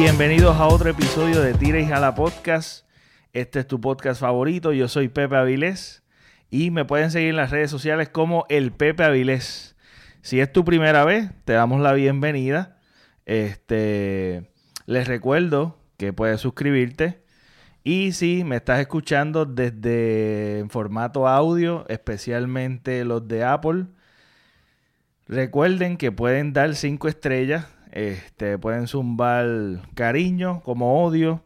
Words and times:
Bienvenidos 0.00 0.56
a 0.56 0.66
otro 0.66 0.88
episodio 0.88 1.42
de 1.42 1.52
Tira 1.52 1.78
y 1.78 1.84
Jala 1.84 2.14
Podcast. 2.14 2.86
Este 3.34 3.60
es 3.60 3.66
tu 3.66 3.82
podcast 3.82 4.18
favorito, 4.18 4.72
yo 4.72 4.88
soy 4.88 5.08
Pepe 5.08 5.36
Avilés 5.36 6.02
y 6.48 6.70
me 6.70 6.86
pueden 6.86 7.10
seguir 7.10 7.28
en 7.28 7.36
las 7.36 7.50
redes 7.50 7.70
sociales 7.70 8.08
como 8.08 8.46
el 8.48 8.72
Pepe 8.72 9.04
Avilés. 9.04 9.76
Si 10.22 10.40
es 10.40 10.50
tu 10.50 10.64
primera 10.64 11.04
vez, 11.04 11.30
te 11.44 11.52
damos 11.52 11.82
la 11.82 11.92
bienvenida. 11.92 12.78
Este, 13.26 14.50
les 14.86 15.06
recuerdo 15.06 15.78
que 15.98 16.14
puedes 16.14 16.40
suscribirte 16.40 17.22
y 17.84 18.12
si 18.12 18.42
me 18.42 18.56
estás 18.56 18.80
escuchando 18.80 19.44
desde 19.44 20.64
formato 20.70 21.28
audio, 21.28 21.84
especialmente 21.90 23.04
los 23.04 23.28
de 23.28 23.44
Apple, 23.44 23.84
recuerden 25.28 25.98
que 25.98 26.10
pueden 26.10 26.54
dar 26.54 26.74
cinco 26.74 27.06
estrellas 27.06 27.66
este, 27.92 28.58
pueden 28.58 28.86
zumbar 28.86 29.46
cariño 29.94 30.60
como 30.62 31.04
odio 31.04 31.42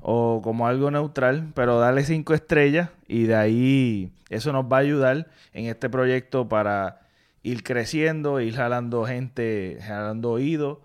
o 0.00 0.40
como 0.42 0.66
algo 0.66 0.90
neutral, 0.90 1.50
pero 1.54 1.78
darle 1.78 2.04
cinco 2.04 2.34
estrellas 2.34 2.90
y 3.06 3.24
de 3.24 3.36
ahí 3.36 4.12
eso 4.30 4.52
nos 4.52 4.64
va 4.64 4.78
a 4.78 4.80
ayudar 4.80 5.28
en 5.52 5.66
este 5.66 5.88
proyecto 5.88 6.48
para 6.48 7.00
ir 7.42 7.62
creciendo, 7.62 8.40
ir 8.40 8.54
jalando 8.56 9.04
gente, 9.04 9.78
jalando 9.82 10.32
oídos 10.32 10.78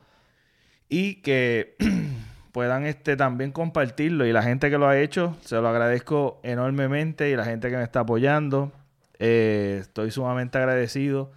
y 0.90 1.16
que 1.16 1.76
puedan 2.52 2.86
este, 2.86 3.16
también 3.16 3.52
compartirlo. 3.52 4.26
Y 4.26 4.34
la 4.34 4.44
gente 4.44 4.70
que 4.70 4.78
lo 4.78 4.88
ha 4.88 5.00
hecho, 5.00 5.38
se 5.42 5.56
lo 5.56 5.68
agradezco 5.70 6.40
enormemente 6.44 7.30
y 7.30 7.36
la 7.36 7.46
gente 7.46 7.70
que 7.70 7.78
me 7.78 7.84
está 7.84 8.02
apoyando, 8.02 8.72
eh, 9.20 9.78
estoy 9.82 10.12
sumamente 10.12 10.58
agradecido. 10.58 11.32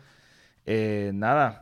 Eh, 0.66 1.12
nada, 1.14 1.61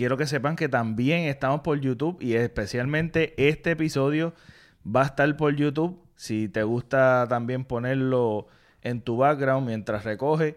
quiero 0.00 0.16
que 0.16 0.26
sepan 0.26 0.56
que 0.56 0.70
también 0.70 1.24
estamos 1.24 1.60
por 1.60 1.78
YouTube 1.78 2.16
y 2.22 2.32
especialmente 2.32 3.34
este 3.36 3.72
episodio 3.72 4.32
va 4.82 5.02
a 5.02 5.04
estar 5.04 5.36
por 5.36 5.54
YouTube. 5.54 6.02
Si 6.16 6.48
te 6.48 6.62
gusta 6.62 7.26
también 7.28 7.66
ponerlo 7.66 8.46
en 8.80 9.02
tu 9.02 9.18
background 9.18 9.66
mientras 9.66 10.04
recoge, 10.04 10.56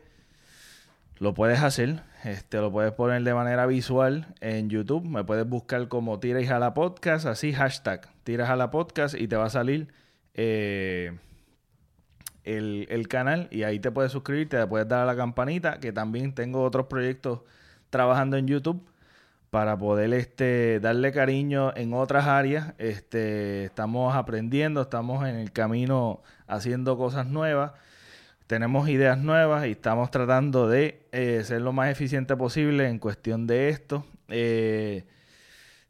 lo 1.18 1.34
puedes 1.34 1.62
hacer. 1.62 2.04
Este, 2.24 2.60
lo 2.60 2.72
puedes 2.72 2.94
poner 2.94 3.22
de 3.24 3.34
manera 3.34 3.66
visual 3.66 4.34
en 4.40 4.70
YouTube. 4.70 5.04
Me 5.04 5.26
puedes 5.26 5.46
buscar 5.46 5.90
como 5.90 6.22
Tira 6.22 6.40
y 6.40 6.48
Jala 6.48 6.74
Podcast, 6.74 7.26
así 7.26 7.52
hashtag 7.52 8.08
Tira 8.24 8.48
Jala 8.48 8.72
Podcast 8.72 9.14
y 9.14 9.28
te 9.28 9.36
va 9.36 9.48
a 9.48 9.50
salir 9.50 9.90
eh, 10.36 11.18
el, 12.46 12.88
el, 12.90 13.10
canal 13.10 13.50
y 13.52 13.64
ahí 13.64 13.78
te 13.80 13.92
puedes 13.92 14.14
suscribir, 14.14 14.48
te 14.48 14.66
puedes 14.68 14.88
dar 14.88 15.02
a 15.02 15.06
la 15.06 15.18
campanita, 15.18 15.82
que 15.82 15.92
también 15.92 16.34
tengo 16.34 16.64
otros 16.64 16.86
proyectos 16.86 17.42
trabajando 17.90 18.38
en 18.38 18.48
YouTube 18.48 18.88
para 19.54 19.78
poder 19.78 20.12
este, 20.16 20.80
darle 20.80 21.12
cariño 21.12 21.74
en 21.76 21.94
otras 21.94 22.26
áreas. 22.26 22.74
Este, 22.80 23.66
estamos 23.66 24.16
aprendiendo, 24.16 24.82
estamos 24.82 25.28
en 25.28 25.36
el 25.36 25.52
camino 25.52 26.24
haciendo 26.48 26.98
cosas 26.98 27.28
nuevas, 27.28 27.74
tenemos 28.48 28.90
ideas 28.90 29.20
nuevas 29.20 29.68
y 29.68 29.72
estamos 29.74 30.10
tratando 30.10 30.68
de 30.68 31.06
eh, 31.12 31.44
ser 31.46 31.62
lo 31.62 31.72
más 31.72 31.92
eficiente 31.92 32.36
posible 32.36 32.90
en 32.90 32.98
cuestión 32.98 33.46
de 33.46 33.70
esto. 33.70 34.08
Eh, 34.28 35.06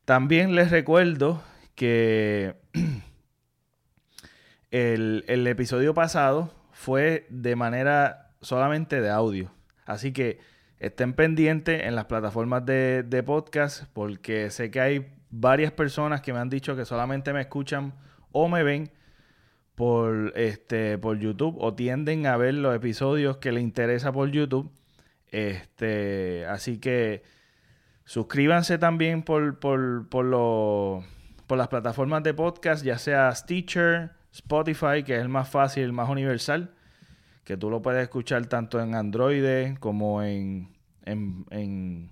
también 0.03 0.55
les 0.55 0.69
recuerdo 0.69 1.41
que 1.73 2.57
el, 4.71 5.23
el 5.25 5.47
episodio 5.47 5.93
pasado 5.93 6.53
fue 6.73 7.27
de 7.29 7.55
manera 7.55 8.31
solamente 8.41 8.99
de 8.99 9.09
audio. 9.09 9.53
Así 9.85 10.11
que 10.11 10.51
estén 10.83 11.13
pendientes 11.13 11.83
en 11.83 11.95
las 11.95 12.05
plataformas 12.05 12.65
de, 12.65 13.23
podcast 13.25 13.85
porque 13.93 14.49
sé 14.49 14.69
que 14.69 14.81
hay 14.81 15.13
varias 15.29 15.71
personas 15.71 16.21
que 16.21 16.33
me 16.33 16.39
han 16.39 16.49
dicho 16.49 16.75
que 16.75 16.83
solamente 16.83 17.31
me 17.31 17.39
escuchan 17.39 17.93
o 18.33 18.49
me 18.49 18.63
ven 18.63 18.91
por, 19.75 20.33
este, 20.35 20.97
por 20.97 21.17
YouTube 21.17 21.55
o 21.57 21.73
tienden 21.73 22.27
a 22.27 22.35
ver 22.35 22.55
los 22.55 22.75
episodios 22.75 23.37
que 23.37 23.53
les 23.53 23.63
interesa 23.63 24.11
por 24.11 24.29
YouTube. 24.29 24.71
Este, 25.31 26.45
así 26.47 26.79
que 26.79 27.23
suscríbanse 28.03 28.77
también 28.77 29.23
por, 29.23 29.59
por, 29.59 30.09
por, 30.09 30.25
por 31.47 31.57
las 31.57 31.69
plataformas 31.69 32.23
de 32.23 32.33
podcast, 32.33 32.83
ya 32.83 32.97
sea 32.97 33.33
Stitcher, 33.33 34.11
Spotify, 34.33 35.03
que 35.05 35.15
es 35.15 35.21
el 35.21 35.29
más 35.29 35.49
fácil, 35.49 35.83
el 35.83 35.93
más 35.93 36.09
universal, 36.09 36.73
que 37.45 37.55
tú 37.55 37.69
lo 37.69 37.81
puedes 37.81 38.03
escuchar 38.03 38.45
tanto 38.47 38.81
en 38.81 38.95
Android 38.95 39.77
como 39.79 40.21
en 40.21 40.72
en, 41.05 42.09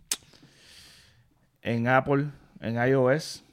en, 1.62 1.88
Apple, 1.88 2.28
en 2.59 2.75
iOS. 2.75 3.44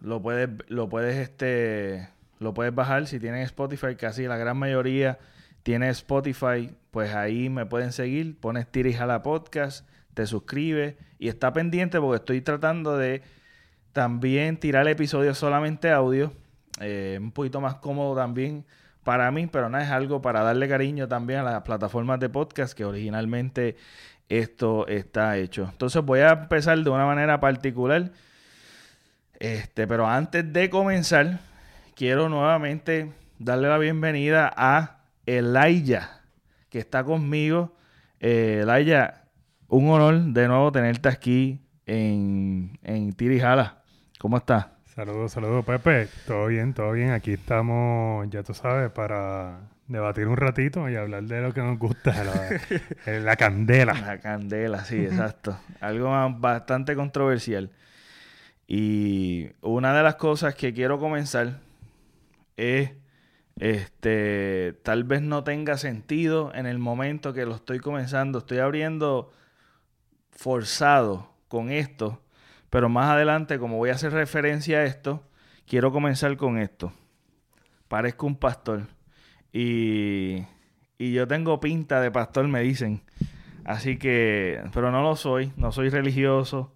Lo 0.00 0.22
puedes, 0.22 0.48
lo 0.68 0.88
puedes, 0.88 1.16
este, 1.16 2.08
lo 2.38 2.54
puedes 2.54 2.74
bajar 2.74 3.06
si 3.06 3.18
tienen 3.18 3.42
Spotify, 3.42 3.96
casi 3.96 4.24
la 4.24 4.36
gran 4.36 4.56
mayoría 4.56 5.18
tiene 5.66 5.88
Spotify, 5.88 6.72
pues 6.92 7.12
ahí 7.12 7.48
me 7.48 7.66
pueden 7.66 7.90
seguir, 7.90 8.38
pones 8.38 8.70
Tiris 8.70 9.00
a 9.00 9.06
la 9.06 9.24
podcast, 9.24 9.84
te 10.14 10.24
suscribes 10.24 10.94
y 11.18 11.26
está 11.26 11.52
pendiente 11.52 11.98
porque 12.00 12.18
estoy 12.18 12.40
tratando 12.40 12.96
de 12.96 13.22
también 13.92 14.58
tirar 14.58 14.86
episodios 14.86 15.36
solamente 15.38 15.90
audio, 15.90 16.32
eh, 16.80 17.18
un 17.20 17.32
poquito 17.32 17.60
más 17.60 17.74
cómodo 17.76 18.14
también 18.14 18.64
para 19.06 19.30
mí, 19.30 19.46
pero 19.46 19.68
no 19.68 19.78
es 19.78 19.88
algo 19.88 20.20
para 20.20 20.42
darle 20.42 20.68
cariño 20.68 21.06
también 21.06 21.38
a 21.38 21.42
las 21.44 21.62
plataformas 21.62 22.18
de 22.18 22.28
podcast 22.28 22.76
que 22.76 22.84
originalmente 22.84 23.76
esto 24.28 24.84
está 24.88 25.36
hecho. 25.36 25.68
Entonces 25.70 26.02
voy 26.04 26.18
a 26.20 26.30
empezar 26.30 26.76
de 26.76 26.90
una 26.90 27.06
manera 27.06 27.38
particular. 27.38 28.10
Este, 29.38 29.86
pero 29.86 30.08
antes 30.08 30.52
de 30.52 30.68
comenzar, 30.70 31.38
quiero 31.94 32.28
nuevamente 32.28 33.12
darle 33.38 33.68
la 33.68 33.78
bienvenida 33.78 34.52
a 34.56 35.04
Elaya, 35.24 36.22
que 36.68 36.80
está 36.80 37.04
conmigo. 37.04 37.76
Eh, 38.18 38.64
un 39.68 39.88
honor 39.88 40.20
de 40.20 40.48
nuevo 40.48 40.72
tenerte 40.72 41.08
aquí 41.08 41.60
en, 41.86 42.76
en 42.82 43.12
Tirijala. 43.12 43.84
¿Cómo 44.18 44.36
estás? 44.36 44.75
Saludos, 44.96 45.32
saludos, 45.32 45.62
Pepe. 45.66 46.08
Todo 46.26 46.46
bien, 46.46 46.72
todo 46.72 46.92
bien. 46.92 47.10
Aquí 47.10 47.34
estamos, 47.34 48.26
ya 48.30 48.42
tú 48.42 48.54
sabes, 48.54 48.90
para 48.90 49.68
debatir 49.88 50.26
un 50.26 50.38
ratito 50.38 50.88
y 50.88 50.96
hablar 50.96 51.24
de 51.24 51.42
lo 51.42 51.52
que 51.52 51.60
nos 51.60 51.78
gusta, 51.78 52.14
la, 53.06 53.36
candela. 53.36 53.92
La 53.92 54.20
candela, 54.20 54.86
sí, 54.86 54.96
exacto. 54.96 55.60
Algo 55.82 56.08
bastante 56.38 56.96
controversial. 56.96 57.70
Y 58.66 59.50
una 59.60 59.94
de 59.94 60.02
las 60.02 60.14
cosas 60.14 60.54
que 60.54 60.72
quiero 60.72 60.98
comenzar 60.98 61.60
es, 62.56 62.92
este, 63.60 64.80
tal 64.82 65.04
vez 65.04 65.20
no 65.20 65.44
tenga 65.44 65.76
sentido 65.76 66.54
en 66.54 66.64
el 66.64 66.78
momento 66.78 67.34
que 67.34 67.44
lo 67.44 67.56
estoy 67.56 67.80
comenzando. 67.80 68.38
Estoy 68.38 68.60
abriendo 68.60 69.30
forzado 70.30 71.34
con 71.48 71.70
esto 71.70 72.22
pero 72.76 72.90
más 72.90 73.08
adelante, 73.08 73.58
como 73.58 73.78
voy 73.78 73.88
a 73.88 73.94
hacer 73.94 74.12
referencia 74.12 74.80
a 74.80 74.84
esto, 74.84 75.22
quiero 75.66 75.92
comenzar 75.92 76.36
con 76.36 76.58
esto. 76.58 76.92
Parezco 77.88 78.26
un 78.26 78.36
pastor. 78.36 78.82
Y, 79.50 80.44
y 80.98 81.14
yo 81.14 81.26
tengo 81.26 81.58
pinta 81.58 82.02
de 82.02 82.10
pastor, 82.10 82.46
me 82.48 82.60
dicen. 82.60 83.00
Así 83.64 83.96
que, 83.96 84.62
pero 84.74 84.90
no 84.92 85.00
lo 85.02 85.16
soy, 85.16 85.54
no 85.56 85.72
soy 85.72 85.88
religioso 85.88 86.74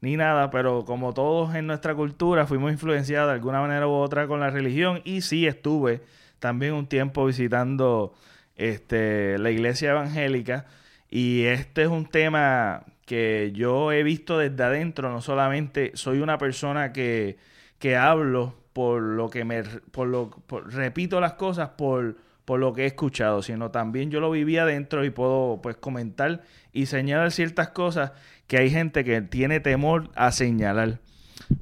ni 0.00 0.16
nada, 0.16 0.48
pero 0.48 0.86
como 0.86 1.12
todos 1.12 1.54
en 1.54 1.66
nuestra 1.66 1.94
cultura 1.94 2.46
fuimos 2.46 2.72
influenciados 2.72 3.28
de 3.28 3.34
alguna 3.34 3.60
manera 3.60 3.86
u 3.86 3.90
otra 3.90 4.26
con 4.26 4.40
la 4.40 4.48
religión 4.48 5.02
y 5.04 5.20
sí 5.20 5.46
estuve 5.46 6.00
también 6.38 6.72
un 6.72 6.86
tiempo 6.86 7.26
visitando 7.26 8.14
este, 8.56 9.36
la 9.36 9.50
iglesia 9.50 9.90
evangélica 9.90 10.64
y 11.10 11.42
este 11.42 11.82
es 11.82 11.88
un 11.88 12.06
tema 12.06 12.86
que 13.06 13.52
yo 13.54 13.92
he 13.92 14.02
visto 14.02 14.38
desde 14.38 14.62
adentro, 14.62 15.10
no 15.10 15.20
solamente 15.20 15.92
soy 15.94 16.20
una 16.20 16.38
persona 16.38 16.92
que, 16.92 17.36
que 17.78 17.96
hablo 17.96 18.54
por 18.72 19.02
lo 19.02 19.28
que 19.28 19.44
me, 19.44 19.62
por 19.62 20.08
lo, 20.08 20.30
repito 20.66 21.20
las 21.20 21.34
cosas 21.34 21.70
por, 21.70 22.16
por 22.44 22.60
lo 22.60 22.72
que 22.72 22.84
he 22.84 22.86
escuchado, 22.86 23.42
sino 23.42 23.70
también 23.70 24.10
yo 24.10 24.20
lo 24.20 24.30
viví 24.30 24.56
adentro 24.56 25.04
y 25.04 25.10
puedo 25.10 25.60
pues 25.62 25.76
comentar 25.76 26.42
y 26.72 26.86
señalar 26.86 27.32
ciertas 27.32 27.68
cosas 27.68 28.12
que 28.46 28.58
hay 28.58 28.70
gente 28.70 29.04
que 29.04 29.20
tiene 29.20 29.60
temor 29.60 30.10
a 30.14 30.32
señalar. 30.32 31.00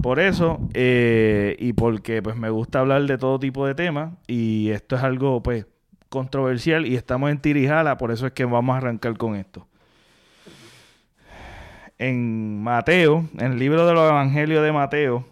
Por 0.02 0.20
eso, 0.20 0.60
eh, 0.74 1.56
y 1.58 1.72
porque 1.72 2.22
pues 2.22 2.36
me 2.36 2.50
gusta 2.50 2.80
hablar 2.80 3.02
de 3.06 3.18
todo 3.18 3.40
tipo 3.40 3.66
de 3.66 3.74
temas, 3.74 4.14
y 4.28 4.70
esto 4.70 4.94
es 4.94 5.02
algo 5.02 5.42
pues 5.42 5.66
controversial 6.08 6.86
y 6.86 6.96
estamos 6.96 7.30
en 7.30 7.40
Tirijala, 7.40 7.96
por 7.96 8.12
eso 8.12 8.26
es 8.26 8.32
que 8.32 8.44
vamos 8.44 8.74
a 8.74 8.78
arrancar 8.78 9.16
con 9.16 9.36
esto 9.36 9.66
en 12.00 12.62
Mateo, 12.62 13.26
en 13.36 13.52
el 13.52 13.58
libro 13.58 13.86
de 13.86 13.92
los 13.92 14.08
Evangelios 14.10 14.64
de 14.64 14.72
Mateo, 14.72 15.26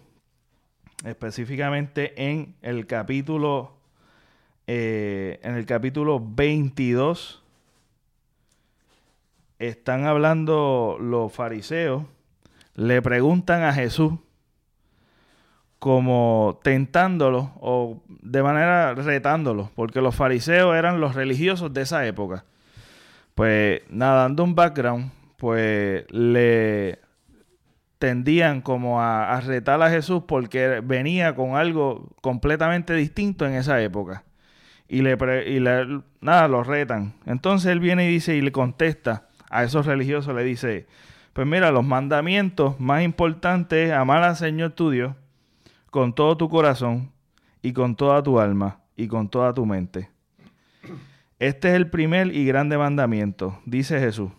específicamente 1.03 2.29
en 2.29 2.53
el 2.61 2.85
capítulo, 2.85 3.73
eh, 4.67 5.39
en 5.41 5.55
el 5.55 5.65
capítulo 5.65 6.23
22, 6.23 7.41
están 9.57 10.05
hablando 10.05 10.97
los 11.01 11.33
fariseos, 11.33 12.03
le 12.75 13.01
preguntan 13.01 13.63
a 13.63 13.73
Jesús, 13.73 14.13
como 15.79 16.59
tentándolos 16.61 17.47
o 17.61 18.03
de 18.07 18.43
manera 18.43 18.93
retándolos, 18.93 19.71
porque 19.71 20.01
los 20.01 20.15
fariseos 20.15 20.75
eran 20.75 21.01
los 21.01 21.15
religiosos 21.15 21.73
de 21.73 21.81
esa 21.81 22.05
época. 22.05 22.45
Pues 23.33 23.81
nada, 23.89 24.23
dando 24.23 24.43
un 24.43 24.53
background, 24.53 25.11
pues 25.39 26.05
le 26.11 26.99
tendían 27.97 28.61
como 28.61 29.01
a, 29.01 29.39
retar 29.41 29.81
a 29.81 29.89
Jesús 29.89 30.23
porque 30.27 30.81
venía 30.83 31.33
con 31.33 31.55
algo 31.55 32.09
completamente 32.21 32.93
distinto 32.93 33.45
en 33.45 33.53
esa 33.53 33.81
época. 33.81 34.23
Y 34.87 35.01
le, 35.01 35.17
y 35.47 35.59
le 35.59 36.01
nada, 36.21 36.47
lo 36.47 36.63
retan. 36.63 37.13
Entonces 37.25 37.71
él 37.71 37.79
viene 37.79 38.05
y 38.05 38.11
dice 38.11 38.35
y 38.35 38.41
le 38.41 38.51
contesta 38.51 39.29
a 39.49 39.63
esos 39.63 39.85
religiosos, 39.85 40.35
le 40.35 40.43
dice, 40.43 40.87
pues 41.33 41.47
mira, 41.47 41.71
los 41.71 41.85
mandamientos 41.85 42.79
más 42.79 43.03
importantes 43.03 43.89
es 43.89 43.93
amar 43.93 44.23
al 44.23 44.35
Señor 44.35 44.71
tu 44.71 44.91
Dios 44.91 45.15
con 45.89 46.13
todo 46.13 46.37
tu 46.37 46.49
corazón 46.49 47.11
y 47.61 47.73
con 47.73 47.95
toda 47.95 48.21
tu 48.21 48.39
alma 48.39 48.81
y 48.95 49.07
con 49.07 49.29
toda 49.29 49.53
tu 49.53 49.65
mente. 49.65 50.09
Este 51.39 51.69
es 51.69 51.75
el 51.75 51.89
primer 51.89 52.35
y 52.35 52.45
grande 52.45 52.77
mandamiento, 52.77 53.59
dice 53.65 53.99
Jesús. 53.99 54.31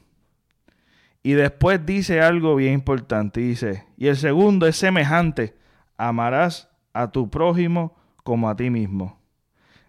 Y 1.23 1.33
después 1.33 1.85
dice 1.85 2.21
algo 2.21 2.57
bien 2.57 2.75
importante, 2.75 3.41
dice, 3.41 3.85
y 3.97 4.07
el 4.07 4.17
segundo 4.17 4.67
es 4.67 4.77
semejante, 4.77 5.55
amarás 5.97 6.71
a 6.95 7.11
tu 7.11 7.29
prójimo 7.29 7.97
como 8.25 8.49
a 8.49 8.57
ti 8.57 8.71
mismo. 8.71 9.21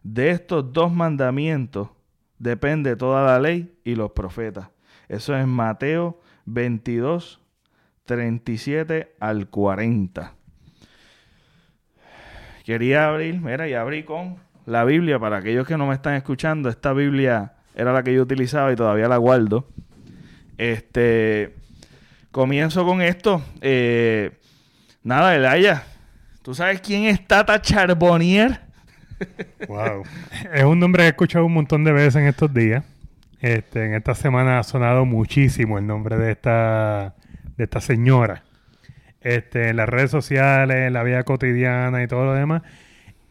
De 0.04 0.32
estos 0.32 0.74
dos 0.74 0.92
mandamientos 0.92 1.90
depende 2.38 2.96
toda 2.96 3.24
la 3.26 3.40
ley 3.40 3.74
y 3.84 3.96
los 3.96 4.12
profetas. 4.12 4.70
Eso 5.08 5.36
es 5.36 5.46
Mateo 5.48 6.20
22, 6.46 7.40
37 8.06 9.16
al 9.20 9.48
40. 9.48 10.34
Quería 12.66 13.08
abrir, 13.08 13.40
mira, 13.40 13.68
y 13.68 13.74
abrí 13.74 14.04
con 14.04 14.38
la 14.66 14.84
Biblia 14.84 15.20
para 15.20 15.38
aquellos 15.38 15.68
que 15.68 15.78
no 15.78 15.88
me 15.88 15.94
están 15.94 16.16
escuchando. 16.16 16.70
Esta 16.70 16.94
Biblia 16.94 17.54
era 17.76 17.94
la 17.94 18.04
que 18.04 18.14
yo 18.14 18.22
utilizaba 18.22 18.72
y 18.72 18.76
todavía 18.76 19.08
la 19.08 19.18
guardo. 19.18 19.68
Este, 20.62 21.56
comienzo 22.30 22.86
con 22.86 23.02
esto. 23.02 23.44
Eh, 23.62 24.30
nada, 25.02 25.36
Elaya, 25.36 25.86
¿tú 26.44 26.54
sabes 26.54 26.82
quién 26.82 27.06
es 27.06 27.26
Tata 27.26 27.60
Charbonnier? 27.60 28.62
Wow. 29.68 30.04
Es 30.54 30.64
un 30.64 30.80
nombre 30.80 31.02
que 31.02 31.08
he 31.08 31.10
escuchado 31.10 31.48
un 31.48 31.54
montón 31.56 31.84
de 31.84 31.92
veces 31.92 32.18
en 32.18 32.28
estos 32.28 32.54
días. 32.54 32.84
Este, 33.40 33.88
en 33.88 33.96
esta 33.96 34.14
semana 34.14 34.60
ha 34.60 34.64
sonado 34.64 35.04
muchísimo 35.04 35.80
el 35.80 35.88
nombre 35.88 36.16
de 36.20 36.32
esta, 36.32 37.16
de 37.58 37.64
esta 37.64 37.82
señora. 37.82 38.44
Este, 39.22 39.70
en 39.70 39.78
las 39.78 39.90
redes 39.90 40.12
sociales, 40.12 40.78
en 40.78 40.94
la 40.94 41.02
vida 41.02 41.24
cotidiana 41.24 42.04
y 42.04 42.08
todo 42.08 42.26
lo 42.26 42.34
demás. 42.36 42.62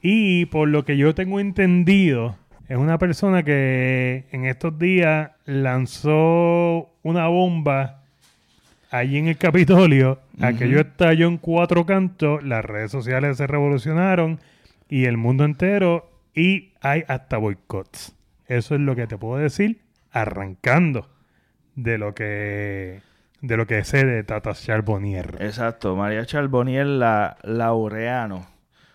Y 0.03 0.47
por 0.47 0.67
lo 0.67 0.85
que 0.85 0.97
yo 0.97 1.15
tengo 1.15 1.39
entendido, 1.39 2.37
es 2.71 2.77
una 2.77 2.99
persona 2.99 3.43
que 3.43 4.27
en 4.31 4.45
estos 4.45 4.79
días 4.79 5.33
lanzó 5.45 6.89
una 7.03 7.27
bomba 7.27 8.05
allí 8.93 9.19
en 9.19 9.27
el 9.27 9.37
Capitolio. 9.39 10.21
Aquello 10.41 10.79
estalló 10.79 11.27
en 11.27 11.39
cuatro 11.39 11.85
cantos, 11.85 12.45
las 12.45 12.65
redes 12.65 12.93
sociales 12.93 13.39
se 13.39 13.49
revolucionaron 13.49 14.39
y 14.89 15.07
el 15.07 15.17
mundo 15.17 15.45
entero 15.45 16.13
y 16.33 16.71
hay 16.81 17.03
hasta 17.09 17.39
boicots. 17.39 18.15
Eso 18.47 18.77
es 18.77 18.81
lo 18.81 18.95
que 18.95 19.09
te 19.09 19.19
puedo 19.19 19.43
decir 19.43 19.81
arrancando 20.13 21.09
de 21.75 21.99
lo 21.99 22.15
que 22.15 23.01
de 23.41 23.57
lo 23.57 23.67
que 23.67 23.83
sé 23.83 24.07
de 24.07 24.23
Tata 24.23 24.53
Charbonnier. 24.55 25.39
Exacto, 25.41 25.97
María 25.97 26.25
Charbonnier 26.25 26.87
la, 26.87 27.37
Laureano. 27.43 28.47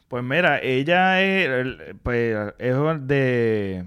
Pues 0.08 0.24
mira, 0.24 0.60
ella 0.62 1.22
es, 1.22 1.78
pues, 2.04 2.54
es 2.60 2.76
de... 3.08 3.86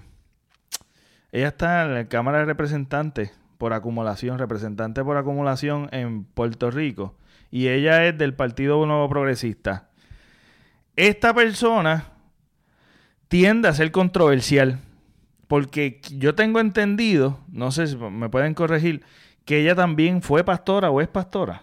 Ella 1.30 1.48
está 1.48 1.84
en 1.84 1.94
la 1.94 2.08
Cámara 2.08 2.38
de 2.38 2.46
Representantes 2.46 3.32
por 3.58 3.72
acumulación, 3.72 4.38
representante 4.38 5.04
por 5.04 5.16
acumulación 5.16 5.88
en 5.92 6.24
Puerto 6.24 6.70
Rico. 6.70 7.14
Y 7.50 7.68
ella 7.68 8.04
es 8.06 8.16
del 8.16 8.34
Partido 8.34 8.84
Nuevo 8.86 9.08
Progresista. 9.08 9.88
Esta 10.96 11.34
persona 11.34 12.06
tiende 13.28 13.68
a 13.68 13.74
ser 13.74 13.90
controversial. 13.90 14.80
Porque 15.48 16.00
yo 16.10 16.34
tengo 16.34 16.60
entendido, 16.60 17.40
no 17.50 17.70
sé 17.70 17.86
si 17.86 17.96
me 17.96 18.28
pueden 18.28 18.52
corregir, 18.52 19.02
que 19.46 19.60
ella 19.60 19.74
también 19.74 20.20
fue 20.20 20.44
pastora 20.44 20.90
o 20.90 21.00
es 21.00 21.08
pastora. 21.08 21.62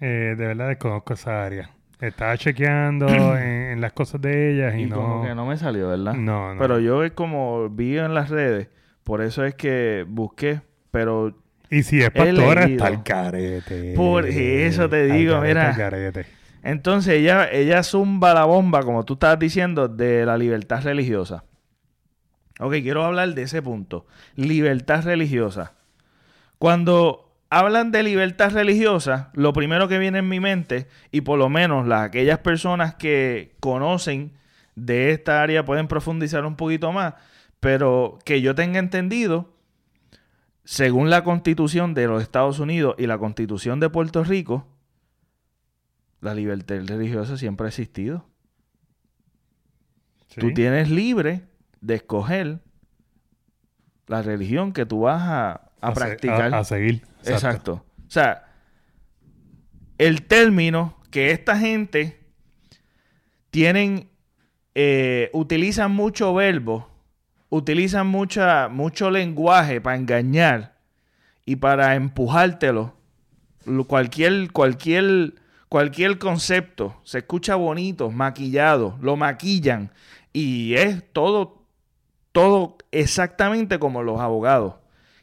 Eh, 0.00 0.34
de 0.36 0.46
verdad 0.46 0.68
desconozco 0.68 1.14
esa 1.14 1.44
área. 1.44 1.70
Estaba 2.08 2.36
chequeando 2.36 3.06
en, 3.38 3.80
las 3.80 3.92
cosas 3.92 4.20
de 4.20 4.52
ellas 4.52 4.74
y, 4.76 4.82
y 4.82 4.86
no... 4.86 4.96
como 4.96 5.22
que 5.24 5.34
no 5.34 5.46
me 5.46 5.56
salió, 5.56 5.88
¿verdad? 5.88 6.14
No, 6.14 6.54
no. 6.54 6.60
Pero 6.60 6.78
yo 6.78 7.02
es 7.04 7.12
como 7.12 7.68
vi 7.70 7.98
en 7.98 8.14
las 8.14 8.30
redes, 8.30 8.68
por 9.02 9.22
eso 9.22 9.44
es 9.44 9.54
que 9.54 10.04
busqué, 10.08 10.60
pero... 10.90 11.36
Y 11.70 11.82
si 11.82 12.00
es 12.00 12.10
pastora, 12.10 12.64
está 12.64 12.88
el 12.88 13.02
carete. 13.02 13.94
Por 13.96 14.26
eso 14.26 14.88
te 14.88 15.06
digo, 15.06 15.40
mira. 15.40 15.74
Entonces 16.62 17.14
ella, 17.14 17.50
ella 17.50 17.82
zumba 17.82 18.32
la 18.32 18.44
bomba, 18.44 18.82
como 18.82 19.04
tú 19.04 19.14
estabas 19.14 19.38
diciendo, 19.38 19.88
de 19.88 20.24
la 20.24 20.38
libertad 20.38 20.82
religiosa. 20.82 21.44
Ok, 22.60 22.74
quiero 22.74 23.04
hablar 23.04 23.34
de 23.34 23.42
ese 23.42 23.60
punto. 23.60 24.06
Libertad 24.36 25.04
religiosa. 25.04 25.72
Cuando 26.58 27.23
hablan 27.58 27.92
de 27.92 28.02
libertad 28.02 28.50
religiosa, 28.50 29.30
lo 29.34 29.52
primero 29.52 29.86
que 29.86 29.98
viene 29.98 30.18
en 30.18 30.28
mi 30.28 30.40
mente, 30.40 30.88
y 31.12 31.20
por 31.20 31.38
lo 31.38 31.48
menos 31.48 31.86
las, 31.86 32.02
aquellas 32.02 32.38
personas 32.40 32.94
que 32.96 33.54
conocen 33.60 34.32
de 34.74 35.10
esta 35.12 35.40
área 35.40 35.64
pueden 35.64 35.86
profundizar 35.86 36.44
un 36.44 36.56
poquito 36.56 36.90
más, 36.90 37.14
pero 37.60 38.18
que 38.24 38.42
yo 38.42 38.54
tenga 38.54 38.80
entendido, 38.80 39.54
según 40.64 41.10
la 41.10 41.22
constitución 41.22 41.94
de 41.94 42.08
los 42.08 42.22
Estados 42.22 42.58
Unidos 42.58 42.96
y 42.98 43.06
la 43.06 43.18
constitución 43.18 43.78
de 43.78 43.88
Puerto 43.88 44.24
Rico, 44.24 44.66
la 46.20 46.34
libertad 46.34 46.76
religiosa 46.86 47.36
siempre 47.36 47.66
ha 47.66 47.68
existido. 47.68 48.26
Tú 50.36 50.52
tienes 50.52 50.90
libre 50.90 51.44
de 51.80 51.94
escoger 51.94 52.58
la 54.08 54.22
religión 54.22 54.72
que 54.72 54.86
tú 54.86 55.02
vas 55.02 55.22
a, 55.22 55.92
practicar. 55.94 56.52
a, 56.52 56.64
seguir. 56.64 57.02
Exacto. 57.26 57.84
O 58.06 58.10
sea, 58.10 58.44
el 59.98 60.22
término 60.22 60.96
que 61.10 61.30
esta 61.30 61.58
gente 61.58 62.20
tienen, 63.50 64.08
eh, 64.74 65.30
utilizan 65.32 65.92
mucho 65.92 66.34
verbo, 66.34 66.88
utilizan 67.48 68.06
mucha, 68.06 68.68
mucho 68.68 69.10
lenguaje 69.10 69.80
para 69.80 69.96
engañar 69.96 70.76
y 71.44 71.56
para 71.56 71.94
empujártelo. 71.94 72.94
Cualquier, 73.86 74.52
cualquier, 74.52 75.34
cualquier 75.68 76.18
concepto 76.18 77.00
se 77.04 77.18
escucha 77.18 77.54
bonito, 77.54 78.10
maquillado, 78.10 78.98
lo 79.00 79.16
maquillan 79.16 79.90
y 80.32 80.74
es 80.74 81.02
todo 81.12 81.64
todo 82.34 82.78
exactamente 82.90 83.78
como 83.78 84.02
los 84.02 84.20
abogados, 84.20 84.74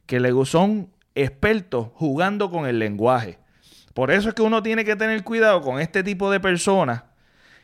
que 0.06 0.18
son 0.46 0.90
expertos 1.16 1.90
jugando 1.94 2.50
con 2.50 2.66
el 2.66 2.80
lenguaje. 2.80 3.38
Por 3.94 4.12
eso 4.12 4.30
es 4.30 4.36
que 4.36 4.42
uno 4.42 4.64
tiene 4.64 4.86
que 4.86 4.96
tener 4.96 5.24
cuidado 5.24 5.62
con 5.62 5.80
este 5.80 6.04
tipo 6.04 6.32
de 6.32 6.40
personas 6.40 7.04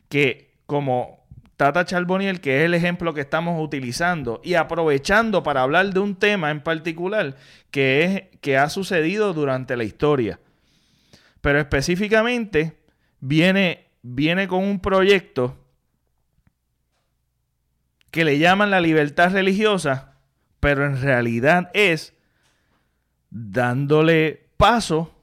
que, 0.10 0.56
como 0.66 1.26
Tata 1.56 1.86
Charboniel, 1.86 2.42
que 2.42 2.60
es 2.60 2.66
el 2.66 2.74
ejemplo 2.74 3.14
que 3.14 3.22
estamos 3.22 3.62
utilizando, 3.62 4.42
y 4.44 4.56
aprovechando 4.56 5.44
para 5.44 5.62
hablar 5.62 5.94
de 5.94 6.00
un 6.00 6.16
tema 6.16 6.52
en 6.52 6.62
particular 6.62 7.36
que, 7.72 8.04
es, 8.04 8.40
que 8.42 8.58
ha 8.58 8.70
sucedido 8.70 9.34
durante 9.34 9.78
la 9.78 9.84
historia. 9.84 10.40
Pero 11.42 11.60
específicamente 11.60 12.78
viene, 13.20 13.88
viene 14.02 14.48
con 14.48 14.64
un 14.64 14.80
proyecto 14.80 15.58
que 18.12 18.26
le 18.26 18.40
llaman 18.40 18.72
la 18.72 18.82
libertad 18.82 19.32
religiosa, 19.32 20.16
pero 20.60 20.86
en 20.86 21.02
realidad 21.02 21.70
es 21.74 22.17
dándole 23.30 24.50
paso 24.58 25.14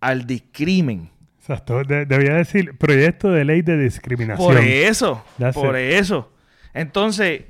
al 0.00 0.26
discrimen. 0.26 1.10
Exacto, 1.38 1.82
debía 1.84 2.34
decir 2.34 2.78
proyecto 2.78 3.30
de 3.30 3.44
ley 3.44 3.62
de 3.62 3.76
discriminación. 3.76 4.54
Por 4.54 4.58
eso, 4.58 5.24
por 5.54 5.76
eso. 5.76 6.32
Entonces, 6.72 7.44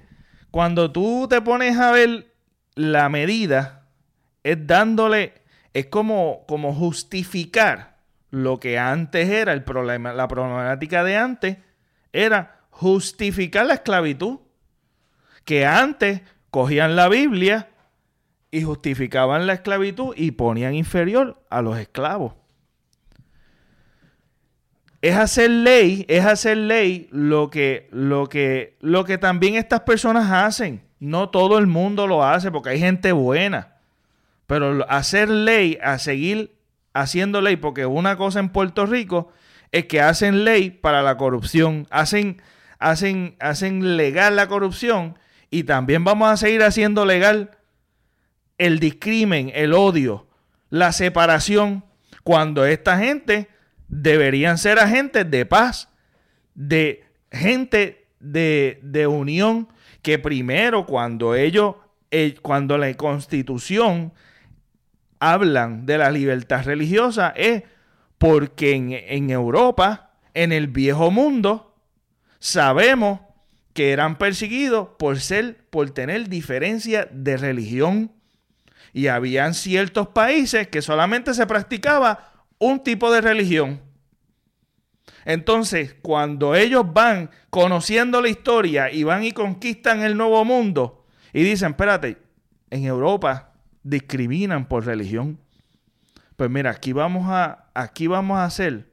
cuando 0.50 0.90
tú 0.90 1.26
te 1.28 1.40
pones 1.42 1.78
a 1.78 1.92
ver 1.92 2.32
la 2.74 3.08
medida, 3.08 3.86
es 4.42 4.66
dándole, 4.66 5.34
es 5.74 5.86
como, 5.86 6.44
como 6.48 6.74
justificar 6.74 7.98
lo 8.30 8.58
que 8.58 8.78
antes 8.78 9.28
era 9.28 9.52
el 9.52 9.62
problema, 9.62 10.14
la 10.14 10.26
problemática 10.26 11.04
de 11.04 11.16
antes 11.18 11.58
era 12.12 12.60
justificar 12.70 13.66
la 13.66 13.74
esclavitud. 13.74 14.40
Que 15.44 15.66
antes 15.66 16.22
cogían 16.50 16.96
la 16.96 17.08
Biblia 17.08 17.68
y 18.52 18.62
justificaban 18.62 19.46
la 19.46 19.54
esclavitud 19.54 20.14
y 20.14 20.32
ponían 20.32 20.74
inferior 20.74 21.42
a 21.50 21.62
los 21.62 21.78
esclavos. 21.78 22.34
es 25.00 25.16
hacer 25.16 25.50
ley, 25.50 26.04
es 26.08 26.24
hacer 26.24 26.58
ley 26.58 27.08
lo 27.10 27.50
que, 27.50 27.88
lo 27.90 28.28
que, 28.28 28.76
lo 28.80 29.04
que 29.04 29.18
también 29.18 29.56
estas 29.56 29.80
personas 29.80 30.30
hacen. 30.30 30.84
No 31.00 31.30
todo 31.30 31.58
el 31.58 31.66
mundo 31.66 32.06
lo 32.06 32.24
hace 32.24 32.52
porque 32.52 32.70
hay 32.70 32.78
gente 32.78 33.10
buena. 33.10 33.78
Pero 34.46 34.86
hacer 34.88 35.28
ley, 35.28 35.78
a 35.82 35.98
seguir 35.98 36.54
haciendo 36.92 37.40
ley, 37.40 37.56
porque 37.56 37.86
una 37.86 38.16
cosa 38.16 38.38
en 38.38 38.50
Puerto 38.50 38.86
Rico 38.86 39.32
es 39.72 39.86
que 39.86 40.00
hacen 40.00 40.44
ley 40.44 40.70
para 40.70 41.02
la 41.02 41.16
corrupción, 41.16 41.88
hacen, 41.90 42.40
hacen, 42.78 43.34
hacen 43.40 43.96
legal 43.96 44.36
la 44.36 44.46
corrupción 44.46 45.18
y 45.50 45.64
también 45.64 46.04
vamos 46.04 46.28
a 46.28 46.36
seguir 46.36 46.62
haciendo 46.62 47.06
legal 47.06 47.56
el 48.64 48.78
discrimen, 48.78 49.50
el 49.54 49.72
odio, 49.72 50.28
la 50.70 50.92
separación, 50.92 51.84
cuando 52.22 52.64
esta 52.64 52.96
gente 52.96 53.48
deberían 53.88 54.56
ser 54.56 54.78
agentes 54.78 55.28
de 55.28 55.44
paz, 55.44 55.88
de 56.54 57.04
gente 57.32 58.06
de, 58.20 59.06
unión, 59.10 59.68
que 60.00 60.20
primero 60.20 60.86
cuando 60.86 61.34
ellos, 61.34 61.74
eh, 62.12 62.36
cuando 62.40 62.78
la 62.78 62.94
constitución 62.94 64.12
hablan 65.18 65.84
de 65.84 65.98
la 65.98 66.12
libertad 66.12 66.64
religiosa 66.64 67.32
es 67.36 67.64
porque 68.18 68.74
en, 68.74 68.92
en 68.92 69.30
Europa, 69.30 70.12
en 70.34 70.52
el 70.52 70.68
viejo 70.68 71.10
mundo, 71.10 71.74
sabemos 72.38 73.20
que 73.72 73.90
eran 73.90 74.18
perseguidos 74.18 74.90
por 75.00 75.18
ser, 75.18 75.64
por 75.70 75.90
tener 75.90 76.28
diferencia 76.28 77.08
de 77.10 77.36
religión. 77.36 78.12
Y 78.92 79.06
habían 79.06 79.54
ciertos 79.54 80.08
países 80.08 80.68
que 80.68 80.82
solamente 80.82 81.34
se 81.34 81.46
practicaba 81.46 82.32
un 82.58 82.82
tipo 82.82 83.10
de 83.10 83.20
religión. 83.20 83.80
Entonces, 85.24 85.96
cuando 86.02 86.54
ellos 86.54 86.84
van 86.92 87.30
conociendo 87.50 88.20
la 88.20 88.28
historia 88.28 88.90
y 88.90 89.04
van 89.04 89.24
y 89.24 89.32
conquistan 89.32 90.02
el 90.02 90.16
nuevo 90.16 90.44
mundo 90.44 91.06
y 91.32 91.42
dicen, 91.42 91.70
espérate, 91.70 92.18
en 92.70 92.84
Europa 92.84 93.52
discriminan 93.82 94.66
por 94.66 94.84
religión. 94.84 95.38
Pues 96.36 96.50
mira, 96.50 96.70
aquí 96.70 96.92
vamos 96.92 97.26
a, 97.28 97.66
aquí 97.74 98.06
vamos 98.06 98.38
a 98.38 98.44
hacer 98.44 98.90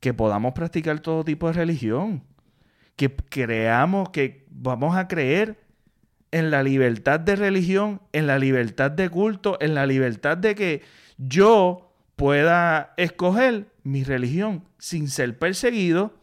que 0.00 0.14
podamos 0.14 0.52
practicar 0.54 1.00
todo 1.00 1.24
tipo 1.24 1.46
de 1.46 1.52
religión. 1.54 2.24
Que 2.96 3.14
creamos, 3.14 4.10
que 4.10 4.46
vamos 4.50 4.96
a 4.96 5.08
creer 5.08 5.58
en 6.32 6.50
la 6.50 6.62
libertad 6.62 7.20
de 7.20 7.36
religión, 7.36 8.00
en 8.12 8.26
la 8.26 8.38
libertad 8.38 8.90
de 8.90 9.08
culto, 9.08 9.58
en 9.60 9.74
la 9.74 9.86
libertad 9.86 10.36
de 10.36 10.54
que 10.54 10.82
yo 11.18 11.92
pueda 12.16 12.94
escoger 12.96 13.66
mi 13.82 14.04
religión 14.04 14.64
sin 14.78 15.08
ser 15.08 15.38
perseguido. 15.38 16.14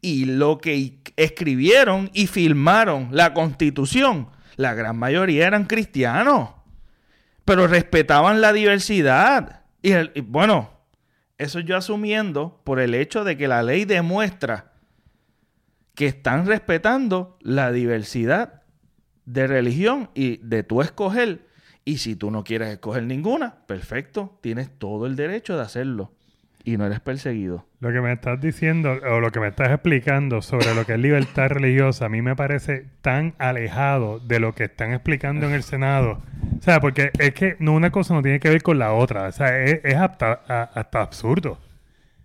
Y 0.00 0.26
lo 0.26 0.58
que 0.58 0.98
escribieron 1.16 2.10
y 2.12 2.26
firmaron 2.26 3.08
la 3.12 3.34
constitución, 3.34 4.28
la 4.56 4.74
gran 4.74 4.96
mayoría 4.98 5.46
eran 5.46 5.64
cristianos, 5.64 6.50
pero 7.44 7.66
respetaban 7.66 8.40
la 8.40 8.52
diversidad. 8.52 9.64
Y, 9.82 9.92
y 9.92 10.20
bueno, 10.20 10.70
eso 11.38 11.60
yo 11.60 11.76
asumiendo 11.76 12.60
por 12.64 12.80
el 12.80 12.94
hecho 12.94 13.24
de 13.24 13.36
que 13.36 13.48
la 13.48 13.62
ley 13.62 13.84
demuestra 13.84 14.72
que 15.94 16.06
están 16.06 16.46
respetando 16.46 17.38
la 17.40 17.72
diversidad 17.72 18.55
de 19.26 19.46
religión 19.46 20.08
y 20.14 20.38
de 20.38 20.62
tú 20.62 20.80
escoger 20.80 21.40
y 21.84 21.98
si 21.98 22.16
tú 22.16 22.30
no 22.30 22.42
quieres 22.42 22.68
escoger 22.68 23.04
ninguna, 23.04 23.54
perfecto, 23.66 24.36
tienes 24.40 24.70
todo 24.70 25.06
el 25.06 25.14
derecho 25.14 25.56
de 25.56 25.62
hacerlo 25.62 26.10
y 26.64 26.76
no 26.76 26.84
eres 26.84 26.98
perseguido. 26.98 27.64
Lo 27.78 27.92
que 27.92 28.00
me 28.00 28.12
estás 28.12 28.40
diciendo 28.40 28.90
o 28.90 29.20
lo 29.20 29.30
que 29.30 29.38
me 29.38 29.46
estás 29.46 29.70
explicando 29.70 30.42
sobre 30.42 30.74
lo 30.74 30.84
que 30.84 30.94
es 30.94 30.98
libertad 30.98 31.48
religiosa 31.48 32.06
a 32.06 32.08
mí 32.08 32.22
me 32.22 32.34
parece 32.34 32.86
tan 33.02 33.34
alejado 33.38 34.18
de 34.18 34.40
lo 34.40 34.52
que 34.52 34.64
están 34.64 34.92
explicando 34.92 35.46
en 35.46 35.52
el 35.52 35.62
Senado. 35.62 36.22
O 36.58 36.62
sea, 36.62 36.80
porque 36.80 37.12
es 37.20 37.34
que 37.34 37.54
no 37.60 37.72
una 37.72 37.92
cosa 37.92 38.14
no 38.14 38.22
tiene 38.22 38.40
que 38.40 38.48
ver 38.48 38.64
con 38.64 38.80
la 38.80 38.92
otra. 38.92 39.28
O 39.28 39.32
sea, 39.32 39.56
es, 39.62 39.94
hasta, 39.94 40.40
absurdo. 40.92 41.60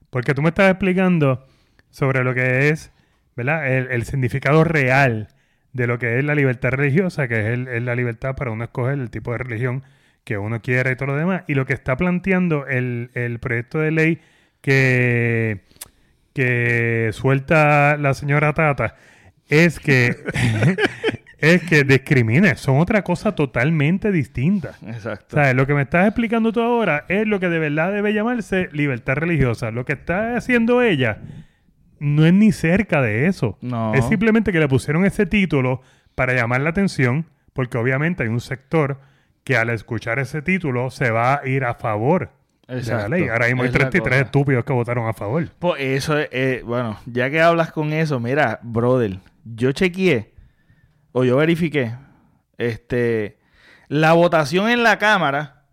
Porque 0.09 0.33
tú 0.33 0.41
me 0.41 0.49
estás 0.49 0.71
explicando 0.71 1.45
sobre 1.91 2.23
lo 2.23 2.33
que 2.33 2.69
es, 2.69 2.91
¿verdad? 3.35 3.71
el 3.71 4.03
significado 4.05 4.63
real 4.63 5.27
de 5.73 5.87
lo 5.87 5.99
que 5.99 6.19
es 6.19 6.23
la 6.23 6.35
libertad 6.35 6.71
religiosa, 6.71 7.27
que 7.27 7.53
es, 7.53 7.83
la 7.83 7.95
libertad 7.95 8.35
para 8.35 8.51
uno 8.51 8.63
escoger 8.63 8.99
el 8.99 9.09
tipo 9.09 9.31
de 9.31 9.39
religión 9.39 9.83
que 10.23 10.37
uno 10.37 10.61
quiera 10.61 10.91
y 10.91 10.95
todo 10.95 11.07
lo 11.07 11.15
demás. 11.15 11.43
Y 11.47 11.55
lo 11.55 11.65
que 11.65 11.73
está 11.73 11.97
planteando 11.97 12.67
el, 12.67 13.37
proyecto 13.41 13.79
de 13.79 13.91
ley 13.91 14.21
que, 14.61 15.61
que 16.33 17.09
suelta 17.13 17.97
la 17.97 18.13
señora 18.13 18.53
Tata 18.53 18.95
es 19.47 19.79
que, 19.79 20.15
es 21.39 21.63
que 21.63 21.83
discrimine. 21.83 22.55
Son 22.57 22.79
otra 22.79 23.03
cosa 23.03 23.33
totalmente 23.33 24.11
distinta. 24.11 24.75
Exacto. 24.85 25.37
¿Sabes? 25.37 25.55
Lo 25.55 25.65
que 25.65 25.73
me 25.73 25.83
estás 25.83 26.07
explicando 26.07 26.51
tú 26.51 26.61
ahora 26.61 27.05
es 27.07 27.25
lo 27.27 27.39
que 27.39 27.49
de 27.49 27.59
verdad 27.59 27.91
debe 27.91 28.13
llamarse 28.13 28.69
libertad 28.73 29.15
religiosa. 29.15 29.71
Lo 29.71 29.85
que 29.85 29.93
está 29.93 30.35
haciendo 30.35 30.81
ella 30.81 31.19
no 32.01 32.25
es 32.25 32.33
ni 32.33 32.51
cerca 32.51 32.99
de 32.99 33.27
eso. 33.27 33.59
No. 33.61 33.93
Es 33.93 34.05
simplemente 34.05 34.51
que 34.51 34.59
le 34.59 34.67
pusieron 34.67 35.05
ese 35.05 35.27
título 35.27 35.81
para 36.15 36.33
llamar 36.33 36.61
la 36.61 36.71
atención, 36.71 37.27
porque 37.53 37.77
obviamente 37.77 38.23
hay 38.23 38.29
un 38.29 38.41
sector 38.41 38.99
que 39.43 39.55
al 39.55 39.69
escuchar 39.69 40.17
ese 40.17 40.41
título 40.41 40.89
se 40.89 41.11
va 41.11 41.35
a 41.35 41.47
ir 41.47 41.63
a 41.63 41.75
favor 41.75 42.31
de 42.67 42.81
la 42.81 43.07
ley. 43.07 43.27
Ahora 43.27 43.45
mismo 43.45 43.61
hay 43.61 43.69
33 43.69 44.23
estúpidos 44.23 44.65
que 44.65 44.73
votaron 44.73 45.07
a 45.07 45.13
favor. 45.13 45.47
Pues 45.59 45.79
eso 45.79 46.17
es, 46.17 46.27
eh, 46.31 46.63
bueno, 46.65 46.97
ya 47.05 47.29
que 47.29 47.39
hablas 47.39 47.71
con 47.71 47.93
eso, 47.93 48.19
mira, 48.19 48.59
brother, 48.63 49.19
yo 49.45 49.71
chequeé 49.71 50.33
o 51.11 51.23
yo 51.23 51.37
verifiqué, 51.37 51.93
este, 52.57 53.37
la 53.89 54.13
votación 54.13 54.69
en 54.69 54.81
la 54.81 54.97
Cámara, 54.97 55.65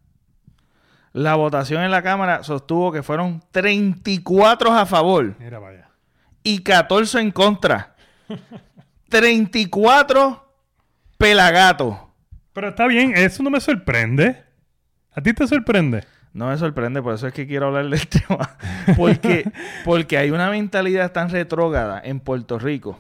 la 1.15 1.37
votación 1.37 1.83
en 1.85 1.91
la 1.91 2.03
Cámara 2.03 2.43
sostuvo 2.43 2.93
que 2.93 3.03
fueron 3.03 3.43
34 3.51 4.75
a 4.75 4.85
favor. 4.85 5.35
Mira, 5.39 5.59
vaya 5.59 5.88
y 6.43 6.61
14 6.61 7.21
en 7.21 7.31
contra. 7.31 7.95
34 9.09 10.53
pelagatos. 11.17 11.97
Pero 12.53 12.69
está 12.69 12.87
bien, 12.87 13.13
eso 13.17 13.43
no 13.43 13.51
me 13.51 13.61
sorprende. 13.61 14.43
¿A 15.13 15.21
ti 15.21 15.33
te 15.33 15.47
sorprende? 15.47 16.05
No 16.33 16.49
me 16.49 16.59
sorprende, 16.59 17.03
por 17.03 17.15
eso 17.15 17.27
es 17.27 17.33
que 17.33 17.47
quiero 17.47 17.67
hablar 17.67 17.89
del 17.89 18.07
tema. 18.09 18.57
Porque, 18.97 19.51
porque 19.85 20.19
hay 20.19 20.31
una 20.31 20.51
mentalidad 20.51 21.13
tan 21.13 21.31
retrógrada 21.31 22.01
en 22.03 22.21
Puerto 22.21 22.59
Rico 22.59 22.99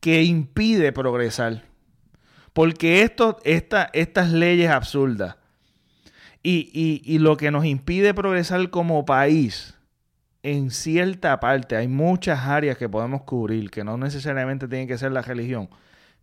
que 0.00 0.22
impide 0.22 0.92
progresar. 0.92 1.62
Porque 2.52 3.02
esto, 3.02 3.38
esta, 3.44 3.90
estas 3.92 4.30
leyes 4.30 4.70
absurdas 4.70 5.36
y, 6.42 6.70
y, 6.72 7.02
y 7.04 7.18
lo 7.18 7.36
que 7.36 7.50
nos 7.50 7.64
impide 7.64 8.14
progresar 8.14 8.70
como 8.70 9.04
país 9.04 9.73
en 10.44 10.70
cierta 10.70 11.40
parte 11.40 11.74
hay 11.74 11.88
muchas 11.88 12.40
áreas 12.40 12.76
que 12.76 12.88
podemos 12.88 13.22
cubrir, 13.22 13.70
que 13.70 13.82
no 13.82 13.96
necesariamente 13.96 14.68
tienen 14.68 14.86
que 14.86 14.98
ser 14.98 15.10
la 15.10 15.22
religión, 15.22 15.70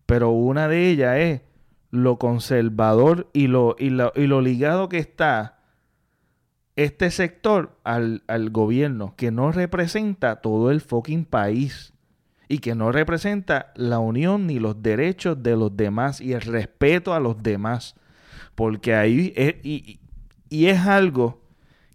pero 0.05 0.29
una 0.29 0.67
de 0.67 0.89
ellas 0.89 1.17
es 1.17 1.41
lo 1.89 2.19
conservador 2.19 3.29
y 3.33 3.47
lo, 3.47 3.75
y 3.79 3.89
lo, 3.89 4.41
ligado 4.41 4.89
que 4.89 4.99
está 4.99 5.57
este 6.75 7.09
sector 7.09 7.79
al, 7.83 8.21
al, 8.27 8.51
gobierno, 8.51 9.15
que 9.17 9.31
no 9.31 9.51
representa 9.51 10.35
todo 10.35 10.69
el 10.69 10.81
fucking 10.81 11.25
país 11.25 11.93
y 12.47 12.59
que 12.59 12.75
no 12.75 12.91
representa 12.91 13.73
la 13.75 13.97
unión 13.97 14.45
ni 14.45 14.59
los 14.59 14.83
derechos 14.83 15.41
de 15.41 15.55
los 15.55 15.75
demás 15.75 16.21
y 16.21 16.33
el 16.33 16.41
respeto 16.41 17.15
a 17.15 17.19
los 17.19 17.41
demás. 17.41 17.95
Porque 18.53 18.93
ahí 18.93 19.33
y, 19.63 19.99
y 20.49 20.67
es 20.67 20.85
algo 20.85 21.40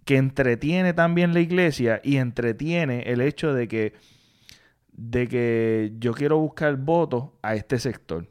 que 0.07 0.15
entretiene 0.15 0.93
también 0.93 1.33
la 1.33 1.41
iglesia 1.41 1.99
y 2.01 2.15
entretiene 2.15 3.01
el 3.07 3.19
hecho 3.19 3.53
de 3.53 3.67
que, 3.67 3.93
de 4.93 5.27
que 5.27 5.95
yo 5.99 6.13
quiero 6.13 6.39
buscar 6.39 6.77
votos 6.77 7.31
a 7.41 7.55
este 7.55 7.77
sector. 7.77 8.25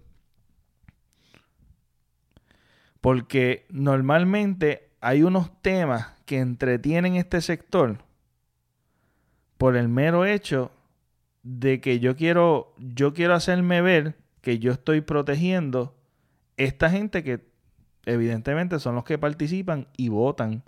Porque 3.02 3.66
normalmente 3.68 4.88
hay 5.02 5.22
unos 5.22 5.60
temas 5.60 6.14
que 6.24 6.38
entretienen 6.38 7.16
este 7.16 7.42
sector 7.42 7.98
por 9.58 9.76
el 9.76 9.88
mero 9.88 10.24
hecho 10.24 10.72
de 11.42 11.82
que 11.82 12.00
yo 12.00 12.16
quiero, 12.16 12.72
yo 12.78 13.12
quiero 13.12 13.34
hacerme 13.34 13.82
ver 13.82 14.16
que 14.40 14.58
yo 14.58 14.72
estoy 14.72 15.02
protegiendo 15.02 15.94
esta 16.56 16.88
gente 16.88 17.22
que 17.22 17.46
evidentemente 18.06 18.78
son 18.78 18.94
los 18.94 19.04
que 19.04 19.18
participan 19.18 19.88
y 19.98 20.08
votan 20.08 20.64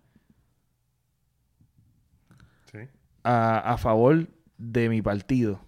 a, 3.28 3.76
favor 3.76 4.26
de 4.56 4.88
mi 4.88 5.02
partido. 5.02 5.60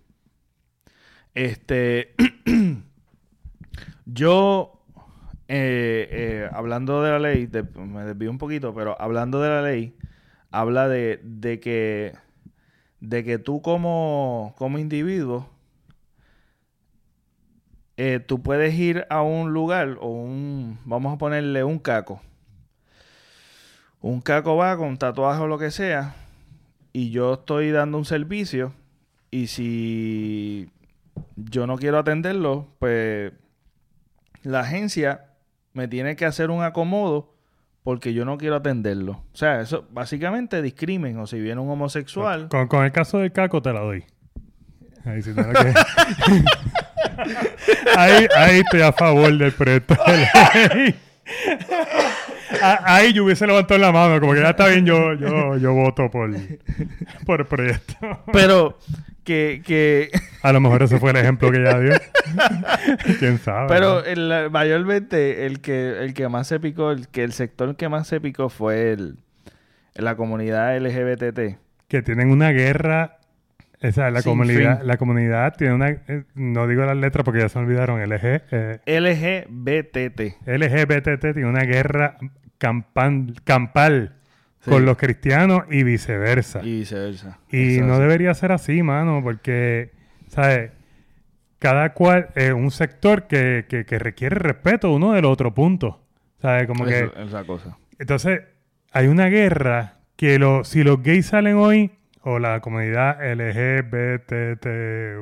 Este, 1.34 2.14
yo, 4.06 4.82
eh, 5.48 6.08
eh, 6.10 6.50
hablando 6.52 7.02
de 7.02 7.10
la 7.10 7.18
ley, 7.18 7.48
me 7.76 8.04
desvío 8.04 8.30
un 8.30 8.38
poquito, 8.38 8.74
pero 8.74 9.00
hablando 9.00 9.42
de 9.42 9.48
la 9.50 9.62
ley, 9.62 9.94
habla 10.50 10.88
de, 10.88 11.20
de 11.22 11.60
que 11.60 12.14
de 13.00 13.24
que 13.24 13.38
tú 13.38 13.62
como, 13.62 14.54
como 14.58 14.78
individuo, 14.78 15.48
eh, 17.96 18.20
tú 18.20 18.42
puedes 18.42 18.74
ir 18.74 19.06
a 19.08 19.22
un 19.22 19.52
lugar 19.52 19.96
o 20.00 20.08
un, 20.08 20.78
vamos 20.84 21.14
a 21.14 21.18
ponerle 21.18 21.64
un 21.64 21.78
caco. 21.78 22.20
Un 24.00 24.20
caco 24.20 24.56
va 24.56 24.76
con 24.76 24.96
tatuaje 24.96 25.42
o 25.42 25.46
lo 25.46 25.58
que 25.58 25.70
sea 25.70 26.14
y 26.92 27.10
yo 27.10 27.34
estoy 27.34 27.70
dando 27.70 27.98
un 27.98 28.04
servicio 28.04 28.72
y 29.30 29.48
si 29.48 30.70
yo 31.36 31.66
no 31.66 31.76
quiero 31.76 31.98
atenderlo, 31.98 32.68
pues 32.78 33.32
la 34.42 34.60
agencia 34.60 35.26
me 35.72 35.88
tiene 35.88 36.16
que 36.16 36.24
hacer 36.24 36.50
un 36.50 36.62
acomodo 36.62 37.34
porque 37.82 38.12
yo 38.12 38.24
no 38.24 38.38
quiero 38.38 38.56
atenderlo. 38.56 39.22
O 39.32 39.36
sea, 39.36 39.60
eso 39.60 39.86
básicamente 39.90 40.62
discrimen. 40.62 41.18
O 41.18 41.26
si 41.26 41.40
viene 41.40 41.60
un 41.60 41.70
homosexual. 41.70 42.48
Con, 42.48 42.68
con 42.68 42.84
el 42.84 42.92
caso 42.92 43.18
del 43.18 43.32
caco 43.32 43.62
te 43.62 43.72
la 43.72 43.80
doy. 43.80 44.04
Ahí, 45.04 45.22
sí 45.22 45.30
ahí, 47.96 48.26
ahí 48.36 48.60
estoy 48.60 48.82
a 48.82 48.92
favor 48.92 49.36
del 49.36 49.52
proyecto 49.52 49.96
de 50.06 50.74
ley. 50.74 50.94
Ah, 52.62 52.96
Ahí 52.96 53.12
yo 53.12 53.24
hubiese 53.24 53.46
levantado 53.46 53.78
la 53.78 53.92
mano, 53.92 54.18
como 54.20 54.34
que 54.34 54.40
ya 54.40 54.50
está 54.50 54.66
bien, 54.66 54.84
yo, 54.84 55.14
yo, 55.14 55.56
yo 55.56 55.72
voto 55.72 56.10
por, 56.10 56.30
por 57.24 57.40
el 57.40 57.46
proyecto. 57.46 57.94
Pero 58.32 58.76
que, 59.22 59.62
que 59.64 60.10
A 60.42 60.52
lo 60.52 60.60
mejor 60.60 60.82
ese 60.82 60.98
fue 60.98 61.10
el 61.10 61.18
ejemplo 61.18 61.52
que 61.52 61.58
ella 61.58 61.78
dio. 61.78 61.92
¿Quién 63.20 63.38
sabe? 63.38 63.68
pero 63.68 64.00
no? 64.00 64.04
el, 64.04 64.50
mayormente 64.50 65.46
el 65.46 65.60
que 65.60 66.02
el 66.02 66.12
que 66.12 66.28
más 66.28 66.48
se 66.48 66.58
picó, 66.58 66.90
el 66.90 67.06
que 67.06 67.22
el 67.22 67.32
sector 67.32 67.76
que 67.76 67.88
más 67.88 68.08
se 68.08 68.20
picó 68.20 68.48
fue 68.48 68.92
el 68.92 69.18
la 69.94 70.16
comunidad 70.16 70.76
LGBT. 70.76 71.58
Que 71.88 72.02
tienen 72.02 72.30
una 72.30 72.50
guerra... 72.50 73.19
O 73.82 73.92
sea, 73.92 74.10
la 74.10 74.22
comunidad, 74.22 74.78
fin. 74.80 74.86
la 74.88 74.96
comunidad 74.98 75.54
tiene 75.56 75.74
una... 75.74 75.88
eh, 75.88 76.24
no 76.34 76.66
digo 76.66 76.84
las 76.84 76.96
letras 76.96 77.24
porque 77.24 77.40
ya 77.40 77.48
se 77.48 77.58
olvidaron. 77.58 78.00
LG, 78.02 78.42
eh, 78.50 78.80
LGBT. 78.86 80.36
LGBT 80.46 81.20
tiene 81.32 81.46
una 81.46 81.62
guerra 81.64 82.16
campan- 82.58 83.34
campal 83.44 84.16
Sí. 84.62 84.70
con 84.70 84.84
los 84.84 84.98
cristianos 84.98 85.62
y 85.70 85.84
viceversa. 85.84 86.60
Y 86.62 86.80
viceversa. 86.80 87.38
Y 87.50 87.78
no 87.80 87.98
debería 87.98 88.34
ser 88.34 88.52
así, 88.52 88.82
mano, 88.82 89.20
porque, 89.22 89.90
¿sabes? 90.28 90.72
Cada 91.58 91.94
cual 91.94 92.28
es 92.34 92.52
un 92.52 92.70
sector 92.70 93.26
que, 93.26 93.64
que, 93.66 93.86
que 93.86 93.98
requiere 93.98 94.36
respeto 94.36 94.92
uno 94.92 95.12
del 95.12 95.24
otro 95.24 95.54
punto. 95.54 96.04
¿Sabes? 96.42 96.66
Como 96.66 96.84
que. 96.84 97.10
Esa 97.24 97.44
cosa. 97.44 97.78
Entonces, 97.98 98.42
hay 98.92 99.06
una 99.06 99.28
guerra 99.28 99.94
que 100.16 100.38
lo, 100.38 100.62
si 100.64 100.82
los 100.84 101.02
gays 101.02 101.24
salen 101.26 101.56
hoy, 101.56 101.92
o 102.22 102.38
la 102.38 102.60
comunidad 102.60 103.18
LGBT. 103.22 104.32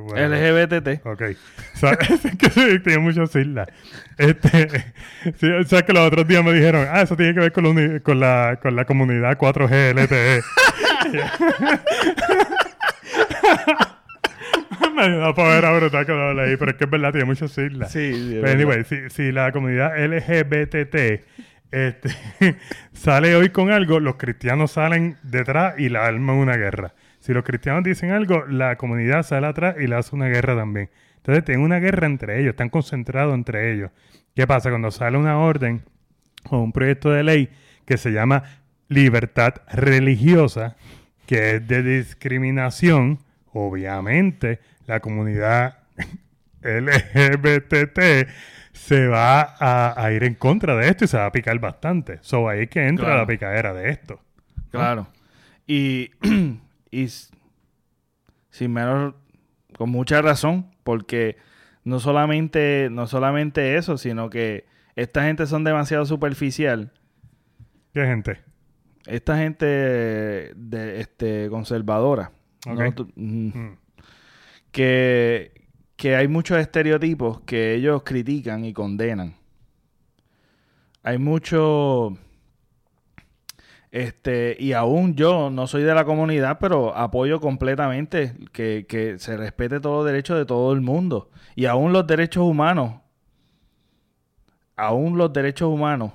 bueno, 0.03 0.35
LGBT. 0.35 1.07
Ok. 1.07 1.23
O 1.75 1.81
sea, 1.81 1.93
es 2.01 2.37
que 2.37 2.81
tiene 2.81 2.99
muchas 2.99 3.31
siglas. 3.31 3.69
Este, 4.17 4.69
sí, 5.39 5.49
o 5.49 5.63
sea, 5.63 5.83
que 5.83 5.93
los 5.93 6.09
otros 6.09 6.27
días 6.27 6.43
me 6.45 6.53
dijeron, 6.53 6.89
ah, 6.91 7.03
eso 7.03 7.17
tiene 7.17 7.35
que 7.35 7.41
ver 7.41 7.53
con 7.53 7.63
la, 7.63 8.01
con 8.01 8.19
la, 8.19 8.59
con 8.61 8.75
la 8.75 8.85
comunidad 8.85 9.39
4G 9.39 9.95
LTE. 9.95 10.43
me 14.93 15.19
da 15.19 15.33
para 15.33 15.55
ver 15.55 15.65
ahora 15.67 16.05
que 16.05 16.13
lo 16.13 16.35
leí, 16.35 16.57
pero 16.57 16.73
es 16.73 16.77
que 16.77 16.85
es 16.85 16.91
verdad, 16.91 17.13
tiene 17.13 17.27
muchas 17.27 17.53
siglas. 17.53 17.93
Sí, 17.93 18.13
sí, 18.13 18.39
Pero 18.43 18.53
anyway, 18.53 18.83
si, 18.83 19.09
si 19.11 19.31
la 19.31 19.53
comunidad 19.53 19.93
LGBTT 19.97 21.23
este, 21.71 22.11
sale 22.93 23.35
hoy 23.35 23.51
con 23.51 23.71
algo, 23.71 24.01
los 24.01 24.17
cristianos 24.17 24.73
salen 24.73 25.17
detrás 25.23 25.79
y 25.79 25.89
la 25.89 26.07
arman 26.07 26.37
una 26.37 26.57
guerra. 26.57 26.95
Si 27.21 27.33
los 27.33 27.45
cristianos 27.45 27.85
dicen 27.85 28.11
algo, 28.11 28.47
la 28.47 28.77
comunidad 28.77 29.23
sale 29.23 29.47
atrás 29.47 29.77
y 29.79 29.87
le 29.87 29.97
hace 29.97 30.15
una 30.15 30.29
guerra 30.29 30.57
también. 30.57 30.91
Entonces 31.17 31.45
tienen 31.45 31.65
una 31.65 31.79
guerra 31.79 32.07
entre 32.07 32.41
ellos, 32.41 32.51
están 32.51 32.71
concentrados 32.71 33.35
entre 33.35 33.73
ellos. 33.73 33.91
¿Qué 34.35 34.47
pasa? 34.47 34.71
Cuando 34.71 34.91
sale 34.91 35.19
una 35.19 35.39
orden 35.39 35.83
o 36.51 36.59
un 36.59 36.73
proyecto 36.73 37.11
de 37.11 37.23
ley 37.23 37.51
que 37.85 37.99
se 37.99 38.13
llama 38.13 38.45
libertad 38.89 39.55
religiosa, 39.71 40.77
que 41.27 41.57
es 41.57 41.69
de 41.69 41.83
discriminación, 41.83 43.19
obviamente 43.53 44.61
la 44.87 45.01
comunidad 45.01 45.79
LGBT 46.63 47.99
se 48.79 49.07
va 49.09 49.41
a, 49.59 50.03
a 50.03 50.13
ir 50.13 50.25
en 50.25 50.35
contra 50.35 50.77
de 50.77 50.89
esto 50.89 51.05
y 51.05 51.09
se 51.09 51.17
va 51.19 51.27
a 51.27 51.33
picar 51.33 51.59
bastante. 51.59 52.19
So 52.23 52.49
ahí 52.49 52.63
es 52.63 52.71
que 52.71 52.87
entra 52.87 53.07
Claro. 53.07 53.21
la 53.21 53.27
picadera 53.27 53.75
de 53.75 53.91
esto. 53.91 54.21
Claro. 54.71 55.09
Y, 55.67 56.11
y 56.91 57.09
sin 58.51 58.73
menos, 58.73 59.15
con 59.77 59.91
mucha 59.91 60.23
razón, 60.23 60.71
porque 60.85 61.37
no 61.85 62.01
solamente, 62.01 62.89
no 62.91 63.07
solamente 63.07 63.77
eso, 63.77 63.99
sino 63.99 64.31
que 64.31 64.67
esta 64.97 65.25
gente 65.25 65.47
son 65.47 65.65
demasiado 65.65 66.05
superficial. 66.07 66.93
¿Qué 67.95 68.05
gente? 68.05 68.39
Esta 69.07 69.39
gente 69.39 69.65
de 69.67 71.01
este 71.01 71.49
conservadora. 71.51 72.33
Mm. 72.67 73.73
que, 74.73 75.53
que 75.99 76.15
hay 76.15 76.29
muchos 76.29 76.59
estereotipos 76.59 77.41
que 77.41 77.75
ellos 77.75 78.03
critican 78.05 78.65
y 78.65 78.73
condenan. 78.73 79.35
Hay 81.03 81.19
mucho... 81.19 82.17
Este, 83.91 84.57
y 84.61 84.75
aún 84.75 85.17
yo 85.17 85.51
no 85.51 85.67
soy 85.67 85.83
de 85.83 85.95
la 85.95 86.05
comunidad, 86.05 86.59
pero 86.61 86.97
apoyo 86.97 87.41
completamente 87.41 88.37
que, 88.53 88.87
que 88.89 89.19
se 89.19 89.37
respete 89.37 89.81
todos 89.81 90.05
los 90.05 90.13
derechos 90.13 90.39
de 90.39 90.47
todo 90.47 90.73
el 90.73 90.83
mundo. 90.83 91.31
Y 91.57 91.67
aún 91.67 91.93
los 91.93 92.07
derechos 92.07 92.45
humanos, 92.45 93.01
aún 94.77 95.19
los 95.19 95.33
derechos 95.33 95.69
humanos 95.69 96.13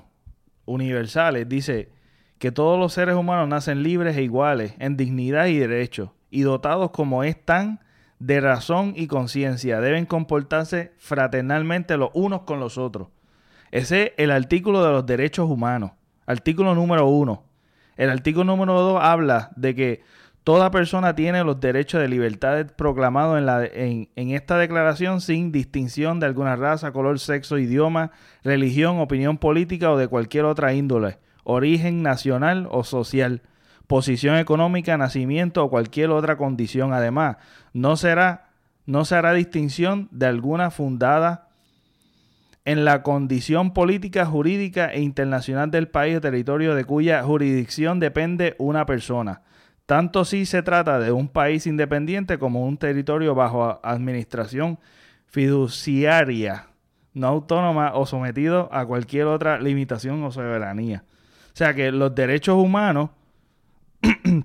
universales, 0.64 1.46
dice 1.46 1.90
que 2.38 2.50
todos 2.50 2.78
los 2.78 2.94
seres 2.94 3.16
humanos 3.16 3.48
nacen 3.48 3.82
libres 3.82 4.16
e 4.16 4.22
iguales 4.22 4.74
en 4.78 4.96
dignidad 4.96 5.44
y 5.46 5.58
derechos, 5.58 6.08
y 6.30 6.40
dotados 6.40 6.90
como 6.90 7.22
están 7.22 7.80
de 8.24 8.40
razón 8.40 8.94
y 8.96 9.06
conciencia, 9.06 9.82
deben 9.82 10.06
comportarse 10.06 10.92
fraternalmente 10.96 11.98
los 11.98 12.08
unos 12.14 12.42
con 12.42 12.58
los 12.58 12.78
otros. 12.78 13.08
Ese 13.70 14.02
es 14.02 14.12
el 14.16 14.30
artículo 14.30 14.82
de 14.82 14.92
los 14.92 15.04
derechos 15.04 15.50
humanos. 15.50 15.90
Artículo 16.24 16.74
número 16.74 17.06
uno. 17.06 17.44
El 17.96 18.08
artículo 18.08 18.44
número 18.44 18.80
dos 18.80 18.98
habla 19.02 19.50
de 19.56 19.74
que 19.74 20.02
toda 20.42 20.70
persona 20.70 21.14
tiene 21.14 21.44
los 21.44 21.60
derechos 21.60 22.00
de 22.00 22.08
libertad 22.08 22.66
proclamados 22.76 23.38
en, 23.38 23.44
la, 23.44 23.62
en, 23.62 24.08
en 24.16 24.30
esta 24.30 24.56
declaración 24.56 25.20
sin 25.20 25.52
distinción 25.52 26.18
de 26.18 26.24
alguna 26.24 26.56
raza, 26.56 26.92
color, 26.92 27.18
sexo, 27.18 27.58
idioma, 27.58 28.10
religión, 28.42 29.00
opinión 29.00 29.36
política 29.36 29.92
o 29.92 29.98
de 29.98 30.08
cualquier 30.08 30.46
otra 30.46 30.72
índole, 30.72 31.18
origen 31.44 32.02
nacional 32.02 32.68
o 32.70 32.84
social, 32.84 33.42
posición 33.86 34.36
económica, 34.36 34.96
nacimiento 34.96 35.64
o 35.64 35.70
cualquier 35.70 36.10
otra 36.10 36.36
condición. 36.36 36.92
Además, 36.92 37.36
no 37.72 37.96
será 37.96 38.44
no 38.86 39.04
se 39.04 39.14
hará 39.14 39.32
distinción 39.32 40.08
de 40.10 40.26
alguna 40.26 40.70
fundada 40.70 41.48
en 42.64 42.84
la 42.84 43.02
condición 43.02 43.72
política, 43.72 44.24
jurídica 44.26 44.92
e 44.92 45.00
internacional 45.00 45.70
del 45.70 45.88
país 45.88 46.16
o 46.16 46.20
territorio 46.20 46.74
de 46.74 46.84
cuya 46.84 47.22
jurisdicción 47.22 48.00
depende 48.00 48.54
una 48.58 48.86
persona, 48.86 49.42
tanto 49.86 50.24
si 50.24 50.46
se 50.46 50.62
trata 50.62 50.98
de 50.98 51.12
un 51.12 51.28
país 51.28 51.66
independiente 51.66 52.38
como 52.38 52.66
un 52.66 52.78
territorio 52.78 53.34
bajo 53.34 53.80
administración 53.82 54.78
fiduciaria, 55.26 56.68
no 57.12 57.26
autónoma 57.28 57.94
o 57.94 58.06
sometido 58.06 58.68
a 58.72 58.86
cualquier 58.86 59.26
otra 59.26 59.60
limitación 59.60 60.22
o 60.24 60.32
soberanía. 60.32 61.04
O 61.48 61.56
sea 61.56 61.74
que 61.74 61.92
los 61.92 62.14
derechos 62.14 62.56
humanos 62.56 63.10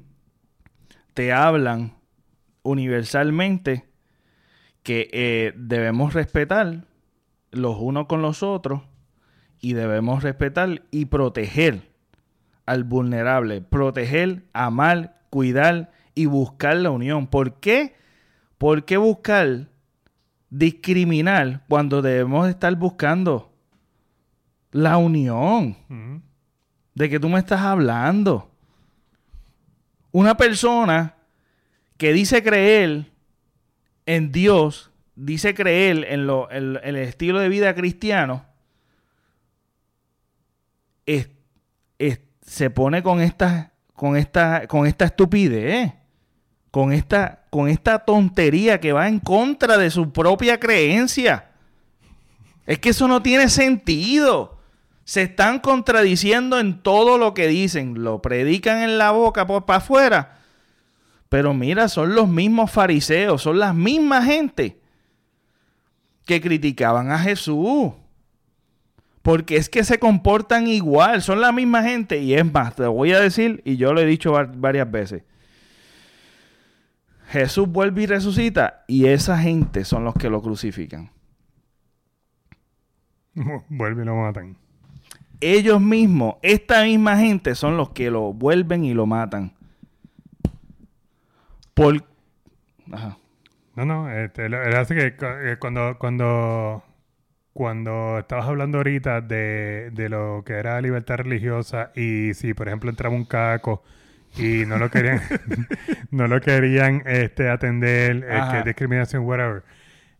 te 1.13 1.33
hablan 1.33 1.97
universalmente 2.63 3.85
que 4.83 5.09
eh, 5.11 5.53
debemos 5.55 6.13
respetar 6.13 6.85
los 7.51 7.77
unos 7.79 8.07
con 8.07 8.21
los 8.21 8.43
otros 8.43 8.81
y 9.59 9.73
debemos 9.73 10.23
respetar 10.23 10.83
y 10.91 11.05
proteger 11.05 11.89
al 12.65 12.83
vulnerable, 12.83 13.61
proteger, 13.61 14.43
amar, 14.53 15.21
cuidar 15.29 15.91
y 16.15 16.27
buscar 16.27 16.77
la 16.77 16.91
unión. 16.91 17.27
¿Por 17.27 17.59
qué? 17.59 17.95
¿Por 18.57 18.85
qué 18.85 18.97
buscar 18.97 19.67
discriminar 20.49 21.63
cuando 21.67 22.01
debemos 22.01 22.47
estar 22.47 22.75
buscando 22.75 23.51
la 24.71 24.97
unión? 24.97 25.77
¿De 26.93 27.09
que 27.09 27.19
tú 27.19 27.29
me 27.29 27.39
estás 27.39 27.61
hablando? 27.61 28.51
Una 30.11 30.37
persona 30.37 31.15
que 31.97 32.13
dice 32.13 32.41
creer 32.43 33.05
en 34.05 34.31
Dios, 34.31 34.91
dice 35.15 35.53
creer 35.53 36.05
en, 36.09 36.25
lo, 36.27 36.49
en- 36.51 36.79
el 36.83 36.95
estilo 36.95 37.39
de 37.39 37.49
vida 37.49 37.75
cristiano, 37.75 38.45
se 42.41 42.69
pone 42.69 43.03
con 43.03 43.21
esta, 43.21 43.73
con 43.93 44.17
esta, 44.17 44.67
con 44.67 44.87
esta 44.87 45.05
estupidez. 45.05 45.93
con 46.71 46.93
esta, 46.93 47.45
con 47.49 47.67
esta 47.67 47.99
tontería 48.05 48.79
que 48.79 48.91
va 48.93 49.07
en 49.07 49.19
contra 49.19 49.77
de 49.77 49.89
su 49.89 50.11
propia 50.11 50.59
creencia. 50.59 51.49
Es 52.67 52.77
que 52.79 52.89
eso 52.89 53.07
no 53.07 53.21
tiene 53.23 53.49
sentido. 53.49 54.58
Se 55.09 55.23
están 55.23 55.57
contradiciendo 55.57 56.59
en 56.59 56.83
todo 56.83 57.17
lo 57.17 57.33
que 57.33 57.47
dicen. 57.47 58.03
Lo 58.03 58.21
predican 58.21 58.83
en 58.83 58.99
la 58.99 59.09
boca 59.09 59.47
por 59.47 59.65
para 59.65 59.77
afuera. 59.77 60.37
Pero 61.29 61.55
mira, 61.55 61.87
son 61.87 62.13
los 62.13 62.29
mismos 62.29 62.69
fariseos, 62.69 63.41
son 63.41 63.57
las 63.57 63.73
mismas 63.73 64.25
gente 64.25 64.79
que 66.27 66.39
criticaban 66.39 67.09
a 67.09 67.17
Jesús. 67.17 67.91
Porque 69.23 69.55
es 69.55 69.67
que 69.67 69.83
se 69.83 69.97
comportan 69.97 70.67
igual, 70.67 71.23
son 71.23 71.41
la 71.41 71.51
misma 71.51 71.81
gente. 71.81 72.19
Y 72.19 72.35
es 72.35 72.45
más, 72.45 72.75
te 72.75 72.85
voy 72.85 73.11
a 73.11 73.19
decir, 73.19 73.63
y 73.65 73.77
yo 73.77 73.93
lo 73.93 74.01
he 74.01 74.05
dicho 74.05 74.31
varias 74.57 74.91
veces. 74.91 75.23
Jesús 77.29 77.67
vuelve 77.67 78.03
y 78.03 78.05
resucita 78.05 78.85
y 78.87 79.07
esa 79.07 79.39
gente 79.39 79.85
son 79.85 80.03
los 80.03 80.13
que 80.13 80.29
lo 80.29 80.39
crucifican. 80.43 81.09
Vuelve 83.69 84.03
y 84.03 84.05
lo 84.05 84.15
matan. 84.15 84.68
Ellos 85.41 85.79
mismos, 85.81 86.35
esta 86.41 86.83
misma 86.83 87.17
gente 87.17 87.55
son 87.55 87.77
los 87.77 87.89
que 87.91 88.11
lo 88.11 88.33
vuelven 88.33 88.83
y 88.83 88.93
lo 88.93 89.05
matan. 89.05 89.53
Por... 91.73 92.03
Ajá. 92.91 93.17
No, 93.75 93.85
no, 93.85 94.11
este, 94.11 94.53
hace 94.75 94.95
que 94.95 95.15
eh, 95.21 95.55
cuando, 95.57 95.97
cuando, 95.97 96.83
cuando 97.53 98.19
estabas 98.19 98.47
hablando 98.47 98.79
ahorita 98.79 99.21
de, 99.21 99.89
de 99.93 100.09
lo 100.09 100.43
que 100.45 100.53
era 100.53 100.81
libertad 100.81 101.15
religiosa 101.17 101.91
y 101.95 102.33
si, 102.33 102.53
por 102.53 102.67
ejemplo, 102.67 102.89
entraba 102.89 103.15
un 103.15 103.23
caco 103.23 103.83
y 104.37 104.65
no 104.65 104.77
lo 104.77 104.89
querían, 104.89 105.21
no 106.11 106.27
lo 106.27 106.41
querían 106.41 107.03
este, 107.05 107.49
atender, 107.49 108.25
eh, 108.29 108.41
que 108.51 108.63
discriminación, 108.63 109.23
whatever. 109.23 109.63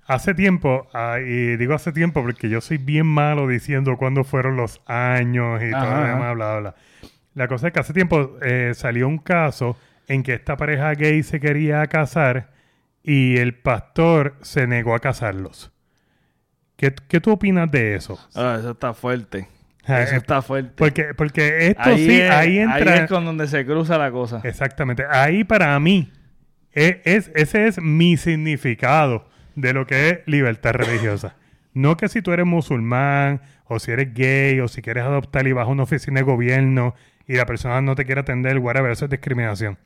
Hace 0.09 0.33
tiempo, 0.33 0.87
ah, 0.91 1.19
y 1.19 1.55
digo 1.55 1.75
hace 1.75 1.91
tiempo 1.91 2.23
porque 2.23 2.49
yo 2.49 2.61
soy 2.61 2.79
bien 2.79 3.05
malo 3.05 3.47
diciendo 3.47 3.95
cuándo 3.95 4.23
fueron 4.23 4.57
los 4.57 4.81
años 4.87 5.61
y 5.61 5.69
todo 5.69 5.85
lo 5.85 6.03
demás, 6.03 6.33
bla, 6.33 6.59
bla. 6.59 6.75
La 7.35 7.47
cosa 7.47 7.67
es 7.67 7.73
que 7.73 7.79
hace 7.79 7.93
tiempo 7.93 8.35
eh, 8.41 8.71
salió 8.73 9.07
un 9.07 9.19
caso 9.19 9.77
en 10.07 10.23
que 10.23 10.33
esta 10.33 10.57
pareja 10.57 10.95
gay 10.95 11.21
se 11.21 11.39
quería 11.39 11.85
casar 11.85 12.49
y 13.03 13.37
el 13.37 13.53
pastor 13.53 14.35
se 14.41 14.65
negó 14.65 14.95
a 14.95 14.99
casarlos. 14.99 15.71
¿Qué, 16.75 16.91
qué 17.07 17.21
tú 17.21 17.33
opinas 17.33 17.69
de 17.69 17.93
eso? 17.93 18.19
Ah, 18.33 18.57
eso 18.59 18.71
está 18.71 18.95
fuerte. 18.95 19.47
Eso 19.85 20.15
está 20.15 20.41
fuerte. 20.41 20.73
Porque, 20.75 21.13
porque 21.13 21.67
esto 21.67 21.95
sí, 21.95 22.21
ahí 22.23 22.57
entra. 22.57 22.93
Ahí 22.93 22.99
es 23.01 23.09
con 23.09 23.25
donde 23.25 23.45
se 23.45 23.63
cruza 23.63 23.99
la 23.99 24.09
cosa. 24.09 24.41
Exactamente. 24.43 25.05
Ahí 25.07 25.43
para 25.43 25.79
mí, 25.79 26.11
e, 26.73 26.99
es, 27.05 27.31
ese 27.35 27.67
es 27.67 27.79
mi 27.79 28.17
significado 28.17 29.29
de 29.61 29.73
lo 29.73 29.87
que 29.87 30.09
es 30.09 30.19
libertad 30.25 30.73
religiosa. 30.73 31.35
No 31.73 31.97
que 31.97 32.09
si 32.09 32.21
tú 32.21 32.31
eres 32.31 32.45
musulmán, 32.45 33.41
o 33.65 33.79
si 33.79 33.91
eres 33.91 34.13
gay, 34.13 34.59
o 34.59 34.67
si 34.67 34.81
quieres 34.81 35.03
adoptar 35.03 35.47
y 35.47 35.51
vas 35.51 35.67
a 35.67 35.71
una 35.71 35.83
oficina 35.83 36.19
de 36.19 36.23
gobierno 36.23 36.95
y 37.27 37.35
la 37.35 37.45
persona 37.45 37.81
no 37.81 37.95
te 37.95 38.05
quiere 38.05 38.21
atender, 38.21 38.57
whatever, 38.57 38.91
eso 38.91 39.05
es 39.05 39.11
discriminación. 39.11 39.77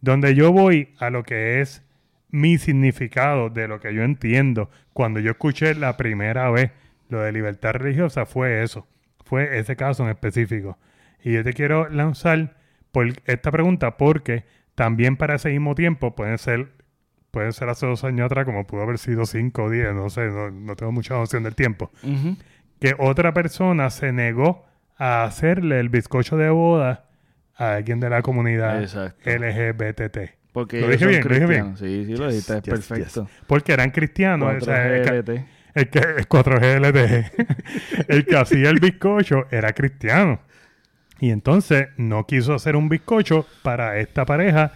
Donde 0.00 0.34
yo 0.34 0.52
voy 0.52 0.94
a 0.98 1.10
lo 1.10 1.24
que 1.24 1.60
es 1.60 1.84
mi 2.30 2.58
significado 2.58 3.50
de 3.50 3.68
lo 3.68 3.80
que 3.80 3.92
yo 3.94 4.02
entiendo 4.02 4.70
cuando 4.92 5.20
yo 5.20 5.30
escuché 5.32 5.74
la 5.74 5.96
primera 5.96 6.50
vez 6.50 6.70
lo 7.08 7.20
de 7.20 7.32
libertad 7.32 7.72
religiosa 7.72 8.26
fue 8.26 8.62
eso 8.62 8.86
fue 9.28 9.58
ese 9.58 9.76
caso 9.76 10.04
en 10.04 10.10
específico. 10.10 10.78
Y 11.22 11.34
yo 11.34 11.44
te 11.44 11.52
quiero 11.52 11.88
lanzar 11.90 12.56
por 12.92 13.06
esta 13.26 13.50
pregunta 13.50 13.96
porque 13.96 14.44
también 14.74 15.16
para 15.16 15.34
ese 15.34 15.50
mismo 15.50 15.74
tiempo 15.74 16.14
pueden 16.14 16.38
ser, 16.38 16.72
pueden 17.30 17.52
ser 17.52 17.68
hace 17.68 17.86
dos 17.86 18.04
años 18.04 18.26
atrás, 18.26 18.44
como 18.44 18.66
pudo 18.66 18.82
haber 18.82 18.98
sido 18.98 19.26
cinco 19.26 19.64
o 19.64 19.70
diez, 19.70 19.94
no 19.94 20.10
sé, 20.10 20.28
no, 20.28 20.76
tengo 20.76 20.92
mucha 20.92 21.14
noción 21.14 21.42
del 21.42 21.54
tiempo, 21.54 21.90
que 22.80 22.94
otra 22.98 23.34
persona 23.34 23.90
se 23.90 24.12
negó 24.12 24.66
a 24.96 25.24
hacerle 25.24 25.80
el 25.80 25.88
bizcocho 25.88 26.36
de 26.36 26.50
boda 26.50 27.04
a 27.56 27.74
alguien 27.74 28.00
de 28.00 28.10
la 28.10 28.22
comunidad 28.22 28.82
LGBTT. 29.24 30.38
Porque 30.52 30.80
¿Lo 30.80 30.88
dije 30.88 31.06
bien? 31.06 31.22
¿Lo 31.24 31.34
dije 31.34 31.46
bien? 31.46 31.76
Sí, 31.76 32.04
sí, 32.06 32.16
lo 32.16 32.28
dijiste, 32.28 32.56
es 32.56 32.62
perfecto. 32.62 33.28
Porque 33.46 33.72
eran 33.72 33.90
cristianos. 33.90 34.66
O 34.66 34.72
el 35.74 35.90
que 35.90 35.98
el 35.98 36.28
4GLT, 36.28 37.30
el 38.08 38.26
que 38.26 38.36
hacía 38.36 38.70
el 38.70 38.80
bizcocho 38.80 39.46
era 39.50 39.72
cristiano. 39.72 40.40
Y 41.20 41.30
entonces 41.30 41.88
no 41.96 42.26
quiso 42.26 42.54
hacer 42.54 42.74
un 42.74 42.88
bizcocho 42.88 43.46
para 43.62 43.98
esta 43.98 44.24
pareja 44.24 44.72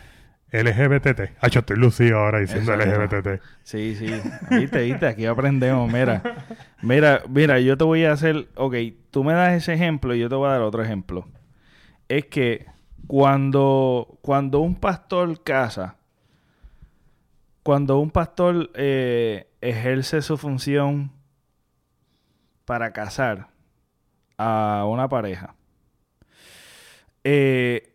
LGBTT. 0.53 1.39
Ah, 1.41 1.49
yo 1.49 1.61
estoy 1.61 1.77
lucido 1.79 2.19
ahora 2.19 2.41
diciendo 2.41 2.77
LGBTT. 2.77 3.43
Sí, 3.63 3.97
sí. 3.97 4.07
Viste, 4.51 4.83
viste, 4.83 5.07
aquí 5.07 5.25
aprendemos. 5.25 5.91
Mira, 5.91 6.23
mira, 6.83 7.23
mira, 7.29 7.59
yo 7.59 7.77
te 7.79 7.85
voy 7.85 8.05
a 8.05 8.13
hacer. 8.13 8.49
Ok, 8.57 8.75
tú 9.11 9.25
me 9.25 9.33
das 9.33 9.55
ese 9.55 9.73
ejemplo 9.73 10.15
y 10.15 10.21
yo 10.21 10.29
te 10.29 10.35
voy 10.35 10.49
a 10.49 10.53
dar 10.53 10.61
otro 10.61 10.83
ejemplo. 10.83 11.27
Es 12.09 12.27
que 12.27 12.67
cuando, 13.07 14.19
cuando 14.21 14.61
un 14.61 14.75
pastor 14.75 15.43
casa, 15.43 15.97
cuando 17.63 17.99
un 17.99 18.11
pastor 18.11 18.71
eh, 18.75 19.49
ejerce 19.63 20.21
su 20.21 20.37
función 20.37 21.13
para 22.67 22.93
casar 22.93 23.49
a 24.37 24.85
una 24.87 25.09
pareja, 25.09 25.55
eh, 27.25 27.92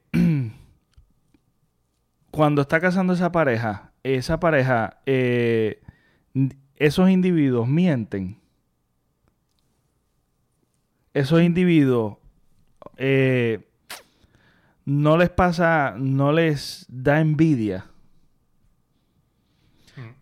cuando 2.37 2.61
está 2.61 2.79
casando 2.79 3.13
esa 3.13 3.33
pareja, 3.33 3.91
esa 4.03 4.39
pareja, 4.39 5.01
eh, 5.05 5.81
esos 6.77 7.09
individuos 7.09 7.67
mienten. 7.67 8.39
Esos 11.13 11.41
individuos 11.41 12.17
no 14.85 15.17
les 15.17 15.29
pasa, 15.31 15.95
no 15.97 16.31
les 16.31 16.85
da 16.87 17.19
envidia 17.19 17.85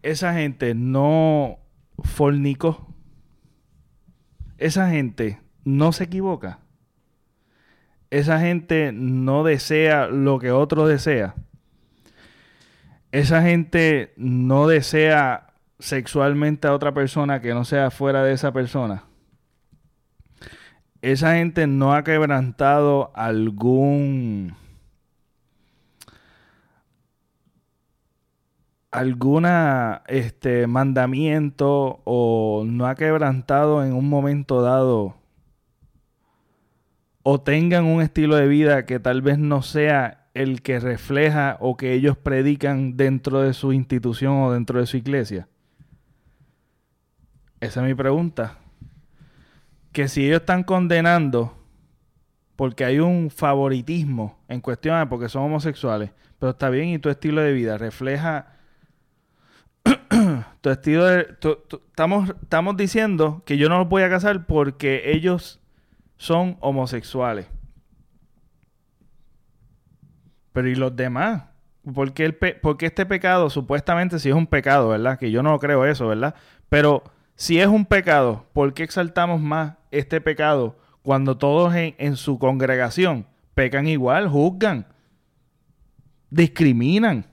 esa 0.06 0.34
gente 0.34 0.76
no 0.76 1.60
fornicó. 2.04 2.88
Esa 4.58 4.90
gente 4.90 5.42
no 5.64 5.92
se 5.92 6.06
equivoca. 6.06 6.60
Esa 8.12 8.40
gente 8.40 8.92
no 8.94 9.44
desea 9.44 10.08
lo 10.08 10.38
que 10.38 10.52
otro 10.52 10.88
desea. 10.88 11.34
Esa 13.12 13.42
gente 13.42 14.14
no 14.18 14.68
desea 14.68 15.54
sexualmente 15.80 16.68
a 16.68 16.74
otra 16.74 16.94
persona 16.94 17.42
que 17.42 17.54
no 17.54 17.66
sea 17.66 17.92
fuera 17.92 18.24
de 18.24 18.34
esa 18.34 18.52
persona. 18.52 19.04
Esa 21.02 21.36
gente 21.36 21.68
no 21.68 21.94
ha 21.94 22.04
quebrantado 22.04 23.12
algún 23.14 24.56
alguna 28.92 30.04
este 30.08 30.68
mandamiento 30.68 32.02
o 32.06 32.64
no 32.66 32.88
ha 32.88 32.96
quebrantado 32.96 33.84
en 33.84 33.94
un 33.94 34.08
momento 34.08 34.62
dado 34.62 35.16
o 37.22 37.42
tengan 37.42 37.86
un 37.86 38.02
estilo 38.02 38.38
de 38.38 38.48
vida 38.48 38.86
que 38.86 39.00
tal 39.00 39.22
vez 39.22 39.38
no 39.38 39.62
sea 39.62 40.25
el 40.36 40.62
que 40.62 40.80
refleja 40.80 41.58
o 41.60 41.78
que 41.78 41.94
ellos 41.94 42.18
predican 42.18 42.98
dentro 42.98 43.42
de 43.42 43.54
su 43.54 43.74
institución 43.74 44.34
o 44.44 44.52
dentro 44.52 44.80
de 44.80 44.86
su 44.86 44.98
iglesia? 44.98 45.48
Esa 47.62 47.82
es 47.82 47.88
mi 47.88 47.96
pregunta. 47.96 48.60
Que 49.92 50.08
si 50.08 50.28
ellos 50.28 50.42
están 50.42 50.64
condenando 50.64 51.58
porque 52.56 52.86
hay 52.86 53.00
un 53.00 53.32
favoritismo 53.32 54.38
en 54.48 54.62
cuestión 54.62 55.08
porque 55.10 55.30
son 55.30 55.44
homosexuales, 55.44 56.12
pero 56.38 56.52
está 56.52 56.70
bien 56.70 56.90
y 56.90 57.00
tu 57.00 57.10
estilo 57.10 57.42
de 57.42 57.54
vida 57.54 57.78
refleja 57.78 58.56
tu 60.62 60.70
estilo 60.70 61.06
de, 61.06 61.28
estamos, 61.90 62.34
estamos 62.42 62.76
diciendo 62.76 63.42
que 63.46 63.58
yo 63.58 63.70
no 63.70 63.78
los 63.80 63.90
voy 63.90 64.04
a 64.04 64.10
casar 64.10 64.46
porque 64.46 65.12
ellos 65.12 65.62
son 66.18 66.58
homosexuales. 66.60 67.48
Pero 70.56 70.68
¿y 70.70 70.76
los 70.76 70.96
demás? 70.96 71.44
porque 71.94 72.26
el 72.26 72.36
porque 72.36 72.88
este 72.88 73.06
pecado 73.06 73.50
supuestamente 73.50 74.20
sí 74.20 74.30
es 74.30 74.36
un 74.36 74.48
pecado, 74.48 74.90
¿verdad? 74.90 75.20
Que 75.20 75.30
yo 75.30 75.44
no 75.44 75.60
creo 75.60 75.86
eso, 75.86 76.08
¿verdad? 76.08 76.36
Pero 76.70 77.04
si 77.36 77.60
es 77.60 77.68
un 77.68 77.86
pecado, 77.86 78.48
¿por 78.54 78.74
qué 78.74 78.84
exaltamos 78.84 79.42
más 79.42 79.74
este 79.92 80.22
pecado 80.22 80.78
cuando 81.04 81.38
todos 81.38 81.76
en, 81.76 81.96
en 81.98 82.16
su 82.16 82.40
congregación 82.40 83.28
pecan 83.54 83.88
igual, 83.88 84.28
juzgan, 84.28 84.88
discriminan? 86.30 87.26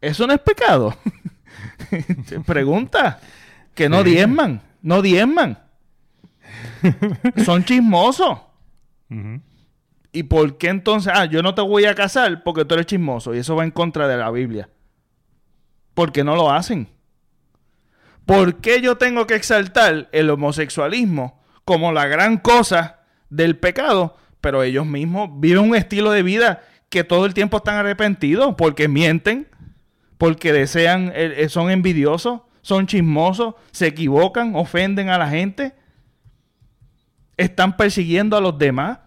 Eso 0.00 0.26
no 0.26 0.32
es 0.32 0.40
pecado. 0.40 0.96
Pregunta. 2.46 3.20
Que 3.74 3.88
no 3.88 4.02
diezman. 4.02 4.62
No 4.80 5.02
diezman. 5.02 5.58
Son 7.44 7.64
chismosos. 7.64 8.38
¿Y 10.16 10.22
por 10.22 10.56
qué 10.56 10.68
entonces? 10.68 11.12
Ah, 11.14 11.26
yo 11.26 11.42
no 11.42 11.54
te 11.54 11.60
voy 11.60 11.84
a 11.84 11.94
casar 11.94 12.42
porque 12.42 12.64
tú 12.64 12.72
eres 12.72 12.86
chismoso. 12.86 13.34
Y 13.34 13.38
eso 13.38 13.54
va 13.54 13.64
en 13.64 13.70
contra 13.70 14.08
de 14.08 14.16
la 14.16 14.30
Biblia. 14.30 14.70
¿Por 15.92 16.10
qué 16.10 16.24
no 16.24 16.36
lo 16.36 16.50
hacen? 16.50 16.88
¿Por 18.24 18.62
qué 18.62 18.80
yo 18.80 18.96
tengo 18.96 19.26
que 19.26 19.34
exaltar 19.34 20.08
el 20.12 20.30
homosexualismo 20.30 21.42
como 21.66 21.92
la 21.92 22.06
gran 22.06 22.38
cosa 22.38 23.00
del 23.28 23.58
pecado? 23.58 24.16
Pero 24.40 24.62
ellos 24.62 24.86
mismos 24.86 25.28
viven 25.34 25.64
un 25.64 25.76
estilo 25.76 26.10
de 26.12 26.22
vida 26.22 26.62
que 26.88 27.04
todo 27.04 27.26
el 27.26 27.34
tiempo 27.34 27.58
están 27.58 27.76
arrepentidos 27.76 28.54
porque 28.56 28.88
mienten, 28.88 29.46
porque 30.16 30.50
desean, 30.50 31.12
eh, 31.14 31.34
eh, 31.36 31.48
son 31.50 31.70
envidiosos, 31.70 32.40
son 32.62 32.86
chismosos, 32.86 33.54
se 33.70 33.86
equivocan, 33.86 34.56
ofenden 34.56 35.10
a 35.10 35.18
la 35.18 35.28
gente, 35.28 35.74
están 37.36 37.76
persiguiendo 37.76 38.34
a 38.34 38.40
los 38.40 38.56
demás 38.56 39.00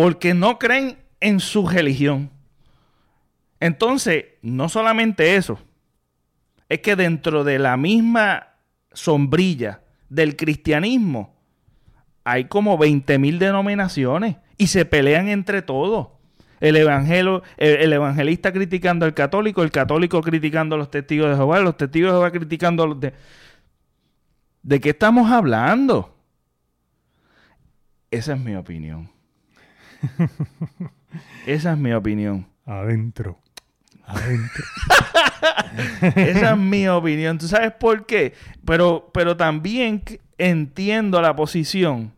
porque 0.00 0.32
no 0.32 0.58
creen 0.58 0.96
en 1.20 1.40
su 1.40 1.68
religión. 1.68 2.30
Entonces, 3.60 4.24
no 4.40 4.70
solamente 4.70 5.36
eso, 5.36 5.58
es 6.70 6.80
que 6.80 6.96
dentro 6.96 7.44
de 7.44 7.58
la 7.58 7.76
misma 7.76 8.54
sombrilla 8.94 9.82
del 10.08 10.36
cristianismo 10.36 11.36
hay 12.24 12.46
como 12.46 12.78
20.000 12.78 13.36
denominaciones 13.36 14.36
y 14.56 14.68
se 14.68 14.86
pelean 14.86 15.28
entre 15.28 15.60
todos. 15.60 16.08
El, 16.60 16.76
evangelio, 16.76 17.42
el, 17.58 17.92
evangelista 17.92 18.54
criticando 18.54 19.04
al 19.04 19.12
católico, 19.12 19.62
el 19.62 19.70
católico 19.70 20.22
criticando 20.22 20.76
a 20.76 20.78
los 20.78 20.90
testigos 20.90 21.28
de 21.28 21.36
Jehová, 21.36 21.60
los 21.60 21.76
testigos 21.76 22.12
de 22.12 22.16
Jehová 22.16 22.30
criticando 22.30 22.84
a 22.84 22.86
los 22.86 23.00
de... 23.00 23.12
¿De 24.62 24.80
qué 24.80 24.88
estamos 24.88 25.30
hablando? 25.30 26.16
Esa 28.10 28.32
es 28.32 28.40
mi 28.40 28.54
opinión. 28.54 29.19
Esa 31.46 31.72
es 31.72 31.78
mi 31.78 31.92
opinión. 31.92 32.46
Adentro. 32.66 33.38
Adentro. 34.06 34.64
Esa 36.16 36.52
es 36.52 36.58
mi 36.58 36.88
opinión. 36.88 37.38
¿Tú 37.38 37.48
sabes 37.48 37.72
por 37.72 38.06
qué? 38.06 38.34
Pero, 38.64 39.10
pero 39.12 39.36
también 39.36 40.02
entiendo 40.38 41.20
la 41.20 41.34
posición. 41.34 42.12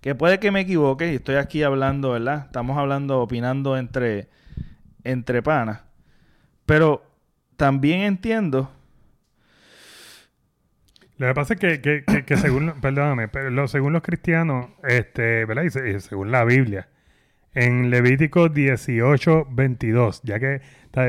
Que 0.00 0.14
puede 0.14 0.38
que 0.38 0.50
me 0.50 0.60
equivoque 0.60 1.12
y 1.12 1.16
estoy 1.16 1.36
aquí 1.36 1.62
hablando, 1.62 2.10
¿verdad? 2.10 2.44
Estamos 2.46 2.76
hablando, 2.76 3.20
opinando 3.22 3.76
entre, 3.78 4.28
entre 5.02 5.42
panas. 5.42 5.80
Pero 6.66 7.04
también 7.56 8.00
entiendo 8.00 8.70
lo 11.16 11.28
que 11.28 11.34
pasa 11.34 11.54
es 11.54 11.60
que, 11.60 12.04
que, 12.26 12.36
según, 12.36 12.74
perdóname, 12.80 13.28
pero 13.28 13.68
según 13.68 13.92
los 13.92 14.02
cristianos, 14.02 14.66
este, 14.82 15.44
¿verdad? 15.44 15.64
Y, 15.64 16.00
según 16.00 16.32
la 16.32 16.44
Biblia, 16.44 16.88
en 17.54 17.88
Levítico 17.88 18.48
18, 18.48 19.46
22, 19.50 20.22
ya 20.24 20.40
que 20.40 20.60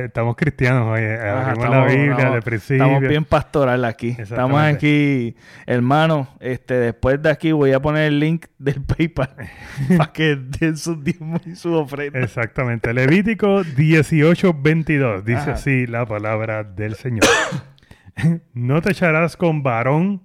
estamos 0.03 0.35
cristianos 0.35 0.87
hoy, 0.87 1.03
abrimos 1.03 1.69
la 1.69 1.85
Biblia 1.85 2.29
de 2.29 2.41
principio. 2.43 2.85
Estamos 2.85 3.09
bien 3.09 3.25
pastoral 3.25 3.83
aquí. 3.83 4.15
Estamos 4.17 4.61
aquí, 4.61 5.35
hermano, 5.65 6.29
este, 6.39 6.75
después 6.75 7.19
de 7.21 7.31
aquí 7.31 7.51
voy 7.51 7.71
a 7.71 7.79
poner 7.79 8.03
el 8.03 8.19
link 8.19 8.45
del 8.59 8.83
PayPal 8.83 9.35
para 9.97 10.13
que 10.13 10.35
den 10.35 10.77
sus 10.77 11.03
diezmos 11.03 11.45
y 11.47 11.55
su 11.55 11.73
ofrenda. 11.73 12.19
Exactamente. 12.19 12.93
Levítico 12.93 13.63
18, 13.63 14.53
22, 14.53 15.25
dice 15.25 15.51
así 15.51 15.87
la 15.87 16.05
palabra 16.05 16.63
del 16.63 16.93
Señor. 16.93 17.25
no 18.53 18.81
te 18.81 18.91
echarás 18.91 19.37
con 19.37 19.63
varón 19.63 20.21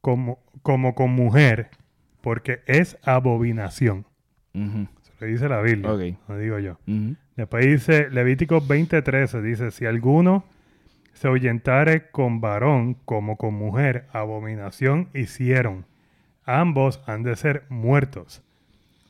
como, 0.00 0.38
como 0.62 0.94
con 0.94 1.10
mujer, 1.10 1.70
porque 2.20 2.62
es 2.66 2.98
abominación. 3.02 4.06
Eso 4.52 5.12
le 5.20 5.26
dice 5.28 5.48
la 5.48 5.60
Biblia, 5.60 5.90
lo 6.28 6.38
digo 6.38 6.58
yo. 6.58 6.78
Después 7.36 7.66
dice 7.66 8.10
Levítico 8.10 8.60
20:13, 8.60 9.40
dice, 9.42 9.70
si 9.70 9.86
alguno 9.86 10.44
se 11.12 11.28
ahuyentare 11.28 12.10
con 12.10 12.40
varón 12.40 12.94
como 13.04 13.36
con 13.36 13.54
mujer, 13.54 14.06
abominación 14.12 15.08
hicieron. 15.14 15.86
Ambos 16.44 17.02
han 17.06 17.22
de 17.22 17.36
ser 17.36 17.64
muertos. 17.68 18.42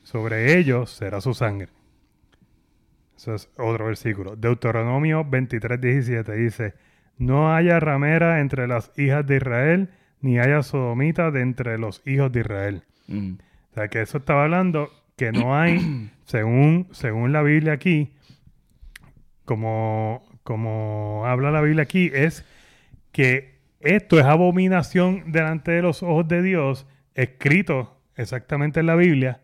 Sobre 0.03 0.57
ellos 0.57 0.91
será 0.91 1.21
su 1.21 1.33
sangre. 1.33 1.69
Eso 3.15 3.35
es 3.35 3.49
otro 3.57 3.85
versículo. 3.85 4.35
Deuteronomio 4.35 5.23
23:17 5.23 6.33
dice, 6.35 6.73
no 7.21 7.53
haya 7.53 7.79
ramera 7.79 8.39
entre 8.39 8.67
las 8.67 8.91
hijas 8.97 9.25
de 9.27 9.35
Israel, 9.35 9.89
ni 10.21 10.39
haya 10.39 10.63
sodomita 10.63 11.29
de 11.29 11.41
entre 11.41 11.77
los 11.77 12.01
hijos 12.07 12.31
de 12.31 12.39
Israel. 12.39 12.83
Mm. 13.07 13.33
O 13.69 13.73
sea, 13.75 13.89
que 13.89 14.01
eso 14.01 14.17
estaba 14.17 14.45
hablando 14.45 14.89
que 15.17 15.31
no 15.31 15.55
hay, 15.55 16.09
según, 16.25 16.87
según 16.91 17.31
la 17.31 17.43
Biblia 17.43 17.73
aquí, 17.73 18.11
como, 19.45 20.23
como 20.41 21.21
habla 21.27 21.51
la 21.51 21.61
Biblia 21.61 21.83
aquí, 21.83 22.09
es 22.11 22.43
que 23.11 23.59
esto 23.81 24.19
es 24.19 24.25
abominación 24.25 25.31
delante 25.31 25.71
de 25.73 25.83
los 25.83 26.01
ojos 26.01 26.27
de 26.27 26.41
Dios, 26.41 26.87
escrito 27.13 28.01
exactamente 28.15 28.79
en 28.79 28.87
la 28.87 28.95
Biblia, 28.95 29.41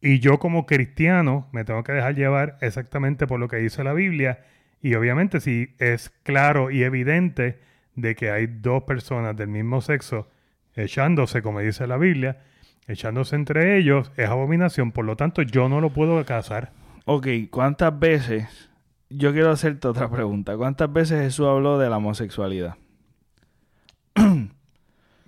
y 0.00 0.20
yo 0.20 0.38
como 0.38 0.64
cristiano 0.64 1.48
me 1.50 1.64
tengo 1.64 1.82
que 1.82 1.92
dejar 1.92 2.14
llevar 2.14 2.56
exactamente 2.60 3.26
por 3.26 3.40
lo 3.40 3.48
que 3.48 3.56
dice 3.56 3.82
la 3.82 3.94
Biblia 3.94 4.44
y 4.82 4.94
obviamente 4.94 5.40
si 5.40 5.74
es 5.78 6.10
claro 6.22 6.70
y 6.70 6.82
evidente 6.82 7.58
de 7.94 8.14
que 8.14 8.30
hay 8.30 8.46
dos 8.46 8.82
personas 8.84 9.36
del 9.36 9.48
mismo 9.48 9.80
sexo 9.80 10.28
echándose, 10.74 11.42
como 11.42 11.60
dice 11.60 11.86
la 11.86 11.96
Biblia, 11.96 12.42
echándose 12.86 13.36
entre 13.36 13.78
ellos, 13.78 14.12
es 14.16 14.28
abominación. 14.28 14.92
Por 14.92 15.04
lo 15.04 15.16
tanto, 15.16 15.42
yo 15.42 15.68
no 15.68 15.80
lo 15.80 15.90
puedo 15.90 16.22
casar. 16.24 16.72
Ok, 17.04 17.26
¿cuántas 17.50 17.98
veces? 17.98 18.70
Yo 19.08 19.32
quiero 19.32 19.50
hacerte 19.50 19.88
otra 19.88 20.10
pregunta. 20.10 20.56
¿Cuántas 20.56 20.92
veces 20.92 21.22
Jesús 21.22 21.46
habló 21.46 21.78
de 21.78 21.90
la 21.90 21.96
homosexualidad? 21.96 22.76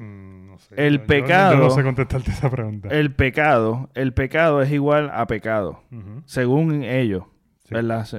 Mm, 0.00 0.46
no 0.46 0.58
sé. 0.61 0.74
El 0.76 1.00
pecado. 1.00 1.56
no 1.56 1.70
sé 1.70 1.82
contestarte 1.82 2.30
esa 2.30 2.48
pregunta. 2.48 2.88
El 2.88 3.12
pecado, 3.12 3.90
el 3.94 4.14
pecado 4.14 4.62
es 4.62 4.70
igual 4.70 5.11
a 5.12 5.26
pecado, 5.26 5.82
según 6.24 6.84
ellos. 6.84 7.24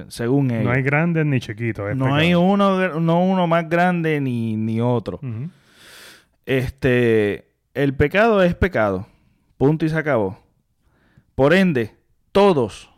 Según 0.08 0.50
ellos. 0.50 0.64
No 0.64 0.70
hay 0.70 0.82
grandes 0.82 1.26
ni 1.26 1.40
chiquitos. 1.40 1.96
No 1.96 2.14
hay 2.14 2.34
uno, 2.34 3.00
no 3.00 3.24
uno 3.24 3.46
más 3.46 3.68
grande 3.68 4.20
ni, 4.20 4.56
ni 4.56 4.80
otro. 4.80 5.20
Este, 6.46 7.48
el 7.74 7.94
pecado 7.94 8.42
es 8.42 8.54
pecado. 8.54 9.06
Punto 9.56 9.84
y 9.84 9.88
se 9.88 9.98
acabó. 9.98 10.38
Por 11.34 11.54
ende, 11.54 11.94
todos, 12.32 12.90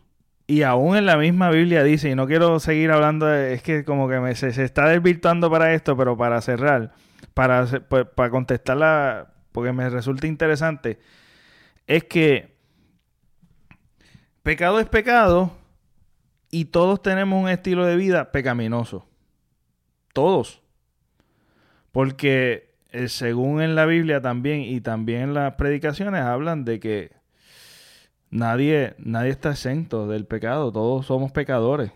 y 0.47 0.63
aún 0.63 0.97
en 0.97 1.05
la 1.05 1.17
misma 1.17 1.49
Biblia 1.49 1.83
dice, 1.83 2.09
y 2.09 2.15
no 2.15 2.27
quiero 2.27 2.59
seguir 2.59 2.91
hablando, 2.91 3.33
es 3.33 3.63
que 3.63 3.85
como 3.85 4.09
que 4.09 4.19
me, 4.19 4.35
se, 4.35 4.49
está 4.63 4.87
desvirtuando 4.87 5.49
para 5.49 5.73
esto, 5.73 5.95
pero 5.95 6.17
para 6.17 6.41
cerrar, 6.41 6.93
para, 7.33 7.65
para 7.87 8.29
contestarla, 8.29 9.33
porque 9.51 9.71
me 9.71 9.89
resulta 9.89 10.27
interesante, 10.27 10.99
es 11.87 12.03
que 12.03 12.55
pecado 14.43 14.79
es 14.79 14.87
pecado 14.87 15.51
y 16.53 16.65
todos 16.65 17.01
tenemos 17.01 17.41
un 17.41 17.49
estilo 17.49 17.83
de 17.83 17.95
vida 17.95 18.31
pecaminoso. 18.31 19.07
Todos. 20.13 20.61
Porque 21.91 22.75
eh, 22.91 23.07
según 23.07 23.59
en 23.63 23.73
la 23.73 23.87
Biblia 23.87 24.21
también 24.21 24.61
y 24.61 24.79
también 24.79 25.21
en 25.21 25.33
las 25.33 25.55
predicaciones 25.55 26.21
hablan 26.21 26.63
de 26.63 26.79
que 26.79 27.11
nadie, 28.29 28.93
nadie 28.99 29.31
está 29.31 29.49
exento 29.49 30.07
del 30.07 30.27
pecado. 30.27 30.71
Todos 30.71 31.07
somos 31.07 31.31
pecadores. 31.31 31.91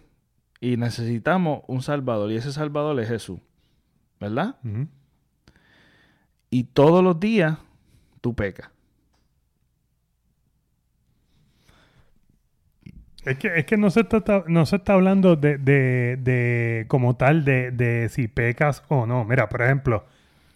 Y 0.60 0.78
necesitamos 0.78 1.62
un 1.68 1.84
Salvador. 1.84 2.32
Y 2.32 2.38
ese 2.38 2.52
Salvador 2.52 3.00
es 3.00 3.10
Jesús. 3.10 3.40
¿Verdad? 4.20 4.56
Y 6.50 6.64
todos 6.64 7.04
los 7.04 7.20
días 7.20 7.60
tú 8.22 8.34
pecas. 8.34 8.72
Es 13.28 13.38
que, 13.38 13.60
es 13.60 13.66
que 13.66 13.78
no, 13.78 13.90
se 13.90 14.02
está, 14.02 14.44
no 14.48 14.66
se 14.66 14.78
está 14.78 14.94
hablando 14.94 15.36
de, 15.36 15.58
de, 15.58 16.18
de 16.18 16.86
como 16.88 17.18
tal 17.18 17.44
de, 17.44 17.72
de, 17.72 18.08
si 18.10 18.28
pecas 18.28 18.84
o 18.88 19.06
no. 19.06 19.26
Mira, 19.26 19.50
por 19.50 19.62
ejemplo... 19.62 20.06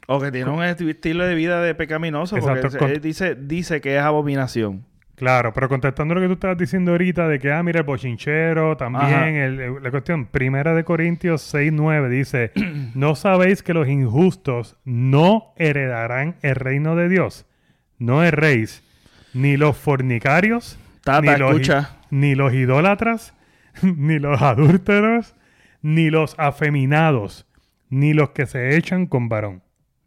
O 0.07 0.19
que 0.19 0.31
tiene 0.31 0.49
un 0.49 0.63
estilo 0.63 1.25
de 1.25 1.35
vida 1.35 1.61
de 1.61 1.75
pecaminoso, 1.75 2.35
porque 2.37 2.99
dice, 2.99 3.35
dice 3.35 3.79
que 3.79 3.95
es 3.95 4.01
abominación. 4.01 4.83
Claro, 5.15 5.53
pero 5.53 5.69
contestando 5.69 6.15
lo 6.15 6.21
que 6.21 6.27
tú 6.27 6.33
estabas 6.33 6.57
diciendo 6.57 6.91
ahorita 6.91 7.27
de 7.27 7.39
que, 7.39 7.51
ah, 7.51 7.61
mira, 7.61 7.79
el 7.79 7.85
bochinchero, 7.85 8.75
también, 8.75 9.35
el, 9.35 9.83
la 9.83 9.91
cuestión, 9.91 10.25
Primera 10.25 10.73
de 10.73 10.83
Corintios 10.83 11.43
6, 11.43 11.71
9 11.71 12.09
dice, 12.09 12.51
¿no 12.95 13.15
sabéis 13.15 13.61
que 13.63 13.73
los 13.73 13.87
injustos 13.87 14.77
no 14.83 15.53
heredarán 15.57 16.35
el 16.41 16.55
reino 16.55 16.95
de 16.95 17.07
Dios? 17.07 17.45
No 17.99 18.23
erréis, 18.23 18.83
ni 19.33 19.57
los 19.57 19.77
fornicarios, 19.77 20.79
Tata, 21.03 21.35
escucha 21.35 22.00
ni 22.11 22.35
los 22.35 22.53
idólatras, 22.53 23.33
ni 23.81 24.19
los 24.19 24.41
adúlteros, 24.41 25.35
ni 25.81 26.11
los 26.11 26.35
afeminados, 26.37 27.47
ni 27.89 28.13
los 28.13 28.29
que 28.29 28.45
se 28.45 28.77
echan 28.77 29.07
con 29.07 29.29
varón. 29.29 29.63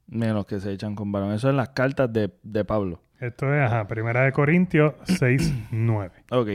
Ni 0.07 0.29
los 0.29 0.47
que 0.47 0.61
se 0.61 0.73
echan 0.73 0.95
con 0.95 1.11
varón. 1.11 1.33
Eso 1.33 1.51
en 1.51 1.57
las 1.57 1.71
cartas 1.71 2.11
de, 2.13 2.29
Pablo. 2.65 3.03
Esto 3.19 3.53
es, 3.53 3.63
ajá, 3.63 3.89
Primera 3.89 4.23
de 4.23 4.33
Corintios 4.33 4.95
6, 5.05 5.53
9. 5.71 6.13
Ok. 6.31 6.49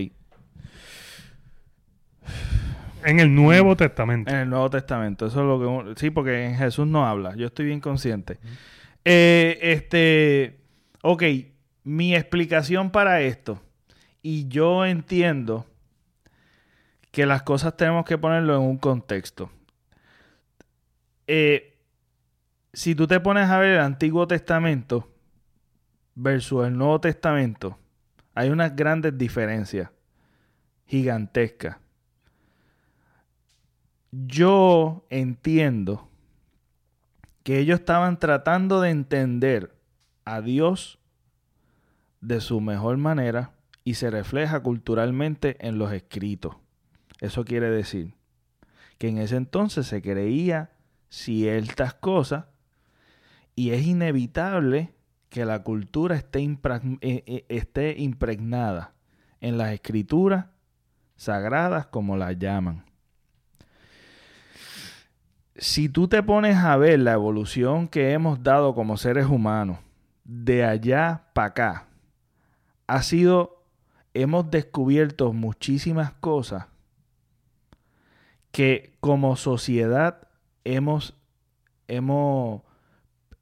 En 3.03 3.19
el 3.19 3.33
Nuevo 3.33 3.75
Testamento. 3.75 4.31
En 4.31 4.38
el 4.38 4.49
Nuevo 4.49 4.69
Testamento. 4.69 5.25
Eso 5.25 5.41
es 5.41 5.45
lo 5.45 5.85
que... 5.85 5.99
Sí, 5.99 6.09
porque 6.09 6.45
en 6.45 6.55
Jesús 6.55 6.85
no 6.85 7.07
habla. 7.07 7.35
Yo 7.35 7.47
estoy 7.47 7.65
bien 7.65 7.79
consciente. 7.79 8.38
Eh, 9.03 9.57
este... 9.62 10.59
Ok. 11.01 11.23
Mi 11.83 12.13
explicación 12.13 12.91
para 12.91 13.21
esto. 13.21 13.62
Y 14.21 14.47
yo 14.47 14.86
entiendo 14.86 15.65
que 17.12 17.25
las 17.25 17.43
cosas 17.43 17.75
tenemos 17.75 18.05
que 18.05 18.17
ponerlo 18.17 18.55
en 18.55 18.62
un 18.62 18.77
contexto. 18.77 19.49
Eh, 21.27 21.77
si 22.73 22.95
tú 22.95 23.08
te 23.08 23.19
pones 23.19 23.49
a 23.49 23.60
ver 23.60 23.73
el 23.73 23.79
Antiguo 23.79 24.27
Testamento 24.27 25.12
versus 26.15 26.67
el 26.67 26.77
Nuevo 26.77 26.99
Testamento, 26.99 27.77
hay 28.36 28.49
unas 28.49 28.75
grandes 28.75 29.17
diferencias 29.17 29.89
gigantescas. 30.86 31.77
Yo 34.12 35.05
entiendo 35.10 36.10
que 37.43 37.60
ellos 37.60 37.79
estaban 37.79 38.17
tratando 38.17 38.82
de 38.82 38.89
entender 38.89 39.75
a 40.25 40.41
Dios 40.41 40.99
de 42.21 42.41
su 42.41 42.60
mejor 42.60 42.97
manera 42.97 43.51
y 43.89 43.95
se 43.95 44.12
refleja 44.12 44.60
culturalmente 44.60 45.58
en 45.67 45.80
los 45.80 45.91
escritos. 45.91 46.56
Eso 47.21 47.43
quiere 47.43 47.71
decir 47.71 48.13
que 48.99 49.08
en 49.08 49.17
ese 49.17 49.36
entonces 49.36 49.88
se 49.88 49.99
creía 50.04 50.69
ciertas 51.10 51.95
cosas 51.95 52.45
y 53.56 53.71
es 53.71 53.88
inevitable 53.88 54.93
que 55.30 55.43
la 55.43 55.63
cultura 55.63 56.15
esté, 56.15 56.43
eh, 56.43 56.60
eh, 57.02 57.45
esté 57.49 57.95
impregnada 57.97 58.93
en 59.41 59.58
las 59.58 59.73
escrituras 59.73 60.45
sagradas 61.15 61.88
como 61.88 62.15
las 62.15 62.38
llaman. 62.38 62.86
Si 65.56 65.89
tú 65.89 66.08
te 66.08 66.21
pones 66.21 66.58
a 66.58 66.78
ver 66.78 66.99
la 66.99 67.13
evolución 67.13 67.88
que 67.88 68.12
hemos 68.12 68.43
dado 68.43 68.75
como 68.75 68.97
seres 68.97 69.25
humanos 69.25 69.80
de 70.25 70.63
allá 70.63 71.23
para 71.34 71.47
acá, 71.47 71.88
ha 72.86 73.02
sido, 73.02 73.59
hemos 74.13 74.50
descubierto 74.50 75.34
muchísimas 75.34 76.13
cosas 76.13 76.67
que 78.52 78.95
como 79.00 79.36
sociedad 79.36 80.28
hemos, 80.63 81.15
hemos, 81.88 82.63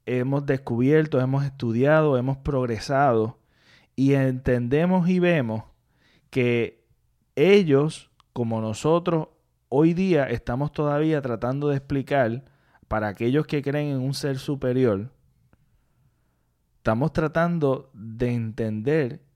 hemos 0.06 0.46
descubierto, 0.46 1.20
hemos 1.20 1.44
estudiado, 1.44 2.18
hemos 2.18 2.38
progresado 2.38 3.38
y 3.96 4.14
entendemos 4.14 5.08
y 5.08 5.18
vemos 5.18 5.64
que 6.30 6.84
ellos, 7.36 8.10
como 8.32 8.60
nosotros, 8.60 9.28
hoy 9.68 9.94
día 9.94 10.24
estamos 10.24 10.72
todavía 10.72 11.22
tratando 11.22 11.68
de 11.68 11.76
explicar 11.76 12.44
para 12.86 13.08
aquellos 13.08 13.46
que 13.46 13.62
creen 13.62 13.88
en 13.88 14.00
un 14.00 14.14
ser 14.14 14.38
superior, 14.38 15.10
estamos 16.76 17.12
tratando 17.12 17.90
de 17.92 18.32
entender 18.32 19.27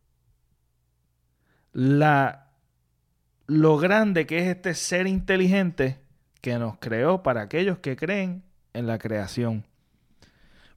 la, 1.72 2.50
lo 3.46 3.78
grande 3.78 4.26
que 4.26 4.38
es 4.38 4.48
este 4.48 4.74
ser 4.74 5.06
inteligente 5.06 6.00
que 6.40 6.58
nos 6.58 6.78
creó 6.78 7.22
para 7.22 7.42
aquellos 7.42 7.78
que 7.78 7.96
creen 7.96 8.42
en 8.72 8.86
la 8.86 8.98
creación. 8.98 9.64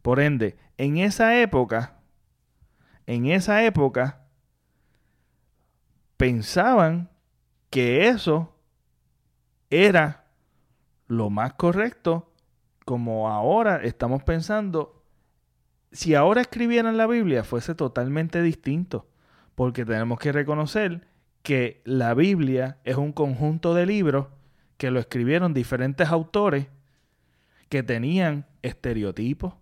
Por 0.02 0.20
ende, 0.20 0.58
en 0.78 0.98
esa 0.98 1.40
época, 1.40 1.96
en 3.08 3.26
esa 3.26 3.64
época, 3.64 4.22
pensaban 6.18 7.10
que 7.70 8.08
eso 8.08 8.56
era 9.70 10.26
lo 11.08 11.30
más 11.30 11.54
correcto, 11.54 12.32
como 12.86 13.30
ahora 13.30 13.78
estamos 13.78 14.24
pensando, 14.24 15.04
si 15.92 16.14
ahora 16.16 16.42
escribieran 16.42 16.98
la 16.98 17.08
Biblia 17.08 17.44
fuese 17.44 17.74
totalmente 17.76 18.42
distinto, 18.42 19.08
porque 19.56 19.86
tenemos 19.86 20.20
que 20.20 20.32
reconocer 20.32 21.08
que 21.42 21.82
la 21.86 22.14
Biblia 22.14 22.80
es 22.84 22.98
un 22.98 23.14
conjunto 23.14 23.74
de 23.74 23.86
libros 23.86 24.28
que 24.78 24.92
lo 24.92 25.00
escribieron 25.00 25.54
diferentes 25.54 26.10
autores 26.10 26.68
que 27.70 27.84
tenían 27.84 28.46
estereotipos, 28.62 29.54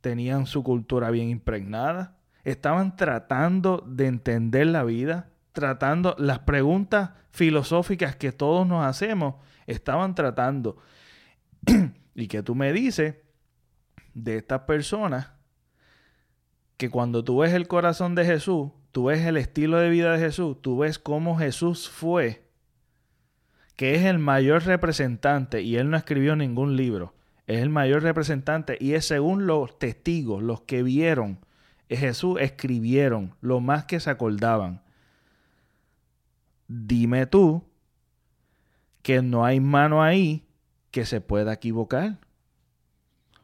tenían 0.00 0.46
su 0.46 0.62
cultura 0.62 1.10
bien 1.10 1.30
impregnada, 1.30 2.18
estaban 2.44 2.96
tratando 2.96 3.84
de 3.86 4.06
entender 4.06 4.66
la 4.66 4.84
vida, 4.84 5.30
tratando 5.52 6.14
las 6.18 6.40
preguntas 6.40 7.10
filosóficas 7.30 8.16
que 8.16 8.32
todos 8.32 8.66
nos 8.66 8.84
hacemos, 8.84 9.36
estaban 9.66 10.14
tratando. 10.14 10.78
y 12.14 12.28
que 12.28 12.42
tú 12.42 12.54
me 12.54 12.72
dices 12.72 13.16
de 14.14 14.36
estas 14.36 14.62
personas 14.62 15.32
que 16.76 16.90
cuando 16.90 17.24
tú 17.24 17.38
ves 17.38 17.52
el 17.52 17.66
corazón 17.66 18.14
de 18.14 18.24
Jesús, 18.24 18.70
tú 18.92 19.04
ves 19.04 19.24
el 19.24 19.36
estilo 19.36 19.78
de 19.78 19.90
vida 19.90 20.12
de 20.12 20.18
Jesús, 20.18 20.60
tú 20.60 20.78
ves 20.78 20.98
cómo 20.98 21.38
Jesús 21.38 21.88
fue 21.88 22.44
que 23.76 23.94
es 23.94 24.04
el 24.04 24.18
mayor 24.18 24.64
representante, 24.64 25.62
y 25.62 25.76
él 25.76 25.88
no 25.88 25.96
escribió 25.96 26.34
ningún 26.34 26.76
libro, 26.76 27.14
es 27.46 27.60
el 27.60 27.70
mayor 27.70 28.02
representante, 28.02 28.76
y 28.80 28.94
es 28.94 29.06
según 29.06 29.46
los 29.46 29.78
testigos, 29.78 30.42
los 30.42 30.62
que 30.62 30.82
vieron 30.82 31.38
Jesús, 31.96 32.38
escribieron 32.40 33.34
lo 33.40 33.60
más 33.60 33.84
que 33.84 34.00
se 34.00 34.10
acordaban. 34.10 34.82
Dime 36.66 37.26
tú 37.26 37.64
que 39.02 39.22
no 39.22 39.44
hay 39.44 39.60
mano 39.60 40.02
ahí 40.02 40.44
que 40.90 41.06
se 41.06 41.20
pueda 41.20 41.54
equivocar. 41.54 42.18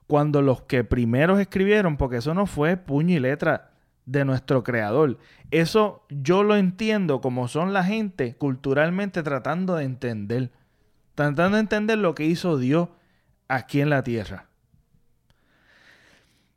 Cuando 0.06 0.42
los 0.42 0.62
que 0.62 0.84
primeros 0.84 1.40
escribieron, 1.40 1.96
porque 1.96 2.18
eso 2.18 2.34
no 2.34 2.46
fue 2.46 2.76
puño 2.76 3.16
y 3.16 3.20
letra 3.20 3.73
de 4.06 4.24
nuestro 4.24 4.62
creador. 4.62 5.18
Eso 5.50 6.04
yo 6.10 6.42
lo 6.42 6.56
entiendo 6.56 7.20
como 7.20 7.48
son 7.48 7.72
la 7.72 7.84
gente 7.84 8.36
culturalmente 8.36 9.22
tratando 9.22 9.76
de 9.76 9.84
entender, 9.84 10.50
tratando 11.14 11.56
de 11.56 11.60
entender 11.60 11.98
lo 11.98 12.14
que 12.14 12.24
hizo 12.24 12.58
Dios 12.58 12.88
aquí 13.48 13.80
en 13.80 13.90
la 13.90 14.02
tierra. 14.02 14.48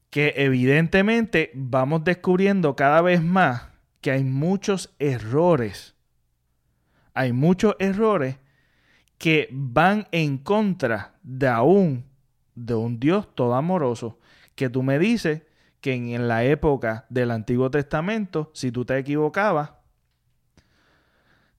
Que 0.10 0.34
evidentemente 0.38 1.52
vamos 1.54 2.04
descubriendo 2.04 2.76
cada 2.76 3.02
vez 3.02 3.22
más 3.22 3.70
que 4.02 4.12
hay 4.12 4.24
muchos 4.24 4.96
errores. 5.00 5.96
Hay 7.14 7.34
muchos 7.34 7.76
errores 7.80 8.38
que 9.18 9.50
van 9.52 10.08
en 10.12 10.38
contra 10.38 11.16
de 11.24 11.48
aún 11.48 12.06
de 12.56 12.76
un 12.76 13.00
Dios 13.00 13.34
todo 13.36 13.56
amoroso. 13.56 14.20
Que 14.56 14.70
tú 14.70 14.82
me 14.82 14.98
dices 14.98 15.44
que 15.88 15.94
en 15.94 16.28
la 16.28 16.44
época 16.44 17.06
del 17.08 17.32
Antiguo 17.32 17.72
Testamento, 17.72 18.52
si 18.54 18.74
tú 18.74 18.84
te 18.84 18.98
equivocabas, 18.98 19.72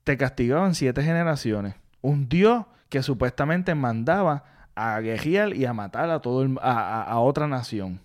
te 0.04 0.18
castigaban 0.18 0.74
siete 0.74 1.02
generaciones. 1.02 1.76
Un 2.02 2.28
Dios 2.28 2.66
que 2.90 3.02
supuestamente 3.02 3.74
mandaba 3.74 4.68
a 4.74 5.00
guerrear 5.00 5.56
y 5.56 5.64
a 5.64 5.72
matar 5.72 6.10
a, 6.10 6.20
todo 6.20 6.46
a, 6.60 7.18
otra 7.20 7.48
nación. 7.48 8.02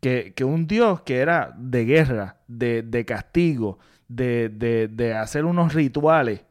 Que, 0.00 0.32
un 0.44 0.68
Dios 0.68 1.00
que 1.00 1.18
era 1.18 1.52
de 1.58 1.84
guerra, 1.84 2.36
de, 2.46 3.04
castigo, 3.04 3.80
de, 4.06 4.48
de, 4.48 5.14
hacer 5.14 5.44
unos 5.44 5.74
rituales. 5.74 6.44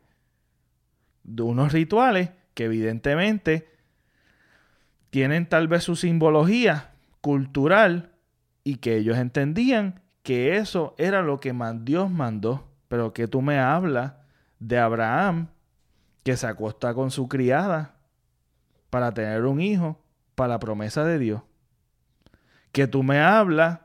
De 1.24 1.42
unos 1.42 1.72
rituales 1.72 2.32
que 2.54 2.66
evidentemente 2.66 3.70
tienen 5.10 5.48
tal 5.48 5.70
vez 5.70 5.86
su 5.86 5.96
simbología 5.96 6.92
cultural 7.22 8.12
y 8.66 8.78
que 8.78 8.98
ellos 8.98 9.18
entendían 9.18 10.02
que 10.24 10.58
eso 10.58 10.96
era 10.98 11.22
lo 11.22 11.40
que 11.40 11.56
Dios 11.84 12.12
mandó. 12.12 12.68
Pero 12.90 13.14
que 13.14 13.28
tú 13.28 13.42
me 13.42 13.60
hablas 13.60 14.14
de 14.60 14.80
Abraham 14.80 15.48
que 16.24 16.36
se 16.36 16.48
acuesta 16.48 16.94
con 16.94 17.12
su 17.12 17.30
criada 17.30 17.96
para 18.90 19.14
tener 19.14 19.46
un 19.46 19.62
hijo 19.62 20.02
para 20.34 20.56
la 20.56 20.60
promesa 20.60 21.06
de 21.06 21.20
Dios. 21.20 21.42
Que 22.72 22.88
tú 22.88 23.04
me 23.04 23.20
hablas 23.20 23.82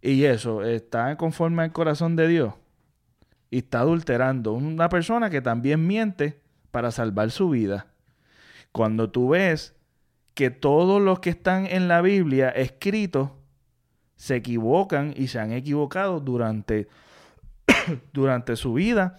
y 0.00 0.24
eso 0.24 0.62
está 0.62 1.16
conforme 1.16 1.64
al 1.64 1.72
corazón 1.72 2.14
de 2.14 2.28
Dios 2.28 2.54
y 3.50 3.58
está 3.58 3.80
adulterando. 3.80 4.52
Una 4.52 4.88
persona 4.88 5.28
que 5.28 5.42
también 5.42 5.86
miente 5.86 6.40
para 6.70 6.92
salvar 6.92 7.32
su 7.32 7.50
vida. 7.50 7.88
Cuando 8.70 9.10
tú 9.10 9.30
ves 9.30 9.74
que 10.34 10.50
todos 10.50 11.02
los 11.02 11.18
que 11.18 11.30
están 11.30 11.66
en 11.66 11.88
la 11.88 12.00
Biblia 12.00 12.48
escritos 12.50 13.30
se 14.20 14.36
equivocan 14.36 15.14
y 15.16 15.28
se 15.28 15.40
han 15.40 15.50
equivocado 15.50 16.20
durante, 16.20 16.88
durante 18.12 18.54
su 18.54 18.74
vida, 18.74 19.18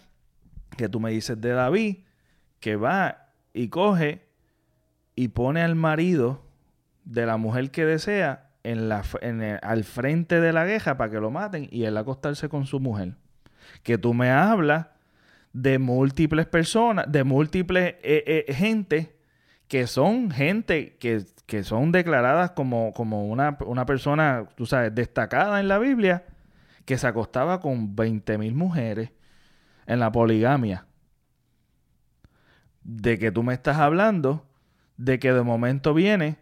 que 0.77 0.89
tú 0.89 0.99
me 0.99 1.09
dices 1.09 1.41
de 1.41 1.49
David, 1.49 1.97
que 2.59 2.75
va 2.75 3.29
y 3.51 3.69
coge 3.69 4.27
y 5.15 5.29
pone 5.29 5.63
al 5.63 5.73
marido 5.73 6.43
de 7.03 7.25
la 7.25 7.37
mujer 7.37 7.71
que 7.71 7.83
desea 7.83 8.51
en 8.61 8.89
la, 8.89 9.03
al 9.63 9.83
frente 9.85 10.39
de 10.39 10.53
la 10.53 10.67
queja 10.67 10.97
para 10.97 11.09
que 11.09 11.19
lo 11.19 11.31
maten 11.31 11.67
y 11.71 11.85
él 11.85 11.97
acostarse 11.97 12.47
con 12.47 12.67
su 12.67 12.79
mujer. 12.79 13.15
Que 13.81 13.97
tú 13.97 14.13
me 14.13 14.29
hablas 14.29 14.85
de 15.51 15.79
múltiples 15.79 16.45
personas, 16.45 17.11
de 17.11 17.23
múltiples 17.23 17.95
eh, 18.03 18.45
eh, 18.47 18.53
gente 18.53 19.15
que 19.71 19.87
son 19.87 20.31
gente 20.31 20.97
que, 20.97 21.63
son 21.63 21.93
declaradas 21.93 22.51
como, 22.51 22.91
como 22.91 23.25
una, 23.29 23.57
una, 23.65 23.85
persona, 23.85 24.49
tú 24.57 24.65
sabes, 24.65 24.93
destacada 24.93 25.61
en 25.61 25.69
la 25.69 25.79
Biblia, 25.79 26.25
que 26.83 26.97
se 26.97 27.07
acostaba 27.07 27.61
con 27.61 27.95
20 27.95 28.37
mil 28.37 28.53
mujeres 28.53 29.11
en 29.85 30.01
la 30.01 30.11
poligamia. 30.11 30.87
De 32.83 33.17
que 33.17 33.31
tú 33.31 33.43
me 33.43 33.53
estás 33.53 33.77
hablando, 33.77 34.45
de 34.97 35.19
que 35.19 35.31
de 35.31 35.41
momento 35.41 35.93
viene 35.93 36.39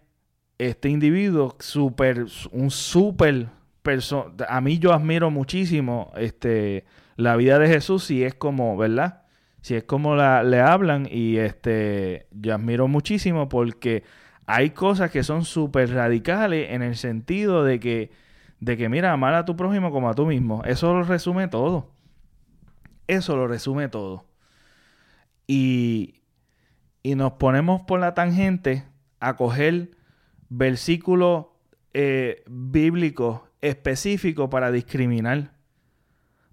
este 0.58 0.90
individuo 0.90 1.56
super, 1.60 2.26
un 2.52 2.72
súper 2.72 3.50
persona. 3.84 4.34
A 4.48 4.60
mí 4.60 4.80
yo 4.80 4.92
admiro 4.92 5.30
muchísimo 5.30 6.12
este, 6.18 6.84
la 7.16 7.36
vida 7.36 7.60
de 7.60 7.68
Jesús 7.68 8.10
y 8.10 8.24
es 8.24 8.34
como, 8.34 8.76
¿verdad? 8.76 9.19
Si 9.62 9.76
es 9.76 9.84
como 9.84 10.16
le 10.16 10.62
hablan 10.62 11.08
y 11.10 11.38
este, 11.38 12.28
yo 12.32 12.56
admiro 12.56 12.88
muchísimo 12.88 13.50
porque 13.50 14.04
hay 14.46 14.72
cosas 14.72 15.12
que 15.12 15.24
son 15.24 15.46
súper 15.46 15.94
radicales 15.94 16.72
en 16.72 16.82
el 16.82 16.96
sentido 16.96 17.64
de 17.64 17.80
que, 17.80 18.12
de 18.60 18.78
que, 18.78 18.90
mira, 18.90 19.12
amar 19.12 19.36
a 19.36 19.46
tu 19.46 19.56
prójimo 19.56 19.92
como 19.92 20.10
a 20.10 20.14
tú 20.14 20.26
mismo. 20.26 20.64
Eso 20.64 20.94
lo 20.94 21.04
resume 21.04 21.48
todo. 21.48 21.92
Eso 23.08 23.36
lo 23.36 23.48
resume 23.48 23.90
todo. 23.90 24.26
Y, 25.46 26.22
y 27.04 27.16
nos 27.16 27.34
ponemos 27.34 27.82
por 27.82 28.00
la 28.00 28.14
tangente 28.14 28.86
a 29.20 29.36
coger 29.36 29.92
versículos 30.50 31.48
eh, 31.94 32.44
bíblicos 32.48 33.42
específicos 33.62 34.50
para 34.50 34.72
discriminar, 34.72 35.52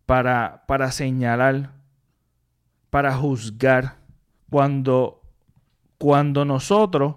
para, 0.06 0.64
para 0.66 0.90
señalar, 0.90 1.75
para 2.90 3.14
juzgar, 3.14 3.96
cuando, 4.50 5.22
cuando 5.98 6.44
nosotros 6.44 7.16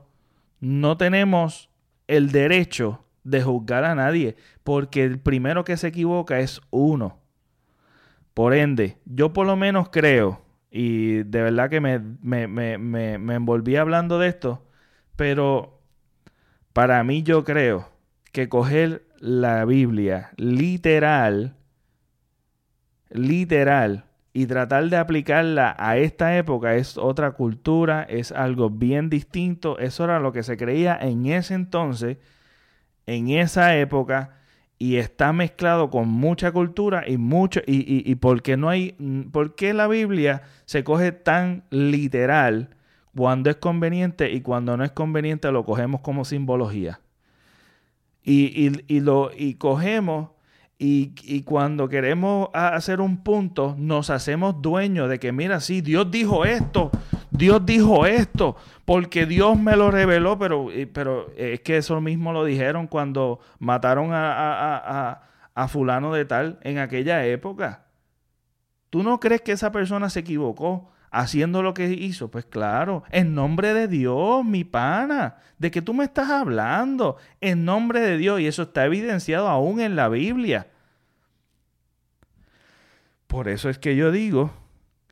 no 0.60 0.98
tenemos 0.98 1.70
el 2.08 2.32
derecho 2.32 3.06
de 3.24 3.42
juzgar 3.44 3.86
a 3.86 3.96
nadie, 3.96 4.36
porque 4.64 5.04
el 5.04 5.20
primero 5.20 5.64
que 5.64 5.78
se 5.78 5.88
equivoca 5.88 6.40
es 6.40 6.62
uno. 6.70 7.20
Por 8.34 8.54
ende, 8.54 8.98
yo 9.06 9.34
por 9.34 9.46
lo 9.46 9.56
menos 9.56 9.90
creo, 9.90 10.42
y 10.72 11.24
de 11.24 11.42
verdad 11.42 11.70
que 11.70 11.82
me, 11.82 12.00
me, 12.00 12.48
me, 12.48 12.78
me 13.18 13.36
envolví 13.36 13.76
hablando 13.76 14.20
de 14.20 14.30
esto, 14.30 14.66
pero 15.16 15.82
para 16.74 17.04
mí 17.04 17.24
yo 17.24 17.44
creo 17.44 17.90
que 18.32 18.50
coger 18.50 19.06
la 19.20 19.66
Biblia 19.66 20.32
literal, 20.38 21.56
literal, 23.10 24.06
y 24.40 24.48
tratar 24.48 24.88
de 24.88 24.96
aplicarla 24.96 25.76
a 25.78 25.98
esta 25.98 26.38
época 26.38 26.76
es 26.76 26.98
otra 26.98 27.32
cultura, 27.32 28.04
es 28.04 28.32
algo 28.32 28.70
bien 28.70 29.10
distinto, 29.10 29.78
eso 29.80 30.06
era 30.06 30.22
lo 30.22 30.32
que 30.32 30.44
se 30.44 30.56
creía 30.56 30.98
en 30.98 31.26
ese 31.26 31.56
entonces, 31.56 32.20
en 33.06 33.32
esa 33.32 33.76
época, 33.76 34.38
y 34.78 34.96
está 34.96 35.34
mezclado 35.34 35.90
con 35.90 36.08
mucha 36.08 36.54
cultura 36.54 37.04
y 37.06 37.18
mucho, 37.18 37.60
y, 37.68 37.80
y, 37.80 38.10
y 38.10 38.16
porque 38.16 38.56
no 38.56 38.70
hay, 38.70 38.96
¿por 39.30 39.56
qué 39.56 39.74
la 39.74 39.90
Biblia 39.90 40.44
se 40.64 40.86
coge 40.86 41.12
tan 41.12 41.66
literal 41.70 42.70
cuando 43.14 43.50
es 43.50 43.58
conveniente 43.58 44.32
y 44.32 44.40
cuando 44.40 44.78
no 44.78 44.86
es 44.86 44.92
conveniente 44.92 45.52
lo 45.52 45.66
cogemos 45.66 46.00
como 46.00 46.24
simbología? 46.24 47.02
Y, 48.24 48.72
y 48.88 49.00
lo, 49.02 49.32
y 49.38 49.56
cogemos 49.56 50.30
y, 50.82 51.42
cuando 51.44 51.90
queremos 51.90 52.50
hacer 52.54 53.02
un 53.02 53.18
punto, 53.18 53.76
nos 53.78 54.10
hacemos 54.10 54.62
dueños 54.62 55.10
de 55.10 55.20
que, 55.20 55.34
mira, 55.34 55.60
sí, 55.60 55.82
Dios 55.82 56.10
dijo 56.10 56.46
esto, 56.46 56.90
Dios 57.32 57.66
dijo 57.66 58.06
esto, 58.06 58.56
porque 58.86 59.26
Dios 59.26 59.60
me 59.60 59.76
lo 59.76 59.92
reveló, 59.92 60.40
pero, 60.40 60.70
pero 60.94 61.34
es 61.36 61.60
que 61.60 61.76
eso 61.76 62.00
mismo 62.00 62.32
lo 62.32 62.46
dijeron 62.46 62.88
cuando 62.88 63.42
mataron 63.60 64.12
a, 64.14 65.22
a 65.54 65.68
fulano 65.68 66.14
de 66.14 66.24
tal 66.24 66.60
en 66.62 66.78
aquella 66.78 67.26
época. 67.26 67.84
¿Tú 68.90 69.04
no 69.04 69.20
crees 69.20 69.42
que 69.42 69.52
esa 69.52 69.74
persona 69.74 70.10
se 70.10 70.22
equivocó 70.22 70.90
haciendo 71.12 71.64
lo 71.64 71.74
que 71.74 71.92
hizo? 71.92 72.30
Pues 72.30 72.46
claro, 72.46 73.04
en 73.12 73.34
nombre 73.34 73.74
de 73.74 73.88
Dios, 73.88 74.46
mi 74.46 74.64
pana, 74.64 75.38
de 75.58 75.72
que 75.72 75.82
tú 75.82 75.94
me 75.94 76.06
estás 76.06 76.30
hablando, 76.30 77.18
en 77.42 77.66
nombre 77.66 78.02
de 78.02 78.18
Dios, 78.18 78.40
y 78.40 78.48
eso 78.48 78.64
está 78.64 78.86
evidenciado 78.86 79.48
aún 79.48 79.80
en 79.80 79.96
la 79.96 80.10
Biblia. 80.10 80.68
Por 83.28 83.48
eso 83.48 83.70
es 83.70 83.78
que 83.78 83.96
yo 83.96 84.12
digo 84.12 84.52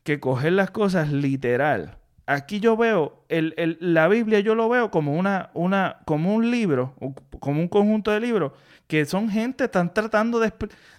que 0.03 0.19
coger 0.19 0.53
las 0.53 0.71
cosas 0.71 1.11
literal. 1.11 1.97
Aquí 2.25 2.59
yo 2.59 2.75
veo, 2.75 3.23
la 3.29 4.07
Biblia 4.07 4.39
yo 4.41 4.55
lo 4.55 4.67
veo 4.67 4.91
como, 4.91 5.15
una, 5.15 5.49
una, 5.53 5.99
como 6.05 6.33
un 6.33 6.51
libro, 6.51 6.93
como 7.39 7.61
un 7.61 7.67
conjunto 7.67 8.11
de 8.11 8.19
libros, 8.19 8.51
que 8.87 9.05
son 9.05 9.29
gente 9.29 9.65
están 9.65 9.93
tratando 9.93 10.39
de, 10.39 10.51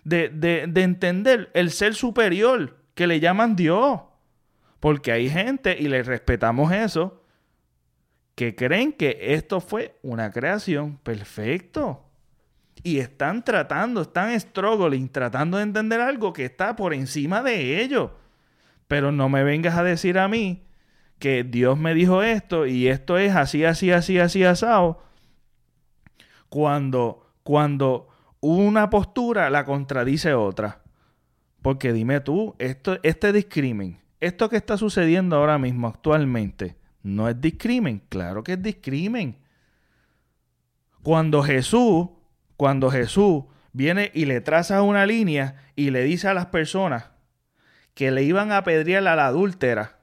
de, 0.04 0.66
de 0.68 0.82
entender 0.82 1.50
el 1.54 1.70
ser 1.70 1.94
superior 1.94 2.78
que 2.94 3.06
le 3.06 3.20
llaman 3.20 3.56
Dios. 3.56 4.00
Porque 4.80 5.12
hay 5.12 5.28
gente, 5.28 5.76
y 5.78 5.88
le 5.88 6.02
respetamos 6.02 6.72
eso, 6.72 7.22
que 8.34 8.54
creen 8.54 8.92
que 8.92 9.18
esto 9.20 9.60
fue 9.60 9.98
una 10.02 10.30
creación. 10.30 10.98
Perfecto. 10.98 12.04
Y 12.82 13.00
están 13.00 13.44
tratando, 13.44 14.02
están 14.02 14.38
struggling, 14.38 15.08
tratando 15.08 15.56
de 15.56 15.64
entender 15.64 16.00
algo 16.00 16.32
que 16.32 16.44
está 16.44 16.76
por 16.76 16.94
encima 16.94 17.42
de 17.42 17.82
ellos. 17.82 18.12
Pero 18.86 19.10
no 19.12 19.28
me 19.28 19.42
vengas 19.42 19.76
a 19.76 19.82
decir 19.82 20.18
a 20.18 20.28
mí 20.28 20.68
que 21.18 21.44
Dios 21.44 21.76
me 21.78 21.94
dijo 21.94 22.22
esto 22.22 22.66
y 22.66 22.88
esto 22.88 23.18
es 23.18 23.34
así, 23.34 23.64
así, 23.64 23.90
así, 23.90 24.18
así, 24.18 24.44
asado. 24.44 25.02
Cuando, 26.48 27.26
cuando 27.42 28.08
una 28.40 28.88
postura 28.88 29.50
la 29.50 29.64
contradice 29.64 30.34
otra. 30.34 30.82
Porque 31.60 31.92
dime 31.92 32.20
tú, 32.20 32.54
esto, 32.58 32.98
este 33.02 33.32
discrimen, 33.32 33.98
esto 34.20 34.48
que 34.48 34.56
está 34.56 34.76
sucediendo 34.76 35.36
ahora 35.36 35.58
mismo 35.58 35.88
actualmente, 35.88 36.76
¿no 37.02 37.28
es 37.28 37.40
discrimen? 37.40 38.02
Claro 38.08 38.42
que 38.42 38.54
es 38.54 38.62
discrimen. 38.62 39.38
Cuando 41.02 41.42
Jesús, 41.42 42.08
cuando 42.56 42.90
Jesús 42.90 43.44
viene 43.72 44.10
y 44.14 44.24
le 44.24 44.40
traza 44.40 44.82
una 44.82 45.06
línea 45.06 45.56
y 45.76 45.90
le 45.90 46.02
dice 46.02 46.28
a 46.28 46.34
las 46.34 46.46
personas 46.46 47.10
que 47.94 48.10
le 48.10 48.22
iban 48.22 48.52
a 48.52 48.58
apedrear 48.58 49.06
a 49.06 49.16
la 49.16 49.26
adúltera 49.26 49.98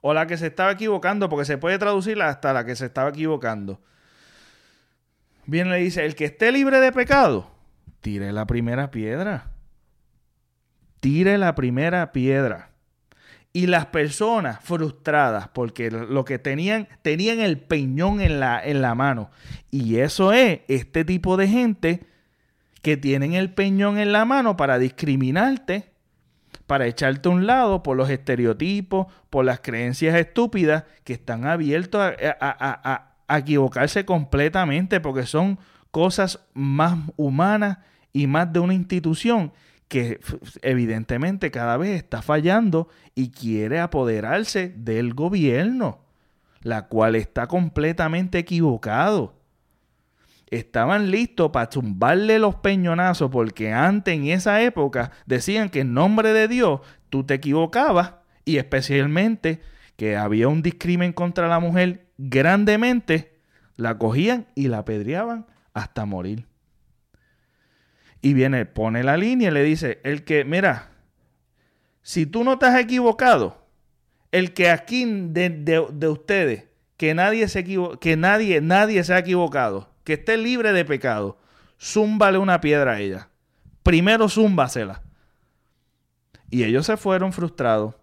o 0.00 0.14
la 0.14 0.26
que 0.26 0.36
se 0.36 0.46
estaba 0.46 0.70
equivocando, 0.70 1.28
porque 1.28 1.44
se 1.44 1.58
puede 1.58 1.78
traducir 1.78 2.20
hasta 2.22 2.52
la 2.52 2.64
que 2.64 2.76
se 2.76 2.86
estaba 2.86 3.10
equivocando. 3.10 3.80
Viene 5.46 5.70
y 5.70 5.72
le 5.72 5.78
dice, 5.78 6.04
el 6.04 6.14
que 6.14 6.26
esté 6.26 6.52
libre 6.52 6.80
de 6.80 6.92
pecado, 6.92 7.50
tire 8.00 8.32
la 8.32 8.46
primera 8.46 8.90
piedra. 8.90 9.50
Tire 11.00 11.38
la 11.38 11.54
primera 11.54 12.12
piedra. 12.12 12.70
Y 13.56 13.68
las 13.68 13.86
personas 13.86 14.58
frustradas 14.62 15.48
porque 15.48 15.90
lo 15.90 16.26
que 16.26 16.38
tenían, 16.38 16.88
tenían 17.00 17.40
el 17.40 17.58
peñón 17.58 18.20
en 18.20 18.38
la, 18.38 18.62
en 18.62 18.82
la 18.82 18.94
mano. 18.94 19.30
Y 19.70 19.96
eso 19.96 20.34
es 20.34 20.60
este 20.68 21.06
tipo 21.06 21.38
de 21.38 21.48
gente 21.48 22.06
que 22.82 22.98
tienen 22.98 23.32
el 23.32 23.54
peñón 23.54 23.96
en 23.96 24.12
la 24.12 24.26
mano 24.26 24.58
para 24.58 24.78
discriminarte, 24.78 25.90
para 26.66 26.86
echarte 26.86 27.30
a 27.30 27.32
un 27.32 27.46
lado 27.46 27.82
por 27.82 27.96
los 27.96 28.10
estereotipos, 28.10 29.06
por 29.30 29.46
las 29.46 29.60
creencias 29.60 30.14
estúpidas 30.16 30.84
que 31.02 31.14
están 31.14 31.46
abiertos 31.46 32.02
a, 32.02 32.14
a, 32.38 33.16
a 33.26 33.38
equivocarse 33.38 34.04
completamente 34.04 35.00
porque 35.00 35.24
son 35.24 35.58
cosas 35.90 36.40
más 36.52 36.98
humanas 37.16 37.78
y 38.12 38.26
más 38.26 38.52
de 38.52 38.60
una 38.60 38.74
institución 38.74 39.50
que 39.88 40.20
evidentemente 40.62 41.50
cada 41.50 41.76
vez 41.76 41.96
está 41.96 42.22
fallando 42.22 42.88
y 43.14 43.30
quiere 43.30 43.78
apoderarse 43.78 44.74
del 44.76 45.14
gobierno, 45.14 46.00
la 46.62 46.88
cual 46.88 47.14
está 47.14 47.46
completamente 47.46 48.38
equivocado. 48.38 49.34
Estaban 50.48 51.10
listos 51.10 51.50
para 51.50 51.68
tumbarle 51.68 52.38
los 52.38 52.56
peñonazos 52.56 53.30
porque 53.30 53.72
antes 53.72 54.14
en 54.14 54.26
esa 54.26 54.62
época 54.62 55.10
decían 55.26 55.68
que 55.70 55.80
en 55.80 55.94
nombre 55.94 56.32
de 56.32 56.46
Dios 56.48 56.80
tú 57.10 57.24
te 57.24 57.34
equivocabas 57.34 58.14
y 58.44 58.58
especialmente 58.58 59.60
que 59.96 60.16
había 60.16 60.48
un 60.48 60.62
discrimen 60.62 61.12
contra 61.12 61.48
la 61.48 61.58
mujer 61.58 62.06
grandemente, 62.18 63.36
la 63.76 63.98
cogían 63.98 64.46
y 64.54 64.68
la 64.68 64.78
apedreaban 64.78 65.46
hasta 65.74 66.04
morir. 66.04 66.46
Y 68.26 68.34
viene, 68.34 68.66
pone 68.66 69.04
la 69.04 69.16
línea 69.16 69.50
y 69.50 69.52
le 69.52 69.62
dice, 69.62 70.00
el 70.02 70.24
que, 70.24 70.44
mira, 70.44 70.90
si 72.02 72.26
tú 72.26 72.42
no 72.42 72.58
te 72.58 72.66
has 72.66 72.76
equivocado, 72.76 73.68
el 74.32 74.52
que 74.52 74.68
aquí 74.68 75.04
de, 75.04 76.08
ustedes, 76.08 76.64
que 76.96 77.14
nadie 77.14 77.46
se 77.46 77.62
que 78.00 78.16
nadie, 78.16 78.60
nadie 78.60 79.04
se 79.04 79.14
ha 79.14 79.20
equivocado, 79.20 79.92
que 80.02 80.14
esté 80.14 80.36
libre 80.38 80.72
de 80.72 80.84
pecado, 80.84 81.38
zúmbale 81.80 82.38
una 82.38 82.60
piedra 82.60 82.94
a 82.94 83.00
ella. 83.00 83.28
Primero 83.84 84.28
zúmbasela. 84.28 85.02
Y 86.50 86.64
ellos 86.64 86.84
se 86.84 86.96
fueron 86.96 87.32
frustrados. 87.32 87.94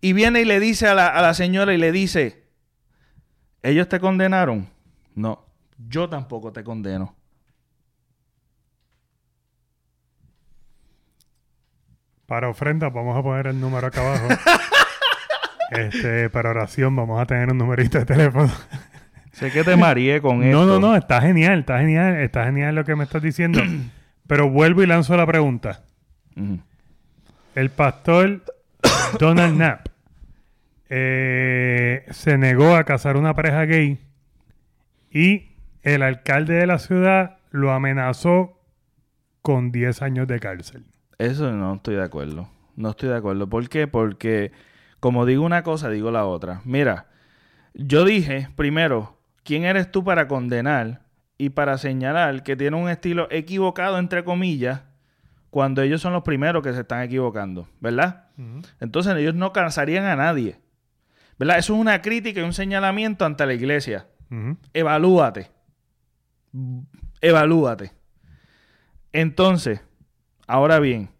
Y 0.00 0.12
viene 0.12 0.40
y 0.40 0.44
le 0.44 0.58
dice 0.58 0.88
a 0.88 0.94
la, 0.94 1.06
a 1.06 1.22
la 1.22 1.34
señora 1.34 1.72
y 1.72 1.78
le 1.78 1.92
dice, 1.92 2.48
¿ellos 3.62 3.88
te 3.88 4.00
condenaron? 4.00 4.68
No, 5.14 5.46
yo 5.88 6.08
tampoco 6.08 6.52
te 6.52 6.64
condeno. 6.64 7.14
Para 12.32 12.48
ofrenda 12.48 12.88
vamos 12.88 13.14
a 13.14 13.22
poner 13.22 13.48
el 13.48 13.60
número 13.60 13.88
acá 13.88 14.00
abajo. 14.00 14.26
este, 15.70 16.30
para 16.30 16.48
oración 16.48 16.96
vamos 16.96 17.20
a 17.20 17.26
tener 17.26 17.50
un 17.50 17.58
numerito 17.58 17.98
de 17.98 18.06
teléfono. 18.06 18.50
Sé 19.32 19.50
que 19.50 19.62
te 19.62 19.76
mareé 19.76 20.22
con 20.22 20.42
esto. 20.42 20.58
No, 20.58 20.64
no, 20.64 20.80
no, 20.80 20.96
está 20.96 21.20
genial, 21.20 21.58
está 21.58 21.80
genial, 21.80 22.16
está 22.16 22.46
genial 22.46 22.74
lo 22.74 22.86
que 22.86 22.96
me 22.96 23.04
estás 23.04 23.20
diciendo. 23.20 23.60
Pero 24.26 24.48
vuelvo 24.48 24.82
y 24.82 24.86
lanzo 24.86 25.14
la 25.14 25.26
pregunta. 25.26 25.82
El 27.54 27.68
pastor 27.68 28.42
Donald 29.18 29.56
Knapp 29.56 29.88
eh, 30.88 32.06
se 32.12 32.38
negó 32.38 32.76
a 32.76 32.84
casar 32.84 33.18
una 33.18 33.34
pareja 33.34 33.66
gay 33.66 33.98
y 35.10 35.50
el 35.82 36.00
alcalde 36.00 36.54
de 36.54 36.66
la 36.66 36.78
ciudad 36.78 37.36
lo 37.50 37.72
amenazó 37.72 38.58
con 39.42 39.70
10 39.70 40.00
años 40.00 40.26
de 40.26 40.40
cárcel. 40.40 40.86
Eso 41.22 41.52
no 41.52 41.74
estoy 41.74 41.94
de 41.94 42.02
acuerdo. 42.02 42.48
No 42.74 42.90
estoy 42.90 43.10
de 43.10 43.16
acuerdo. 43.16 43.48
¿Por 43.48 43.68
qué? 43.68 43.86
Porque 43.86 44.50
como 44.98 45.24
digo 45.24 45.44
una 45.44 45.62
cosa, 45.62 45.88
digo 45.88 46.10
la 46.10 46.26
otra. 46.26 46.62
Mira, 46.64 47.06
yo 47.74 48.04
dije 48.04 48.48
primero, 48.56 49.20
¿quién 49.44 49.64
eres 49.64 49.92
tú 49.92 50.02
para 50.02 50.26
condenar 50.26 51.02
y 51.38 51.50
para 51.50 51.78
señalar 51.78 52.42
que 52.42 52.56
tiene 52.56 52.76
un 52.76 52.88
estilo 52.88 53.28
equivocado, 53.30 53.98
entre 53.98 54.24
comillas, 54.24 54.82
cuando 55.50 55.82
ellos 55.82 56.00
son 56.00 56.12
los 56.12 56.24
primeros 56.24 56.62
que 56.64 56.72
se 56.72 56.80
están 56.80 57.02
equivocando? 57.02 57.68
¿Verdad? 57.78 58.30
Entonces 58.80 59.14
ellos 59.14 59.36
no 59.36 59.52
cansarían 59.52 60.06
a 60.06 60.16
nadie. 60.16 60.58
¿Verdad? 61.38 61.58
Eso 61.58 61.74
es 61.74 61.80
una 61.80 62.02
crítica 62.02 62.40
y 62.40 62.44
un 62.44 62.52
señalamiento 62.52 63.24
ante 63.24 63.46
la 63.46 63.54
iglesia. 63.54 64.08
Evalúate. 64.72 65.52
Evalúate. 67.20 67.92
Entonces, 69.12 69.80
ahora 70.48 70.80
bien, 70.80 71.11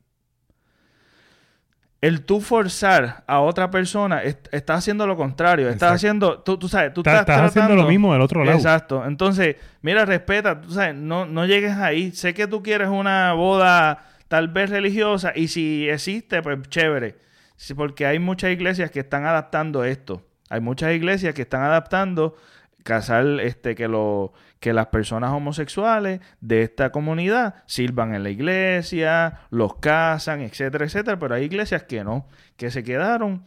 el 2.03 2.23
tú 2.27 2.41
forzar 2.41 3.25
a 3.27 3.41
otra 3.41 3.71
persona, 3.71 4.23
est- 4.23 4.49
estás 4.53 4.81
haciendo 4.81 5.07
lo 5.07 5.17
contrario. 5.17 5.69
Estás 5.71 5.93
Exacto. 5.93 5.95
haciendo, 5.95 6.39
tú, 6.41 6.59
tú 6.59 6.69
sabes, 6.69 6.93
tú 6.93 7.01
Estás, 7.01 7.21
estás, 7.21 7.37
estás 7.37 7.51
haciendo 7.51 7.69
tratando- 7.69 7.83
lo 7.85 7.89
mismo 7.89 8.13
del 8.13 8.21
otro 8.23 8.45
lado. 8.45 8.59
Exacto. 8.59 9.05
Entonces, 9.07 9.57
mira, 9.81 10.05
respeta, 10.05 10.61
tú 10.61 10.73
sabes, 10.73 10.95
no, 10.95 11.25
no 11.27 11.47
llegues 11.47 11.73
ahí. 11.77 12.11
Sé 12.11 12.35
que 12.35 12.47
tú 12.47 12.63
quieres 12.63 12.89
una 12.89 13.33
boda 13.33 14.05
tal 14.29 14.49
vez 14.49 14.69
religiosa 14.71 15.33
y 15.35 15.49
si 15.49 15.89
existe, 15.89 16.43
pues 16.43 16.59
chévere. 16.69 17.17
Sí, 17.57 17.73
porque 17.75 18.05
hay 18.05 18.19
muchas 18.19 18.51
iglesias 18.51 18.91
que 18.91 19.01
están 19.01 19.25
adaptando 19.25 19.85
esto. 19.85 20.23
Hay 20.51 20.61
muchas 20.61 20.93
iglesias 20.93 21.35
que 21.35 21.43
están 21.43 21.63
adaptando 21.63 22.35
casar 22.83 23.25
este 23.41 23.75
que 23.77 23.87
lo 23.87 24.33
que 24.63 24.73
las 24.73 24.87
personas 24.87 25.33
homosexuales 25.33 26.21
de 26.41 26.63
esta 26.63 26.91
comunidad 26.91 27.57
sirvan 27.67 28.15
en 28.15 28.23
la 28.23 28.31
iglesia, 28.31 29.41
los 29.51 29.75
casan, 29.75 30.41
etcétera, 30.41 30.87
etcétera, 30.87 31.19
pero 31.19 31.35
hay 31.35 31.43
iglesias 31.43 31.83
que 31.83 32.03
no, 32.05 32.27
que 32.57 32.71
se 32.71 32.83
quedaron 32.83 33.45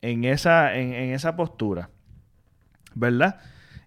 en 0.00 0.24
esa 0.24 0.74
en, 0.74 0.94
en 0.94 1.10
esa 1.10 1.36
postura. 1.36 1.90
¿verdad? 2.94 3.40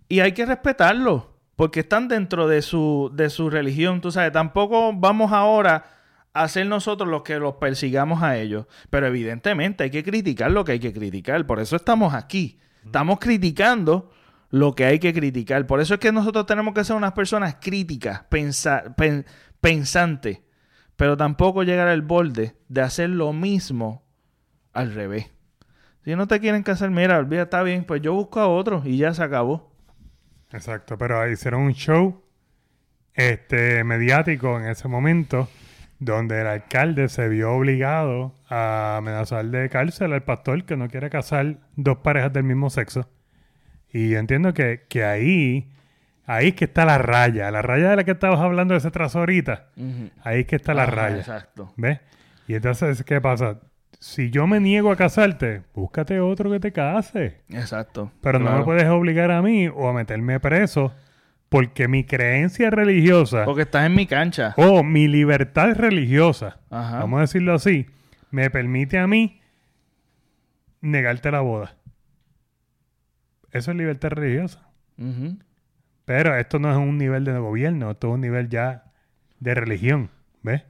Y 0.08 0.20
hay 0.20 0.34
que 0.34 0.46
respetarlo, 0.46 1.40
porque 1.56 1.82
están 1.82 2.08
dentro 2.08 2.48
de 2.48 2.62
su, 2.62 3.12
de 3.14 3.30
su 3.30 3.50
religión, 3.50 4.02
tú 4.02 4.12
sabes, 4.12 4.32
tampoco 4.32 4.94
vamos 4.94 5.32
ahora 5.32 5.86
a 6.34 6.48
ser 6.48 6.68
nosotros 6.68 7.10
los 7.10 7.24
que 7.24 7.40
los 7.40 7.56
persigamos 7.56 8.22
a 8.22 8.38
ellos, 8.38 8.68
pero 8.90 9.08
evidentemente 9.08 9.86
hay 9.86 9.90
que 9.90 10.04
criticar 10.04 10.52
lo 10.52 10.66
que 10.66 10.74
hay 10.74 10.80
que 10.80 10.94
criticar, 10.94 11.46
por 11.46 11.60
eso 11.60 11.76
estamos 11.76 12.14
aquí, 12.14 12.60
estamos 12.84 13.20
criticando 13.20 14.12
lo 14.58 14.74
que 14.74 14.86
hay 14.86 15.00
que 15.00 15.14
criticar, 15.14 15.68
por 15.68 15.82
eso 15.82 15.96
es 15.96 16.00
que 16.00 16.14
nosotros 16.14 16.46
tenemos 16.46 16.74
que 16.74 16.86
ser 16.86 16.96
unas 16.96 17.12
personas 17.12 17.58
críticas, 17.60 18.24
pensa- 18.30 18.96
pen- 18.96 19.26
pensantes, 19.60 20.40
pero 20.96 21.18
tampoco 21.18 21.64
llegar 21.64 21.90
al 21.90 22.02
borde 22.02 22.56
de 22.70 22.82
hacer 22.82 23.10
lo 23.10 23.34
mismo 23.34 24.06
al 24.72 24.94
revés. 24.94 25.30
Si 26.06 26.16
no 26.16 26.26
te 26.28 26.40
quieren 26.40 26.64
casar, 26.64 26.90
mira, 26.90 27.18
olvida, 27.18 27.42
está 27.44 27.64
bien, 27.64 27.84
pues 27.84 28.02
yo 28.02 28.14
busco 28.14 28.40
a 28.40 28.48
otro 28.48 28.82
y 28.86 28.96
ya 28.98 29.14
se 29.14 29.24
acabó. 29.24 29.76
Exacto, 30.54 30.98
pero 30.98 31.30
hicieron 31.30 31.64
un 31.64 31.74
show 31.74 32.24
este 33.14 33.84
mediático 33.84 34.58
en 34.58 34.68
ese 34.68 34.88
momento 34.88 35.50
donde 36.00 36.40
el 36.42 36.48
alcalde 36.48 37.10
se 37.10 37.28
vio 37.28 37.52
obligado 37.52 38.36
a 38.48 38.98
amenazar 38.98 39.46
de 39.48 39.70
cárcel 39.70 40.14
al 40.14 40.24
pastor 40.24 40.64
que 40.64 40.78
no 40.78 40.88
quiere 40.88 41.10
casar 41.10 41.58
dos 41.76 41.98
parejas 41.98 42.32
del 42.32 42.44
mismo 42.44 42.70
sexo. 42.70 43.10
Y 43.98 44.10
yo 44.10 44.20
entiendo 44.20 44.54
que, 44.54 44.82
que 44.90 45.06
ahí, 45.06 45.70
ahí 46.26 46.50
es 46.50 46.56
que 46.56 46.66
está 46.66 46.84
la 46.84 46.98
raya, 46.98 47.50
la 47.50 47.62
raya 47.62 47.92
de 47.92 47.96
la 47.96 48.04
que 48.04 48.12
estabas 48.12 48.40
hablando 48.42 48.74
de 48.74 48.80
ese 48.80 48.92
trazo 48.92 49.20
ahorita, 49.20 49.68
ahí 50.22 50.42
es 50.42 50.48
que 50.48 50.58
está 50.58 50.74
la 50.74 50.84
Ajá, 50.84 50.92
raya. 50.92 51.18
Exacto. 51.18 51.72
¿Ves? 51.78 52.00
Y 52.48 52.56
entonces, 52.56 53.04
¿qué 53.04 53.22
pasa? 53.22 53.60
Si 54.00 54.30
yo 54.32 54.48
me 54.48 54.60
niego 54.60 54.92
a 54.92 54.98
casarte, 54.98 55.62
búscate 55.74 56.20
otro 56.20 56.52
que 56.52 56.60
te 56.60 56.74
case. 56.74 57.42
Exacto. 57.50 58.12
Pero 58.22 58.40
no 58.40 58.58
me 58.58 58.64
puedes 58.66 58.84
obligar 58.90 59.32
a 59.32 59.42
mí 59.42 59.68
o 59.70 59.88
a 59.88 59.94
meterme 59.94 60.40
preso 60.42 60.94
porque 61.48 61.88
mi 61.88 62.04
creencia 62.04 62.70
religiosa 62.72 63.46
Porque 63.46 63.62
estás 63.62 63.86
en 63.86 63.96
mi 63.96 64.06
cancha. 64.08 64.54
o 64.58 64.84
mi 64.84 65.08
libertad 65.08 65.74
religiosa, 65.76 66.60
Ajá. 66.70 67.00
vamos 67.00 67.20
a 67.20 67.22
decirlo 67.22 67.54
así, 67.54 67.86
me 68.30 68.50
permite 68.50 69.00
a 69.00 69.08
mí 69.08 69.40
negarte 70.82 71.32
la 71.32 71.40
boda. 71.42 71.76
Eso 73.56 73.72
es 73.72 73.78
libertad 73.78 74.10
religiosa. 74.10 74.68
Pero 76.06 76.36
esto 76.36 76.60
no 76.60 76.72
es 76.72 76.78
un 76.78 76.98
nivel 76.98 77.26
de 77.26 77.38
gobierno, 77.40 77.92
esto 77.92 78.08
es 78.10 78.14
un 78.14 78.22
nivel 78.22 78.50
ya 78.50 78.84
de 79.40 79.56
religión, 79.56 80.10
¿ves? 80.44 80.64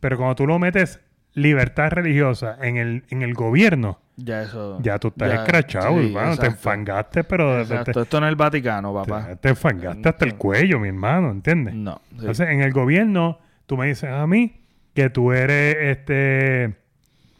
Pero 0.00 0.16
cuando 0.16 0.34
tú 0.36 0.46
lo 0.46 0.58
metes 0.58 1.00
libertad 1.34 1.90
religiosa 1.90 2.56
en 2.62 2.76
el, 2.78 3.04
en 3.10 3.22
el 3.22 3.34
gobierno, 3.34 4.00
Ya 4.16 4.42
eso. 4.42 4.78
ya 4.82 4.98
tú 4.98 5.08
estás 5.08 5.32
escrachado, 5.34 5.98
sí, 6.00 6.06
hermano. 6.06 6.36
Te 6.36 6.46
enfangaste, 6.46 7.24
pero 7.24 7.64
te-. 7.66 7.90
Esto 8.00 8.20
no 8.20 8.26
es 8.26 8.30
el 8.30 8.36
Vaticano, 8.36 8.94
papá. 8.94 9.26
te, 9.28 9.36
te 9.36 9.48
enfangaste 9.50 10.08
hasta 10.08 10.24
el 10.24 10.34
cuello, 10.36 10.80
mi 10.80 10.88
hermano, 10.88 11.30
¿entiendes? 11.30 11.74
No. 11.74 12.00
sí. 12.10 12.16
Entonces, 12.20 12.48
en 12.48 12.62
el 12.62 12.72
gobierno, 12.72 13.38
tú 13.66 13.76
me 13.76 13.86
dices 13.86 14.10
a 14.10 14.26
mí 14.26 14.62
que 14.94 15.10
tú 15.10 15.32
eres 15.32 15.76
este 15.80 16.74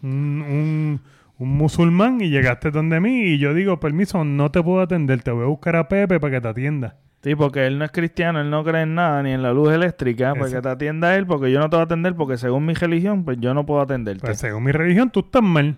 un, 0.02 0.42
un- 0.42 1.00
un 1.38 1.56
musulmán 1.56 2.20
y 2.20 2.30
llegaste 2.30 2.70
donde 2.70 3.00
mí 3.00 3.22
y 3.22 3.38
yo 3.38 3.54
digo, 3.54 3.78
permiso, 3.78 4.24
no 4.24 4.50
te 4.50 4.62
puedo 4.62 4.80
atender, 4.80 5.22
te 5.22 5.30
voy 5.30 5.44
a 5.44 5.48
buscar 5.48 5.76
a 5.76 5.88
Pepe 5.88 6.18
para 6.18 6.34
que 6.34 6.40
te 6.40 6.48
atienda. 6.48 6.96
Sí, 7.22 7.34
porque 7.34 7.66
él 7.66 7.78
no 7.78 7.84
es 7.84 7.90
cristiano, 7.90 8.40
él 8.40 8.50
no 8.50 8.62
cree 8.62 8.82
en 8.82 8.94
nada, 8.94 9.22
ni 9.22 9.32
en 9.32 9.42
la 9.42 9.52
luz 9.52 9.72
eléctrica, 9.72 10.30
porque 10.30 10.56
Exacto. 10.56 10.68
te 10.68 10.74
atienda 10.74 11.16
él, 11.16 11.26
porque 11.26 11.50
yo 11.50 11.58
no 11.58 11.68
te 11.68 11.76
voy 11.76 11.82
a 11.82 11.84
atender, 11.84 12.14
porque 12.14 12.36
según 12.36 12.66
mi 12.66 12.74
religión, 12.74 13.24
pues 13.24 13.38
yo 13.40 13.52
no 13.52 13.66
puedo 13.66 13.80
atenderte. 13.80 14.24
Pues 14.24 14.38
según 14.38 14.62
mi 14.64 14.72
religión, 14.72 15.10
tú 15.10 15.20
estás 15.20 15.42
mal. 15.42 15.76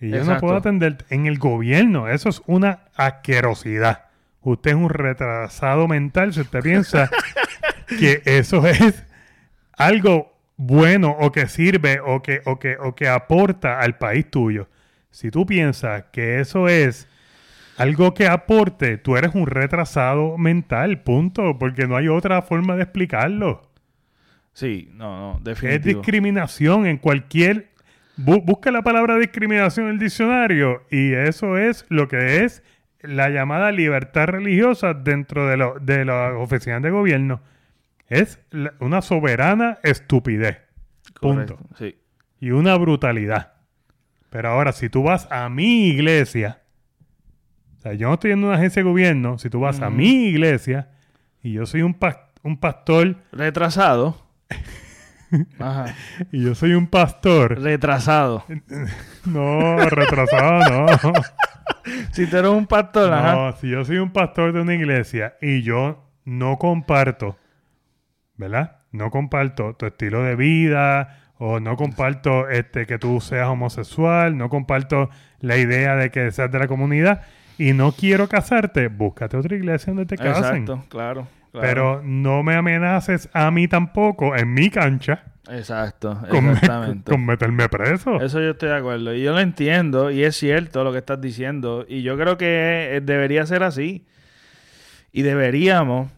Y 0.00 0.10
yo 0.10 0.24
no 0.24 0.38
puedo 0.38 0.56
atenderte. 0.56 1.04
En 1.10 1.26
el 1.26 1.38
gobierno, 1.38 2.08
eso 2.08 2.28
es 2.28 2.42
una 2.46 2.80
asquerosidad. 2.94 4.04
Usted 4.40 4.72
es 4.72 4.76
un 4.76 4.88
retrasado 4.88 5.86
mental 5.86 6.32
si 6.32 6.40
usted 6.40 6.60
piensa 6.60 7.10
que 7.98 8.22
eso 8.24 8.66
es 8.66 9.04
algo 9.72 10.31
bueno 10.64 11.10
o 11.18 11.32
que 11.32 11.46
sirve 11.48 12.00
o 12.04 12.22
que, 12.22 12.40
o 12.44 12.58
que, 12.58 12.76
o 12.78 12.94
que 12.94 13.08
aporta 13.08 13.80
al 13.80 13.98
país 13.98 14.30
tuyo. 14.30 14.68
Si 15.10 15.30
tú 15.30 15.44
piensas 15.44 16.04
que 16.12 16.40
eso 16.40 16.68
es 16.68 17.08
algo 17.76 18.14
que 18.14 18.26
aporte, 18.28 18.96
tú 18.98 19.16
eres 19.16 19.34
un 19.34 19.46
retrasado 19.46 20.38
mental, 20.38 21.02
punto, 21.02 21.58
porque 21.58 21.86
no 21.86 21.96
hay 21.96 22.08
otra 22.08 22.42
forma 22.42 22.76
de 22.76 22.82
explicarlo. 22.84 23.62
Sí, 24.52 24.90
no, 24.94 25.32
no, 25.32 25.38
Es 25.38 25.44
definitivo. 25.44 26.00
discriminación 26.00 26.86
en 26.86 26.98
cualquier... 26.98 27.68
bu- 28.18 28.44
busca 28.44 28.70
la 28.70 28.82
palabra 28.82 29.16
discriminación 29.16 29.86
en 29.86 29.92
el 29.94 29.98
diccionario 29.98 30.82
y 30.90 31.12
eso 31.14 31.56
es 31.58 31.86
lo 31.88 32.06
que 32.08 32.44
es 32.44 32.62
la 33.00 33.30
llamada 33.30 33.72
libertad 33.72 34.26
religiosa 34.26 34.94
dentro 34.94 35.48
de, 35.48 35.56
lo- 35.56 35.78
de 35.80 36.04
las 36.04 36.34
oficinas 36.34 36.82
de 36.82 36.90
gobierno. 36.90 37.40
Es 38.12 38.40
la- 38.50 38.74
una 38.80 39.00
soberana 39.02 39.78
estupidez. 39.82 40.58
Punto. 41.20 41.58
Sí. 41.78 41.96
Y 42.40 42.50
una 42.50 42.76
brutalidad. 42.76 43.52
Pero 44.30 44.50
ahora, 44.50 44.72
si 44.72 44.88
tú 44.88 45.02
vas 45.02 45.28
a 45.30 45.48
mi 45.48 45.86
iglesia, 45.88 46.62
o 47.78 47.80
sea, 47.80 47.94
yo 47.94 48.08
no 48.08 48.14
estoy 48.14 48.32
en 48.32 48.44
una 48.44 48.54
agencia 48.56 48.82
de 48.82 48.88
gobierno, 48.88 49.38
si 49.38 49.50
tú 49.50 49.60
vas 49.60 49.80
a 49.80 49.90
mi 49.90 50.26
iglesia 50.26 50.90
y 51.42 51.52
yo 51.52 51.66
soy 51.66 51.82
un, 51.82 51.96
un 52.42 52.56
pastor 52.58 53.16
Retrasado. 53.32 54.16
Ajá. 55.58 55.94
y 56.30 56.42
yo 56.44 56.54
soy 56.54 56.74
un 56.74 56.86
pastor, 56.88 57.60
Retrasado. 57.60 58.44
No, 59.24 59.76
retrasado 59.78 60.86
no. 60.86 61.12
si 62.12 62.26
tú 62.26 62.36
eres 62.36 62.50
un 62.50 62.66
pastor, 62.66 63.12
ajá. 63.12 63.34
No, 63.34 63.52
si 63.56 63.68
yo 63.70 63.84
soy 63.84 63.98
un 63.98 64.12
pastor 64.12 64.52
de 64.52 64.60
una 64.60 64.74
iglesia 64.74 65.36
y 65.40 65.62
yo 65.62 66.10
no 66.24 66.58
comparto, 66.58 67.38
¿verdad? 68.42 68.78
No 68.90 69.10
comparto 69.10 69.74
tu 69.74 69.86
estilo 69.86 70.22
de 70.22 70.36
vida 70.36 71.18
o 71.38 71.60
no 71.60 71.76
comparto 71.76 72.48
este 72.48 72.86
que 72.86 72.98
tú 72.98 73.20
seas 73.20 73.48
homosexual, 73.48 74.36
no 74.36 74.48
comparto 74.48 75.10
la 75.40 75.56
idea 75.56 75.96
de 75.96 76.10
que 76.10 76.30
seas 76.30 76.50
de 76.50 76.58
la 76.58 76.68
comunidad 76.68 77.22
y 77.58 77.72
no 77.72 77.92
quiero 77.92 78.28
casarte, 78.28 78.88
búscate 78.88 79.36
otra 79.36 79.56
iglesia 79.56 79.92
donde 79.92 80.06
te 80.06 80.16
casen. 80.16 80.62
Exacto, 80.62 80.84
claro. 80.88 81.26
claro. 81.50 81.66
Pero 81.66 82.02
no 82.04 82.42
me 82.42 82.54
amenaces 82.54 83.28
a 83.32 83.50
mí 83.50 83.68
tampoco 83.68 84.36
en 84.36 84.52
mi 84.52 84.70
cancha 84.70 85.24
Exacto, 85.50 86.20
con, 86.30 86.50
exactamente. 86.50 87.10
con 87.10 87.26
meterme 87.26 87.68
preso. 87.68 88.20
Eso 88.20 88.40
yo 88.40 88.50
estoy 88.50 88.68
de 88.68 88.76
acuerdo. 88.76 89.14
Y 89.14 89.22
yo 89.22 89.32
lo 89.32 89.40
entiendo 89.40 90.10
y 90.10 90.22
es 90.22 90.36
cierto 90.36 90.84
lo 90.84 90.92
que 90.92 90.98
estás 90.98 91.20
diciendo. 91.20 91.84
Y 91.88 92.02
yo 92.02 92.16
creo 92.16 92.38
que 92.38 93.02
debería 93.04 93.44
ser 93.46 93.62
así. 93.62 94.06
Y 95.10 95.22
deberíamos 95.22 96.10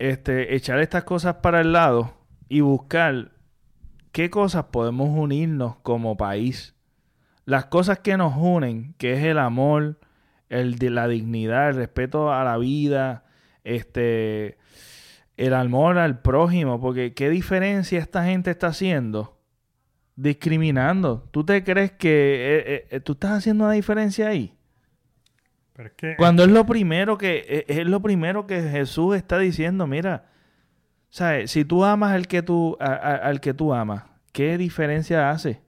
este, 0.00 0.54
echar 0.54 0.80
estas 0.80 1.04
cosas 1.04 1.36
para 1.36 1.60
el 1.60 1.72
lado 1.72 2.14
y 2.48 2.60
buscar 2.60 3.32
qué 4.12 4.30
cosas 4.30 4.64
podemos 4.64 5.10
unirnos 5.10 5.76
como 5.76 6.16
país. 6.16 6.74
Las 7.44 7.66
cosas 7.66 8.00
que 8.00 8.16
nos 8.16 8.34
unen, 8.36 8.94
que 8.98 9.12
es 9.14 9.24
el 9.24 9.38
amor, 9.38 10.00
el 10.48 10.76
la 10.94 11.06
dignidad, 11.08 11.70
el 11.70 11.76
respeto 11.76 12.32
a 12.32 12.44
la 12.44 12.58
vida, 12.58 13.24
este, 13.64 14.58
el 15.36 15.54
amor 15.54 15.98
al 15.98 16.20
prójimo, 16.20 16.80
porque 16.80 17.14
qué 17.14 17.30
diferencia 17.30 17.98
esta 17.98 18.24
gente 18.24 18.50
está 18.50 18.68
haciendo 18.68 19.40
discriminando. 20.20 21.26
¿Tú 21.30 21.44
te 21.44 21.64
crees 21.64 21.92
que 21.92 22.10
eh, 22.10 22.64
eh, 22.66 22.86
eh, 22.90 23.00
tú 23.00 23.12
estás 23.12 23.32
haciendo 23.32 23.64
una 23.64 23.72
diferencia 23.72 24.28
ahí? 24.28 24.54
Pero 25.80 25.88
es 25.88 25.94
que 25.96 26.16
Cuando 26.16 26.44
es 26.44 26.50
lo 26.50 26.66
primero 26.66 27.16
que 27.16 27.42
eh, 27.48 27.64
es 27.68 27.86
lo 27.86 28.00
primero 28.02 28.46
que 28.46 28.60
Jesús 28.60 29.16
está 29.16 29.38
diciendo, 29.38 29.86
mira, 29.86 30.26
¿sabes? 31.08 31.50
Si 31.50 31.64
tú 31.64 31.86
amas 31.86 32.12
al 32.12 32.28
que 32.28 32.42
tú 32.42 32.76
a- 32.78 32.92
a- 32.92 33.16
al 33.16 33.40
que 33.40 33.54
tú 33.54 33.72
amas, 33.72 34.04
¿qué 34.32 34.58
diferencia 34.58 35.30
hace? 35.30 35.62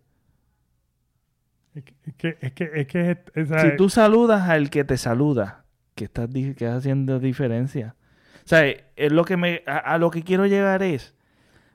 es 1.75 1.83
que, 1.85 1.95
es 2.43 2.53
que, 2.53 2.71
es 2.75 2.87
que, 2.87 3.11
es 3.35 3.49
Si 3.63 3.77
tú 3.79 3.89
saludas 3.89 4.51
al 4.51 4.69
que 4.69 4.85
te 4.85 4.99
saluda, 4.99 5.65
¿qué 5.95 6.05
estás, 6.05 6.29
qué 6.59 6.67
haciendo 6.67 7.19
diferencia? 7.19 7.97
Sea, 8.45 8.67
es 8.67 9.13
lo 9.13 9.25
que 9.25 9.39
me, 9.39 9.63
a, 9.67 9.79
a 9.79 9.97
lo 9.97 10.11
que 10.11 10.25
quiero 10.25 10.45
llegar 10.45 10.83
es, 10.83 11.15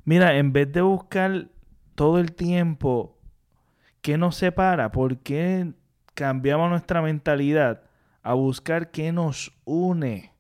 mira, 0.06 0.38
en 0.38 0.54
vez 0.54 0.72
de 0.72 0.82
buscar 0.82 1.48
todo 1.96 2.20
el 2.20 2.34
tiempo 2.34 3.18
qué 4.04 4.20
nos 4.20 4.36
separa, 4.36 4.92
¿por 4.92 5.18
qué 5.18 5.74
cambiamos 6.14 6.70
nuestra 6.70 7.02
mentalidad 7.02 7.82
a 8.30 8.34
buscar 8.34 8.92
qué 8.92 9.12
nos 9.12 9.52
une? 9.66 10.32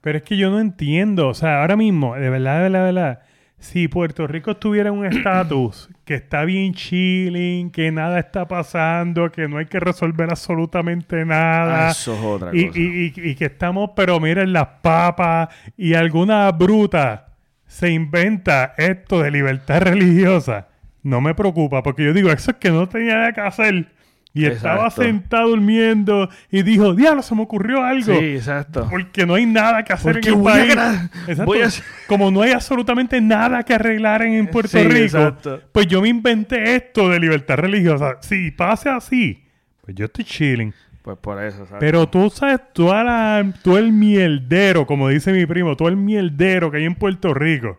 Pero 0.00 0.18
es 0.18 0.24
que 0.24 0.36
yo 0.36 0.50
no 0.50 0.60
entiendo. 0.60 1.28
O 1.28 1.34
sea, 1.34 1.60
ahora 1.62 1.76
mismo, 1.76 2.14
de 2.14 2.28
verdad, 2.30 2.56
de 2.56 2.62
verdad, 2.64 2.78
de 2.86 2.92
verdad. 2.92 3.20
Si 3.58 3.88
Puerto 3.88 4.26
Rico 4.26 4.56
tuviera 4.58 4.92
un 4.92 5.06
estatus 5.06 5.88
que 6.04 6.14
está 6.14 6.44
bien 6.44 6.74
chilling, 6.74 7.70
que 7.70 7.90
nada 7.90 8.18
está 8.18 8.46
pasando, 8.46 9.30
que 9.32 9.48
no 9.48 9.56
hay 9.56 9.64
que 9.66 9.80
resolver 9.80 10.28
absolutamente 10.28 11.24
nada. 11.24 11.88
Ah, 11.88 11.90
Eso 11.92 12.12
es 12.14 12.20
otra 12.22 12.50
y, 12.52 12.66
cosa. 12.66 12.78
y- 12.78 13.12
y- 13.16 13.28
y 13.30 13.34
que 13.36 13.46
estamos, 13.46 13.90
pero 13.96 14.20
miren 14.20 14.52
las 14.52 14.66
papas 14.82 15.48
y 15.78 15.94
alguna 15.94 16.50
bruta 16.52 17.28
se 17.66 17.90
inventa 17.90 18.74
esto 18.76 19.22
de 19.22 19.30
libertad 19.30 19.80
religiosa. 19.82 20.68
No 21.02 21.22
me 21.22 21.34
preocupa, 21.34 21.82
porque 21.82 22.04
yo 22.04 22.12
digo, 22.12 22.30
eso 22.30 22.50
es 22.50 22.56
que 22.58 22.70
no 22.70 22.86
tenía 22.88 23.14
nada 23.14 23.32
que 23.32 23.40
hacer. 23.40 23.86
Y 24.36 24.46
estaba 24.46 24.86
Exacto. 24.86 25.02
sentado 25.02 25.48
durmiendo 25.50 26.28
y 26.50 26.62
dijo, 26.64 26.92
diablo, 26.92 27.22
se 27.22 27.36
me 27.36 27.42
ocurrió 27.42 27.84
algo. 27.84 28.18
Sí, 28.18 28.34
exacto. 28.34 28.88
Porque 28.90 29.24
no 29.24 29.34
hay 29.34 29.46
nada 29.46 29.84
que 29.84 29.92
hacer 29.92 30.14
Porque 30.14 30.30
en 30.30 30.34
el 30.34 30.40
voy 30.40 30.52
a 30.52 30.54
país. 30.56 30.70
Exacto. 31.28 31.44
voy 31.44 31.60
a 31.60 31.66
hacer- 31.66 31.84
Como 32.08 32.30
no 32.32 32.42
hay 32.42 32.50
absolutamente 32.50 33.20
nada 33.20 33.62
que 33.62 33.74
arreglar 33.74 34.22
en, 34.22 34.48
Puerto 34.48 34.76
Sí, 34.76 34.82
Rico, 34.82 35.04
exacto. 35.04 35.62
pues 35.70 35.86
yo 35.86 36.02
me 36.02 36.08
inventé 36.08 36.74
esto 36.74 37.08
de 37.10 37.20
libertad 37.20 37.54
religiosa. 37.58 38.16
Si 38.22 38.50
pase 38.50 38.88
así, 38.90 39.44
pues 39.82 39.94
yo 39.96 40.06
estoy 40.06 40.24
chilling. 40.24 40.74
Pues 41.02 41.16
por 41.18 41.40
eso, 41.40 41.58
¿sabes? 41.66 41.76
Pero 41.78 42.08
tú 42.08 42.28
sabes, 42.30 42.58
toda 42.72 43.04
la, 43.04 43.52
todo 43.62 43.78
el 43.78 43.92
mierdero, 43.92 44.84
como 44.84 45.10
dice 45.10 45.32
mi 45.32 45.46
primo, 45.46 45.76
todo 45.76 45.88
el 45.88 45.96
mierdero 45.96 46.70
que 46.72 46.78
hay 46.78 46.86
en 46.86 46.94
Puerto 46.96 47.34
Rico. 47.34 47.78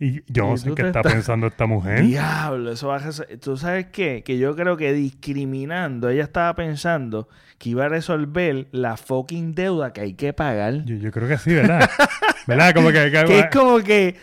Y 0.00 0.22
yo 0.32 0.46
no 0.50 0.56
sé 0.56 0.72
qué 0.74 0.82
está 0.86 1.00
estás- 1.00 1.12
pensando 1.12 1.48
esta 1.48 1.66
mujer. 1.66 2.02
Diablo, 2.02 2.70
eso 2.70 2.88
baja. 2.88 3.10
¿Tú 3.40 3.56
sabes 3.56 3.86
qué? 3.86 4.22
Que 4.24 4.38
yo 4.38 4.54
creo 4.54 4.76
que 4.76 4.92
discriminando, 4.92 6.08
ella 6.08 6.22
estaba 6.22 6.54
pensando 6.54 7.28
que 7.58 7.70
iba 7.70 7.86
a 7.86 7.88
resolver 7.88 8.68
la 8.70 8.96
fucking 8.96 9.54
deuda 9.56 9.92
que 9.92 10.00
hay 10.02 10.14
que 10.14 10.32
pagar. 10.32 10.84
Yo, 10.84 10.94
yo 10.96 11.10
creo 11.10 11.26
que 11.26 11.36
sí, 11.38 11.52
¿verdad? 11.52 11.90
¿Verdad? 12.46 12.74
Como 12.74 12.88
que... 12.92 13.10
que- 13.10 13.24
Que 13.24 13.38
es 13.40 13.46
como 13.52 13.78
que 13.80 14.16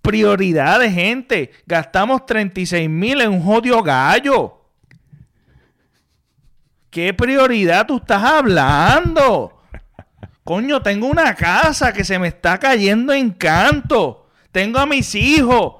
prioridad 0.00 0.78
de 0.78 0.90
gente. 0.92 1.50
Gastamos 1.66 2.24
36 2.24 2.88
mil 2.88 3.20
en 3.20 3.30
un 3.32 3.42
jodido 3.42 3.82
gallo. 3.82 4.60
¿Qué 6.90 7.12
prioridad 7.12 7.86
tú 7.86 7.96
estás 7.96 8.22
hablando? 8.22 9.60
Coño, 10.44 10.80
tengo 10.80 11.08
una 11.08 11.34
casa 11.34 11.92
que 11.92 12.04
se 12.04 12.18
me 12.18 12.28
está 12.28 12.58
cayendo 12.58 13.12
en 13.12 13.30
canto. 13.32 14.25
Tengo 14.56 14.78
a 14.78 14.86
mis 14.86 15.14
hijos 15.14 15.74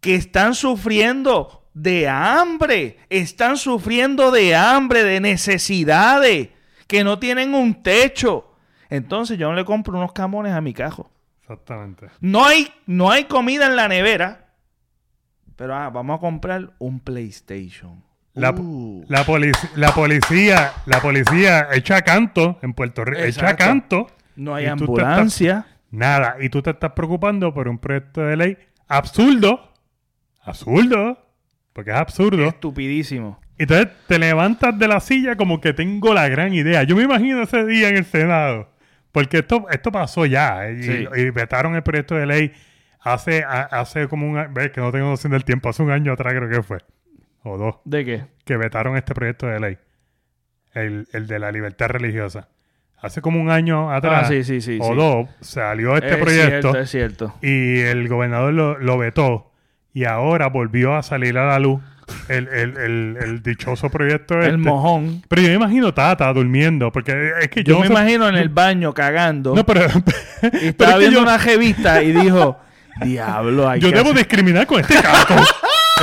que 0.00 0.14
están 0.14 0.54
sufriendo 0.54 1.68
de 1.74 2.08
hambre. 2.08 2.98
Están 3.08 3.56
sufriendo 3.56 4.30
de 4.30 4.54
hambre, 4.54 5.02
de 5.02 5.18
necesidades, 5.18 6.50
que 6.86 7.02
no 7.02 7.18
tienen 7.18 7.52
un 7.56 7.82
techo. 7.82 8.52
Entonces 8.88 9.36
yo 9.36 9.48
no 9.48 9.56
le 9.56 9.64
compro 9.64 9.98
unos 9.98 10.12
camones 10.12 10.52
a 10.52 10.60
mi 10.60 10.72
cajo. 10.72 11.10
Exactamente. 11.40 12.06
No 12.20 12.44
hay, 12.46 12.72
no 12.86 13.10
hay 13.10 13.24
comida 13.24 13.66
en 13.66 13.74
la 13.74 13.88
nevera. 13.88 14.54
Pero 15.56 15.74
ah, 15.74 15.90
vamos 15.90 16.18
a 16.18 16.20
comprar 16.20 16.70
un 16.78 17.00
PlayStation. 17.00 18.00
La, 18.34 18.52
Uh. 18.52 19.04
la, 19.08 19.26
polic- 19.26 19.70
la 19.74 19.92
policía, 19.92 20.72
la 20.86 21.00
policía 21.00 21.66
echa 21.72 22.00
canto 22.02 22.60
en 22.62 22.74
Puerto 22.74 23.04
Rico, 23.04 23.22
echa 23.24 23.56
canto. 23.56 24.06
no 24.36 24.54
hay 24.54 24.66
ambulancia. 24.66 25.66
Nada, 25.90 26.36
y 26.40 26.48
tú 26.50 26.62
te 26.62 26.70
estás 26.70 26.92
preocupando 26.92 27.52
por 27.52 27.68
un 27.68 27.78
proyecto 27.78 28.20
de 28.22 28.36
ley 28.36 28.58
absurdo, 28.88 29.72
absurdo, 30.42 31.18
porque 31.72 31.90
es 31.90 31.96
absurdo. 31.96 32.44
Estupidísimo. 32.46 33.40
Y 33.58 33.62
entonces 33.64 33.88
te 34.06 34.18
levantas 34.18 34.78
de 34.78 34.88
la 34.88 35.00
silla 35.00 35.36
como 35.36 35.60
que 35.60 35.72
tengo 35.74 36.14
la 36.14 36.28
gran 36.28 36.54
idea. 36.54 36.82
Yo 36.84 36.96
me 36.96 37.02
imagino 37.02 37.42
ese 37.42 37.64
día 37.66 37.88
en 37.88 37.96
el 37.98 38.04
Senado, 38.04 38.70
porque 39.12 39.38
esto, 39.38 39.66
esto 39.70 39.92
pasó 39.92 40.24
ya, 40.26 40.68
eh, 40.68 40.78
y, 40.78 40.82
Sí. 40.82 41.06
y 41.16 41.30
vetaron 41.30 41.74
el 41.74 41.82
proyecto 41.82 42.14
de 42.14 42.26
ley 42.26 42.52
hace, 43.00 43.44
a- 43.44 43.62
hace 43.64 44.08
como 44.08 44.28
un 44.30 44.38
año, 44.38 44.50
ves 44.54 44.70
que 44.70 44.80
no 44.80 44.90
tengo 44.92 45.08
noción 45.08 45.32
del 45.32 45.44
tiempo, 45.44 45.68
hace 45.68 45.82
un 45.82 45.90
año 45.90 46.12
atrás 46.12 46.32
creo 46.34 46.48
que 46.48 46.62
fue, 46.62 46.78
o 47.42 47.58
dos 47.58 47.76
¿De 47.84 48.04
qué? 48.04 48.24
que 48.44 48.56
vetaron 48.56 48.96
este 48.96 49.14
proyecto 49.14 49.46
de 49.46 49.60
ley, 49.60 49.78
el, 50.74 51.06
el 51.12 51.26
de 51.26 51.38
la 51.38 51.50
libertad 51.52 51.88
religiosa. 51.88 52.48
Hace 53.02 53.22
como 53.22 53.40
un 53.40 53.50
año 53.50 53.90
atrás, 53.92 54.24
Ah, 54.26 54.28
sí, 54.28 54.44
sí, 54.44 54.60
sí, 54.60 54.78
o 54.80 54.94
dos, 54.94 55.28
salió 55.40 55.94
este 55.96 56.10
es 56.10 56.16
proyecto 56.18 56.50
cierto, 56.72 56.78
es 56.78 56.90
cierto. 56.90 57.34
y 57.42 57.78
el 57.80 58.08
gobernador 58.08 58.52
lo, 58.52 58.78
lo 58.78 58.98
vetó 58.98 59.50
y 59.94 60.04
ahora 60.04 60.48
volvió 60.48 60.94
a 60.94 61.02
salir 61.02 61.38
a 61.38 61.46
la 61.46 61.58
luz 61.58 61.80
el, 62.28 62.48
el, 62.48 62.76
el, 62.76 63.16
el 63.20 63.42
dichoso 63.42 63.88
proyecto 63.88 64.34
El 64.34 64.44
este. 64.44 64.56
mojón. 64.58 65.22
Pero 65.28 65.42
yo 65.42 65.48
me 65.48 65.54
imagino 65.54 65.94
Tata 65.94 66.32
durmiendo, 66.32 66.90
porque 66.92 67.30
es 67.40 67.48
que 67.48 67.62
yo, 67.64 67.74
Yo 67.74 67.80
me 67.80 67.88
no 67.88 67.94
sé- 67.96 68.00
imagino 68.02 68.28
en 68.28 68.34
el 68.36 68.48
baño 68.48 68.92
cagando. 68.92 69.54
No, 69.54 69.64
pero, 69.64 69.82
y 70.60 70.66
estaba 70.68 70.98
viendo 70.98 71.18
yo, 71.18 71.22
una 71.22 71.38
revista 71.38 72.02
y 72.02 72.12
dijo: 72.12 72.58
Diablo, 73.02 73.68
hay 73.68 73.80
yo 73.80 73.88
que 73.90 73.94
debo 73.94 74.10
hacer- 74.10 74.18
discriminar 74.26 74.66
con 74.66 74.80
este 74.80 74.94
caco. 74.94 75.34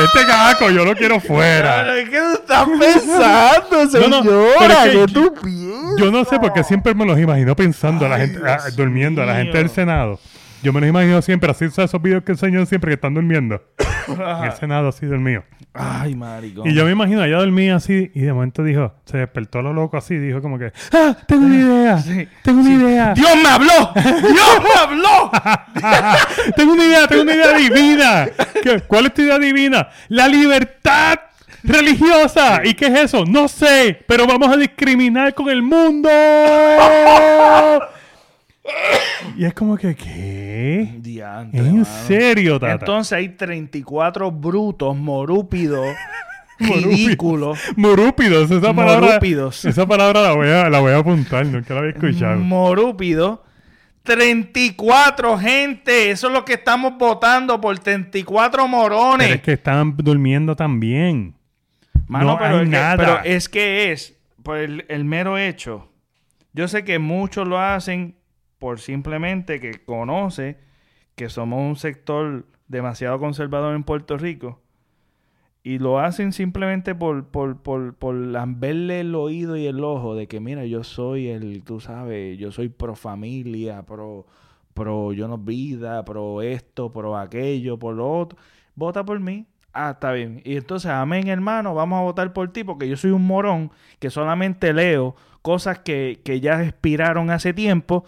Este 0.04 0.26
caco 0.28 0.70
yo 0.70 0.86
lo 0.86 0.95
quiero 0.95 1.20
fuera. 1.20 1.84
Pero, 1.86 2.10
¿Qué 2.12 2.34
estás 2.34 2.68
pensando, 2.80 4.00
No, 4.10 4.10
no, 4.10 4.24
señora? 4.24 4.56
pero 4.60 4.74
es 4.74 4.80
que 4.80 4.89
¿Qué 4.89 4.95
yo- 4.95 5.08
tú 5.08 5.34
piensas? 5.43 5.95
Yo 6.00 6.12
no 6.12 6.26
sé 6.26 6.39
por 6.39 6.54
qué 6.54 6.64
siempre 6.64 6.93
me 6.93 7.06
los 7.06 7.20
imagino 7.20 7.56
pensando 7.56 8.06
a 8.06 8.10
la 8.10 8.18
gente, 8.20 8.39
a- 8.48 8.70
durmiendo, 8.76 9.22
a 9.22 9.26
la 9.26 9.36
gente 9.38 9.58
del 9.58 9.70
Senado. 9.70 10.20
Yo 10.64 10.74
me 10.74 10.82
los 10.82 10.89
imagino 10.89 11.22
siempre, 11.22 11.51
así 11.51 11.70
¿sabes? 11.70 11.89
esos 11.89 12.01
videos 12.01 12.24
que 12.24 12.32
enseñan 12.32 12.66
siempre 12.66 12.89
que 12.89 12.95
están 12.95 13.14
durmiendo. 13.14 13.62
En 14.08 14.45
el 14.45 14.51
Senado 14.53 14.88
así 14.88 15.05
dormido. 15.05 15.43
Ay, 15.74 16.16
marico. 16.16 16.64
Y 16.66 16.74
yo 16.74 16.86
me 16.86 16.91
imagino, 16.91 17.24
ella 17.24 17.38
dormía 17.38 17.76
así 17.76 18.10
y 18.16 18.22
de 18.22 18.34
momento 18.34 18.64
dijo, 18.64 18.95
se 19.05 19.18
despertó 19.18 19.62
lo 19.62 19.74
loco 19.74 19.97
así, 19.97 20.18
dijo 20.18 20.41
como 20.41 20.58
que, 20.58 20.72
¡ah! 20.93 21.16
Tengo 21.28 21.45
una 21.45 21.55
idea, 21.55 21.97
Sí, 21.99 22.28
tengo 22.41 22.62
una 22.62 22.74
idea, 22.74 23.14
¡Dios 23.14 23.30
me 23.36 23.49
habló! 23.49 23.91
¡Dios 23.93 24.64
me 24.64 24.80
habló! 24.82 25.32
tengo 26.55 26.74
una 26.74 26.86
idea, 26.86 27.08
tengo 27.08 27.22
una 27.24 27.36
idea 27.36 27.58
divina. 27.58 28.28
¿Qué? 28.64 28.82
¿Cuál 28.88 29.08
es 29.08 29.14
tu 29.14 29.22
idea 29.22 29.38
divina? 29.38 29.89
La 30.08 30.28
libertad 30.28 31.20
religiosa. 31.64 32.62
¿Y 32.64 32.74
qué 32.74 32.88
es 32.88 32.99
eso? 32.99 33.26
No 33.26 33.47
sé, 33.47 34.03
pero 34.08 34.26
vamos 34.26 34.49
a 34.49 34.58
discriminar 34.58 35.34
con 35.36 35.49
el 35.49 35.62
mundo. 35.62 36.10
y 39.38 39.45
es 39.45 39.53
como 39.53 39.78
que, 39.78 39.95
¿qué? 39.95 40.95
Diantre, 40.99 41.59
¿En 41.59 41.72
mano. 41.80 41.86
serio, 42.07 42.59
Tata? 42.59 42.74
Entonces 42.74 43.13
hay 43.13 43.30
34 43.30 44.32
brutos, 44.32 44.95
morúpidos, 44.95 45.95
ridículo. 46.59 47.53
Morúpidos, 47.76 48.49
esa 48.51 48.74
palabra. 48.74 49.07
Morúpidos. 49.07 49.65
Esa 49.65 49.86
palabra 49.88 50.22
la 50.22 50.34
voy 50.34 50.47
a, 50.49 50.70
la 50.70 50.80
voy 50.80 50.91
a 50.93 50.97
apuntar, 50.97 51.45
nunca 51.45 51.74
la 51.74 51.80
había 51.82 51.91
escuchado. 51.91 52.38
Morúpido. 52.39 53.43
34 54.03 55.38
gente, 55.38 56.11
eso 56.11 56.28
es 56.28 56.34
lo 56.34 56.45
que 56.45 56.53
estamos 56.53 56.97
votando 56.97 57.59
por 57.59 57.78
34 57.78 58.65
morones. 58.68 59.28
Pero 59.28 59.36
es 59.36 59.41
que 59.41 59.51
estaban 59.53 59.97
durmiendo 59.97 60.55
también. 60.55 61.36
Mano, 62.07 62.26
no 62.28 62.38
pero, 62.38 62.55
hay 62.55 62.63
es 62.63 62.70
que, 62.70 62.70
nada. 62.70 62.95
pero 62.97 63.20
es 63.26 63.49
que 63.49 63.91
es 63.91 64.18
por 64.43 64.57
el, 64.57 64.86
el 64.88 65.03
mero 65.03 65.38
hecho. 65.38 65.91
Yo 66.53 66.70
sé 66.70 66.86
que 66.86 66.99
muchos 66.99 67.45
lo 67.45 67.59
hacen 67.59 68.15
por 68.60 68.80
simplemente 68.80 69.60
que 69.60 69.84
conoce 69.86 70.58
que 71.16 71.30
somos 71.30 71.60
un 71.60 71.76
sector 71.76 72.45
demasiado 72.68 73.20
conservador 73.20 73.76
en 73.76 73.84
Puerto 73.84 74.18
Rico. 74.18 74.62
Y 75.64 75.80
lo 75.80 75.99
hacen 75.99 76.32
simplemente 76.32 76.95
por, 76.95 77.26
por, 77.26 77.58
por, 77.62 77.95
por 77.95 78.16
lamberle 78.16 79.01
el 79.01 79.16
oído 79.16 79.58
y 79.58 79.66
el 79.66 79.84
ojo 79.84 80.16
de 80.16 80.28
que, 80.28 80.39
mira, 80.39 80.66
yo 80.66 80.84
soy 80.84 81.28
el, 81.28 81.64
tú 81.64 81.80
sabes, 81.82 82.38
yo 82.38 82.51
soy 82.51 82.70
pro 82.70 82.95
familia, 82.95 83.82
pro, 83.82 84.26
pro 84.74 85.12
yo 85.12 85.28
no 85.28 85.38
vida, 85.38 86.05
pro 86.05 86.41
esto, 86.41 86.91
pro 86.91 87.18
aquello, 87.18 87.78
por 87.78 87.95
lo 87.95 88.10
otro. 88.10 88.38
Vota 88.76 89.03
por 89.03 89.20
mí. 89.20 89.45
Ah, 89.74 89.91
está 89.91 90.12
bien. 90.14 90.41
Y 90.45 90.55
entonces, 90.55 90.89
amén, 90.89 91.28
hermano, 91.28 91.76
vamos 91.76 91.99
a 91.99 92.03
votar 92.03 92.32
por 92.32 92.51
ti 92.53 92.64
porque 92.64 92.88
yo 92.88 92.95
soy 92.95 93.12
un 93.12 93.28
morón 93.28 93.72
que 93.99 94.10
solamente 94.10 94.72
leo 94.72 95.16
cosas 95.41 95.80
que, 95.80 96.22
que 96.24 96.39
ya 96.39 96.64
expiraron 96.64 97.30
hace 97.30 97.53
tiempo 97.53 98.05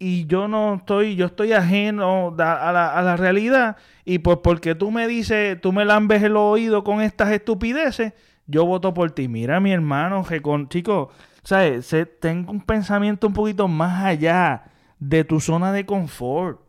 y 0.00 0.26
yo 0.26 0.48
no 0.48 0.76
estoy, 0.76 1.14
yo 1.14 1.26
estoy 1.26 1.52
ajeno 1.52 2.34
a 2.38 2.72
la, 2.72 2.88
a 2.88 3.02
la 3.02 3.16
realidad 3.16 3.76
y 4.04 4.18
pues 4.18 4.38
porque 4.42 4.74
tú 4.74 4.90
me 4.90 5.06
dices, 5.06 5.60
tú 5.60 5.72
me 5.72 5.84
lambes 5.84 6.22
el 6.22 6.36
oído 6.36 6.82
con 6.82 7.02
estas 7.02 7.30
estupideces, 7.30 8.14
yo 8.46 8.64
voto 8.64 8.94
por 8.94 9.10
ti. 9.12 9.28
Mira, 9.28 9.60
mi 9.60 9.72
hermano, 9.72 10.24
que 10.24 10.40
con, 10.42 10.68
chico, 10.68 11.10
¿sabes? 11.44 11.86
Se, 11.86 12.06
tengo 12.06 12.50
un 12.50 12.62
pensamiento 12.62 13.26
un 13.26 13.34
poquito 13.34 13.68
más 13.68 14.04
allá 14.04 14.64
de 14.98 15.22
tu 15.22 15.38
zona 15.38 15.70
de 15.70 15.86
confort. 15.86 16.60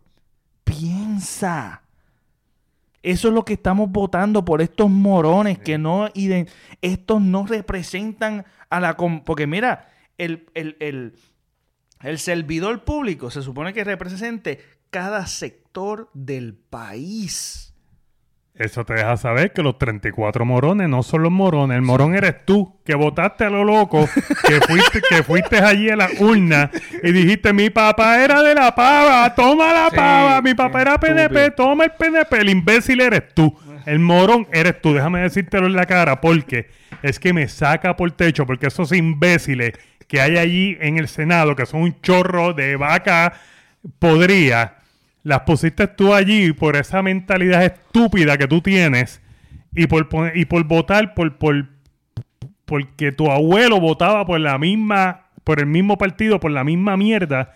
Piensa. 0.65 1.81
Eso 3.01 3.29
es 3.29 3.33
lo 3.33 3.45
que 3.45 3.53
estamos 3.53 3.89
votando 3.89 4.45
por 4.45 4.61
estos 4.61 4.89
morones 4.89 5.57
que 5.57 5.77
no 5.77 6.09
estos 6.81 7.21
no 7.21 7.47
representan 7.47 8.45
a 8.69 8.79
la 8.79 8.95
porque 8.95 9.47
mira, 9.47 9.89
el, 10.19 10.45
el, 10.53 11.15
el 12.03 12.19
servidor 12.19 12.83
público 12.83 13.31
se 13.31 13.41
supone 13.41 13.73
que 13.73 13.83
represente 13.83 14.59
cada 14.89 15.25
sector 15.27 16.09
del 16.13 16.53
país. 16.55 17.67
Eso 18.53 18.83
te 18.85 18.93
deja 18.93 19.15
saber 19.15 19.53
que 19.53 19.63
los 19.63 19.77
34 19.77 20.45
morones 20.45 20.89
no 20.89 21.03
son 21.03 21.23
los 21.23 21.31
morones. 21.31 21.77
El 21.77 21.81
morón 21.83 22.13
eres 22.15 22.45
tú, 22.45 22.79
que 22.83 22.93
votaste 22.95 23.45
a 23.45 23.49
lo 23.49 23.63
loco, 23.63 24.07
que 24.45 24.59
fuiste, 24.61 25.01
que 25.09 25.23
fuiste 25.23 25.57
allí 25.57 25.89
a 25.89 25.95
la 25.95 26.09
urna 26.19 26.69
y 27.01 27.11
dijiste, 27.11 27.53
mi 27.53 27.69
papá 27.69 28.21
era 28.23 28.43
de 28.43 28.53
la 28.53 28.75
pava, 28.75 29.33
toma 29.33 29.71
la 29.73 29.89
Sí, 29.89 29.95
pava, 29.95 30.41
mi 30.41 30.53
papá 30.53 30.81
era 30.81 30.93
estúpido. 30.95 31.15
PNP, 31.15 31.51
toma 31.51 31.85
el 31.85 31.91
PNP. 31.91 32.41
El 32.41 32.49
imbécil 32.49 32.99
eres 33.01 33.33
tú. 33.33 33.57
El 33.85 33.99
morón 33.99 34.47
eres 34.51 34.79
tú. 34.81 34.93
Déjame 34.93 35.21
decírtelo 35.21 35.65
en 35.65 35.73
la 35.73 35.85
cara 35.85 36.19
porque 36.21 36.69
es 37.01 37.19
que 37.19 37.33
me 37.33 37.47
saca 37.47 37.95
por 37.95 38.11
techo, 38.11 38.45
porque 38.45 38.67
esos 38.67 38.91
imbéciles 38.91 39.73
que 40.07 40.21
hay 40.21 40.37
allí 40.37 40.77
en 40.81 40.97
el 40.97 41.07
Senado, 41.07 41.55
que 41.55 41.65
son 41.65 41.81
un 41.81 42.01
chorro 42.01 42.53
de 42.53 42.75
vaca 42.75 43.33
podría, 43.99 44.77
las 45.23 45.41
pusiste 45.41 45.87
tú 45.87 46.13
allí 46.13 46.51
por 46.53 46.75
esa 46.75 47.01
mentalidad 47.01 47.63
estúpida 47.63 48.37
que 48.37 48.47
tú 48.47 48.61
tienes 48.61 49.21
y 49.73 49.87
por, 49.87 50.07
y 50.35 50.45
por 50.45 50.63
votar 50.65 51.13
por, 51.13 51.37
por 51.37 51.67
porque 52.65 53.11
tu 53.11 53.29
abuelo 53.29 53.79
votaba 53.79 54.25
por 54.25 54.39
la 54.39 54.57
misma 54.57 55.27
por 55.43 55.59
el 55.59 55.65
mismo 55.65 55.97
partido, 55.97 56.39
por 56.39 56.51
la 56.51 56.63
misma 56.63 56.97
mierda 56.97 57.53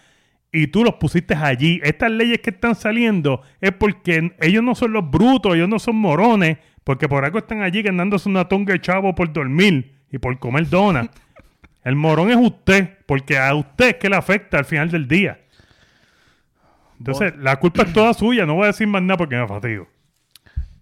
y 0.55 0.67
tú 0.67 0.85
los 0.85 0.95
pusiste 0.95 1.35
allí. 1.35 1.81
Estas 1.83 2.11
leyes 2.11 2.39
que 2.39 2.51
están 2.51 2.75
saliendo 2.75 3.41
es 3.59 3.71
porque 3.73 4.33
ellos 4.39 4.63
no 4.63 4.73
son 4.73 4.93
los 4.93 5.09
brutos, 5.09 5.53
ellos 5.53 5.67
no 5.67 5.79
son 5.79 5.97
morones, 5.97 6.57
porque 6.85 7.09
por 7.09 7.25
algo 7.25 7.39
están 7.39 7.63
allí 7.63 7.81
ganándose 7.81 8.29
una 8.29 8.47
tonga 8.47 8.71
de 8.71 8.79
chavo 8.79 9.13
por 9.13 9.33
dormir 9.33 9.95
y 10.09 10.17
por 10.19 10.39
comer 10.39 10.69
donas. 10.69 11.09
El 11.83 11.95
morón 11.95 12.31
es 12.31 12.37
usted, 12.37 12.97
porque 13.05 13.37
a 13.37 13.53
usted 13.53 13.89
es 13.89 13.95
que 13.95 14.09
le 14.09 14.15
afecta 14.15 14.57
al 14.57 14.65
final 14.65 14.89
del 14.89 15.07
día. 15.07 15.39
Entonces, 16.97 17.35
la 17.37 17.57
culpa 17.57 17.83
es 17.83 17.93
toda 17.93 18.13
suya. 18.13 18.45
No 18.45 18.55
voy 18.55 18.63
a 18.63 18.67
decir 18.67 18.87
más 18.87 19.01
nada 19.01 19.17
porque 19.17 19.35
me 19.35 19.47
fatigo. 19.47 19.87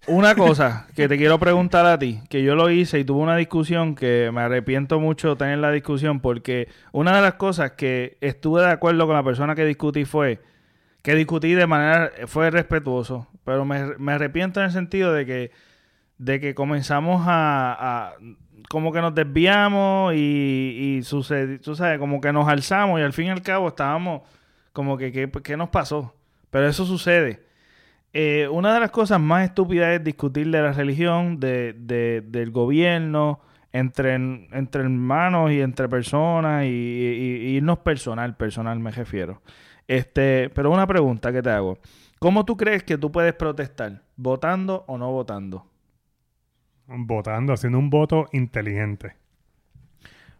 Una 0.06 0.34
cosa 0.36 0.86
que 0.94 1.08
te 1.08 1.16
quiero 1.16 1.38
preguntar 1.38 1.84
a 1.86 1.98
ti, 1.98 2.20
que 2.30 2.42
yo 2.42 2.54
lo 2.54 2.70
hice 2.70 2.98
y 2.98 3.04
tuve 3.04 3.22
una 3.22 3.36
discusión 3.36 3.94
que 3.94 4.30
me 4.32 4.42
arrepiento 4.42 5.00
mucho 5.00 5.36
tener 5.36 5.58
la 5.58 5.72
discusión 5.72 6.20
porque 6.20 6.68
una 6.92 7.16
de 7.16 7.22
las 7.22 7.34
cosas 7.34 7.72
que 7.72 8.16
estuve 8.20 8.62
de 8.62 8.70
acuerdo 8.70 9.06
con 9.06 9.16
la 9.16 9.22
persona 9.22 9.54
que 9.54 9.64
discutí 9.64 10.04
fue 10.04 10.40
que 11.04 11.14
discutí 11.14 11.52
de 11.52 11.66
manera, 11.66 12.10
fue 12.26 12.50
respetuoso, 12.50 13.28
pero 13.44 13.66
me, 13.66 13.98
me 13.98 14.12
arrepiento 14.12 14.60
en 14.60 14.66
el 14.66 14.72
sentido 14.72 15.12
de 15.12 15.26
que, 15.26 15.50
de 16.18 16.40
que 16.40 16.54
comenzamos 16.54 17.22
a, 17.26 18.14
como 18.68 18.92
que 18.92 19.00
nos 19.00 19.14
desviamos 19.14 20.14
y, 20.14 21.00
y 21.00 21.02
tú 21.08 21.22
sabes, 21.22 21.98
como 21.98 22.20
que 22.20 22.32
nos 22.32 22.48
alzamos 22.48 23.00
y 23.00 23.02
al 23.02 23.12
fin 23.12 23.26
y 23.26 23.30
al 23.30 23.42
cabo 23.42 23.68
estábamos 23.68 24.22
como 24.72 24.96
que, 24.96 25.12
¿qué, 25.12 25.30
qué 25.42 25.56
nos 25.56 25.68
pasó? 25.68 26.14
Pero 26.50 26.66
eso 26.68 26.84
sucede. 26.84 27.44
Eh, 28.12 28.48
una 28.50 28.72
de 28.72 28.80
las 28.80 28.90
cosas 28.92 29.20
más 29.20 29.44
estúpidas 29.44 29.88
es 29.96 30.04
discutir 30.04 30.48
de 30.50 30.62
la 30.62 30.72
religión, 30.72 31.40
de, 31.40 31.72
de- 31.76 32.22
del 32.24 32.50
gobierno, 32.52 33.40
entre, 33.72 34.14
entre 34.14 34.82
hermanos 34.82 35.50
y 35.50 35.60
entre 35.60 35.88
personas 35.88 36.64
y, 36.64 36.68
y- 36.68 37.36
y 37.48 37.56
irnos 37.56 37.80
personal, 37.80 38.36
personal 38.36 38.78
me 38.78 38.92
refiero. 38.92 39.42
Este, 39.88 40.48
pero 40.54 40.70
una 40.70 40.86
pregunta 40.86 41.32
que 41.32 41.42
te 41.42 41.50
hago. 41.50 41.78
¿Cómo 42.20 42.44
tú 42.44 42.56
crees 42.56 42.84
que 42.84 42.96
tú 42.96 43.10
puedes 43.10 43.34
protestar? 43.34 44.02
¿Votando 44.16 44.84
o 44.86 44.96
no 44.96 45.10
votando? 45.10 45.66
Votando, 46.86 47.52
haciendo 47.52 47.78
un 47.78 47.90
voto 47.90 48.26
inteligente. 48.32 49.14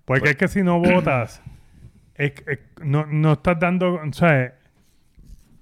Porque 0.05 0.31
es 0.31 0.37
que 0.37 0.49
si 0.49 0.63
no 0.63 0.79
votas, 0.81 1.43
es, 2.17 2.33
es- 2.47 2.59
no, 2.83 3.07
no 3.07 3.33
estás 3.35 3.59
dando, 3.59 3.95
o 3.95 4.13
sea, 4.13 4.55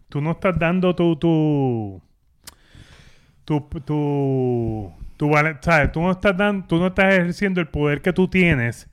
tú 0.09 0.21
no 0.21 0.33
estás 0.33 0.59
dando 0.59 0.95
tu, 0.95 1.17
tu, 1.17 2.03
tu, 3.45 3.61
tu, 3.85 4.93
tu 5.17 5.31
¿sabes? 5.61 5.93
Tú 5.93 6.01
no 6.03 6.11
estás 6.11 6.37
dando, 6.37 6.67
tú 6.67 6.79
no 6.79 6.89
estás 6.89 7.15
ejerciendo 7.15 7.61
el 7.61 7.69
poder 7.69 8.03
que 8.03 8.13
tú 8.13 8.29
tienes 8.29 8.89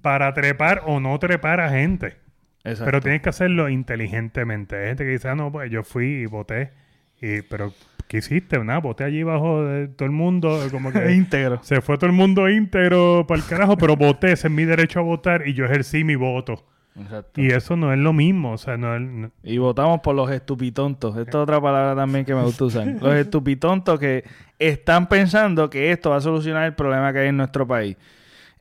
para 0.00 0.32
trepar 0.32 0.82
o 0.86 1.00
no 1.00 1.18
trepar 1.18 1.60
a 1.60 1.70
gente. 1.70 2.16
Exacto. 2.62 2.84
Pero 2.84 3.00
tienes 3.00 3.22
que 3.22 3.28
hacerlo 3.30 3.68
inteligentemente. 3.68 4.76
Hay 4.76 4.86
gente 4.88 5.04
que 5.04 5.10
dice, 5.10 5.28
ah, 5.28 5.34
no, 5.34 5.50
pues 5.52 5.70
yo 5.70 5.82
fui 5.84 6.06
y 6.06 6.26
voté. 6.26 6.72
Y, 7.20 7.42
pero, 7.42 7.72
¿qué 8.08 8.18
hiciste? 8.18 8.58
Nada, 8.62 8.80
voté 8.80 9.04
allí 9.04 9.22
bajo 9.22 9.64
de 9.64 9.88
todo 9.88 10.06
el 10.06 10.12
mundo, 10.12 10.60
como 10.70 10.92
que 10.92 11.12
íntegro. 11.14 11.60
se 11.62 11.80
fue 11.80 11.96
todo 11.96 12.06
el 12.06 12.12
mundo 12.16 12.48
íntegro 12.48 13.24
para 13.26 13.40
el 13.40 13.46
carajo, 13.46 13.76
pero 13.76 13.96
voté, 13.96 14.32
ese 14.32 14.48
es 14.48 14.52
mi 14.52 14.64
derecho 14.64 15.00
a 15.00 15.02
votar 15.02 15.46
y 15.48 15.54
yo 15.54 15.64
ejercí 15.64 16.04
mi 16.04 16.14
voto. 16.16 16.64
Exacto. 16.98 17.40
Y 17.42 17.48
eso 17.48 17.76
no 17.76 17.92
es 17.92 17.98
lo 17.98 18.14
mismo, 18.14 18.52
o 18.52 18.58
sea, 18.58 18.78
no 18.78 18.94
es... 18.96 19.02
no- 19.02 19.30
Y 19.42 19.58
votamos 19.58 20.00
por 20.00 20.14
los 20.14 20.30
estupitontos. 20.30 21.14
Esta 21.16 21.30
es 21.30 21.34
otra 21.36 21.60
palabra 21.60 21.94
también 21.94 22.24
que 22.24 22.34
me 22.34 22.42
gusta 22.42 22.64
usar. 22.64 22.86
Los 22.86 23.14
estupitontos 23.16 24.00
que 24.00 24.24
están 24.58 25.06
pensando 25.06 25.68
que 25.68 25.90
esto 25.90 26.08
va 26.10 26.16
a 26.16 26.20
solucionar 26.22 26.64
el 26.64 26.74
problema 26.74 27.12
que 27.12 27.18
hay 27.18 27.28
en 27.28 27.36
nuestro 27.36 27.66
país. 27.66 27.96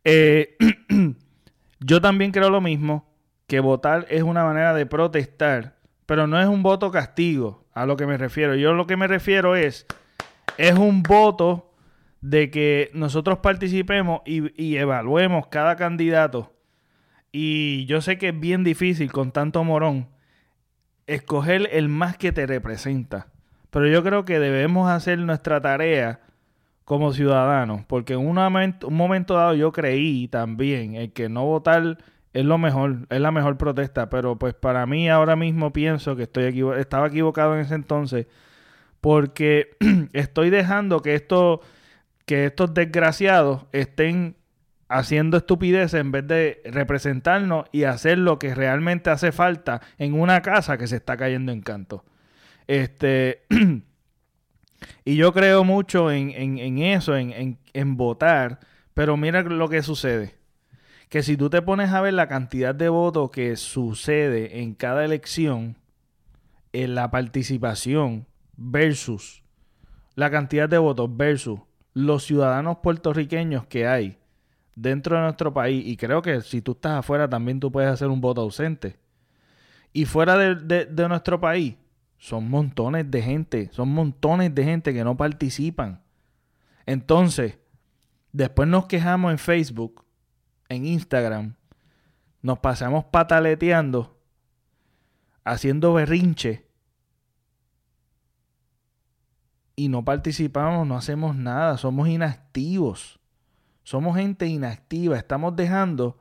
Eh, 0.03 0.57
yo 1.79 2.01
también 2.01 2.31
creo 2.31 2.49
lo 2.49 2.61
mismo, 2.61 3.05
que 3.47 3.59
votar 3.59 4.05
es 4.09 4.23
una 4.23 4.43
manera 4.43 4.73
de 4.73 4.85
protestar, 4.85 5.75
pero 6.05 6.27
no 6.27 6.39
es 6.41 6.47
un 6.47 6.63
voto 6.63 6.91
castigo, 6.91 7.63
a 7.75 7.85
lo 7.85 7.97
que 7.97 8.07
me 8.07 8.17
refiero. 8.17 8.55
Yo 8.55 8.73
lo 8.73 8.87
que 8.87 8.97
me 8.97 9.07
refiero 9.07 9.55
es, 9.55 9.85
es 10.57 10.73
un 10.73 11.03
voto 11.03 11.71
de 12.21 12.49
que 12.49 12.89
nosotros 12.93 13.39
participemos 13.39 14.21
y, 14.25 14.59
y 14.61 14.77
evaluemos 14.77 15.47
cada 15.47 15.75
candidato. 15.75 16.53
Y 17.31 17.85
yo 17.85 18.01
sé 18.01 18.17
que 18.17 18.29
es 18.29 18.39
bien 18.39 18.63
difícil 18.63 19.11
con 19.11 19.31
tanto 19.31 19.63
morón 19.63 20.07
escoger 21.05 21.69
el 21.71 21.89
más 21.89 22.17
que 22.17 22.31
te 22.31 22.47
representa. 22.47 23.27
Pero 23.69 23.87
yo 23.87 24.03
creo 24.03 24.25
que 24.25 24.39
debemos 24.39 24.89
hacer 24.89 25.19
nuestra 25.19 25.61
tarea 25.61 26.21
como 26.85 27.11
ciudadanos, 27.13 27.83
porque 27.85 28.13
en 28.13 28.19
un 28.19 28.35
momento, 28.35 28.87
un 28.87 28.95
momento 28.95 29.33
dado 29.33 29.55
yo 29.55 29.71
creí 29.71 30.27
también 30.27 30.95
el 30.95 31.11
que 31.11 31.29
no 31.29 31.43
votar 31.45 31.97
es 32.35 32.45
lo 32.45 32.57
mejor, 32.59 33.07
es 33.09 33.21
la 33.21 33.31
mejor 33.31 33.57
protesta, 33.57 34.09
pero 34.11 34.37
pues 34.37 34.53
para 34.53 34.85
mí 34.85 35.09
ahora 35.09 35.35
mismo 35.35 35.73
pienso 35.73 36.15
que 36.15 36.23
estoy 36.23 36.45
estaba 36.79 37.07
equivocado 37.07 37.55
en 37.55 37.61
ese 37.61 37.75
entonces, 37.75 38.27
porque 39.01 39.77
estoy 40.13 40.49
dejando 40.51 41.01
que 41.01 41.15
esto, 41.15 41.61
que 42.25 42.45
estos 42.45 42.73
desgraciados 42.73 43.65
estén 43.73 44.37
haciendo 44.89 45.37
estupideces 45.37 45.99
en 46.01 46.11
vez 46.11 46.27
de 46.27 46.61
representarnos 46.65 47.65
y 47.71 47.85
hacer 47.85 48.19
lo 48.19 48.39
que 48.39 48.55
realmente 48.55 49.09
hace 49.11 49.31
falta 49.31 49.81
en 49.97 50.13
una 50.19 50.41
casa 50.41 50.77
que 50.77 50.87
se 50.87 50.97
está 50.97 51.17
cayendo 51.17 51.51
en 51.51 51.61
canto. 51.61 52.05
Este, 52.67 53.43
Y 55.05 55.15
yo 55.15 55.33
creo 55.33 55.63
mucho 55.63 56.11
en, 56.11 56.31
en- 56.31 56.57
en 56.59 56.77
eso, 56.79 57.15
en- 57.15 57.57
en 57.73 57.97
votar, 57.97 58.59
pero 58.93 59.17
mira 59.17 59.41
lo 59.43 59.69
que 59.69 59.81
sucede. 59.83 60.35
Que 61.09 61.23
si 61.23 61.37
tú 61.37 61.49
te 61.49 61.61
pones 61.61 61.91
a 61.91 62.01
ver 62.01 62.13
la 62.13 62.27
cantidad 62.27 62.73
de 62.75 62.89
votos 62.89 63.29
que 63.31 63.55
sucede 63.55 64.61
en 64.61 64.73
cada 64.73 65.05
elección, 65.05 65.77
en 66.73 66.95
la 66.95 67.09
participación 67.11 68.25
versus 68.57 69.43
la 70.15 70.29
cantidad 70.31 70.67
de 70.67 70.77
votos 70.77 71.15
versus 71.15 71.59
los 71.93 72.23
ciudadanos 72.23 72.77
puertorriqueños 72.83 73.65
que 73.67 73.87
hay 73.87 74.17
dentro 74.75 75.15
de 75.15 75.21
nuestro 75.23 75.53
país, 75.53 75.85
y 75.87 75.95
creo 75.95 76.21
que 76.21 76.41
si 76.41 76.61
tú 76.61 76.73
estás 76.73 76.99
afuera 76.99 77.29
también 77.29 77.59
tú 77.61 77.71
puedes 77.71 77.89
hacer 77.89 78.09
un 78.09 78.19
voto 78.19 78.41
ausente. 78.41 78.97
Y 79.93 80.03
fuera 80.05 80.35
de, 80.37 80.55
de- 80.55 80.85
de 80.85 81.07
nuestro 81.07 81.39
país, 81.39 81.75
son 82.17 82.49
montones 82.49 83.09
de 83.09 83.21
gente, 83.21 83.69
son 83.71 83.89
montones 83.89 84.53
de 84.53 84.63
gente 84.65 84.93
que 84.93 85.03
no 85.05 85.15
participan. 85.15 86.01
Entonces, 86.85 87.57
después 88.33 88.67
nos 88.67 88.85
quejamos 88.87 89.31
en 89.31 89.37
Facebook, 89.37 90.04
en 90.69 90.85
Instagram, 90.85 91.55
nos 92.41 92.59
pasamos 92.59 93.05
pataleteando, 93.05 94.19
haciendo 95.43 95.93
berrinche 95.93 96.67
y 99.75 99.89
no 99.89 100.05
participamos, 100.05 100.87
no 100.87 100.95
hacemos 100.95 101.35
nada, 101.35 101.77
somos 101.77 102.07
inactivos. 102.07 103.19
Somos 103.83 104.17
gente 104.17 104.47
inactiva, 104.47 105.15
estamos 105.15 105.55
dejando 105.55 106.17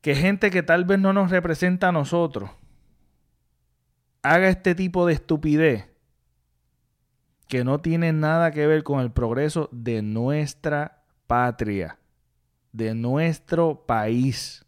que 0.00 0.14
gente 0.14 0.50
que 0.50 0.62
tal 0.62 0.86
vez 0.86 0.98
no 0.98 1.12
nos 1.12 1.30
representa 1.30 1.88
a 1.88 1.92
nosotros 1.92 2.50
haga 4.22 4.48
este 4.48 4.74
tipo 4.74 5.06
de 5.06 5.12
estupidez 5.12 5.86
que 7.46 7.62
no 7.62 7.80
tiene 7.80 8.12
nada 8.12 8.52
que 8.52 8.66
ver 8.66 8.84
con 8.84 9.00
el 9.00 9.10
progreso 9.10 9.68
de 9.70 10.02
nuestra 10.02 11.04
patria, 11.26 11.98
de 12.72 12.94
nuestro 12.94 13.86
país. 13.86 14.64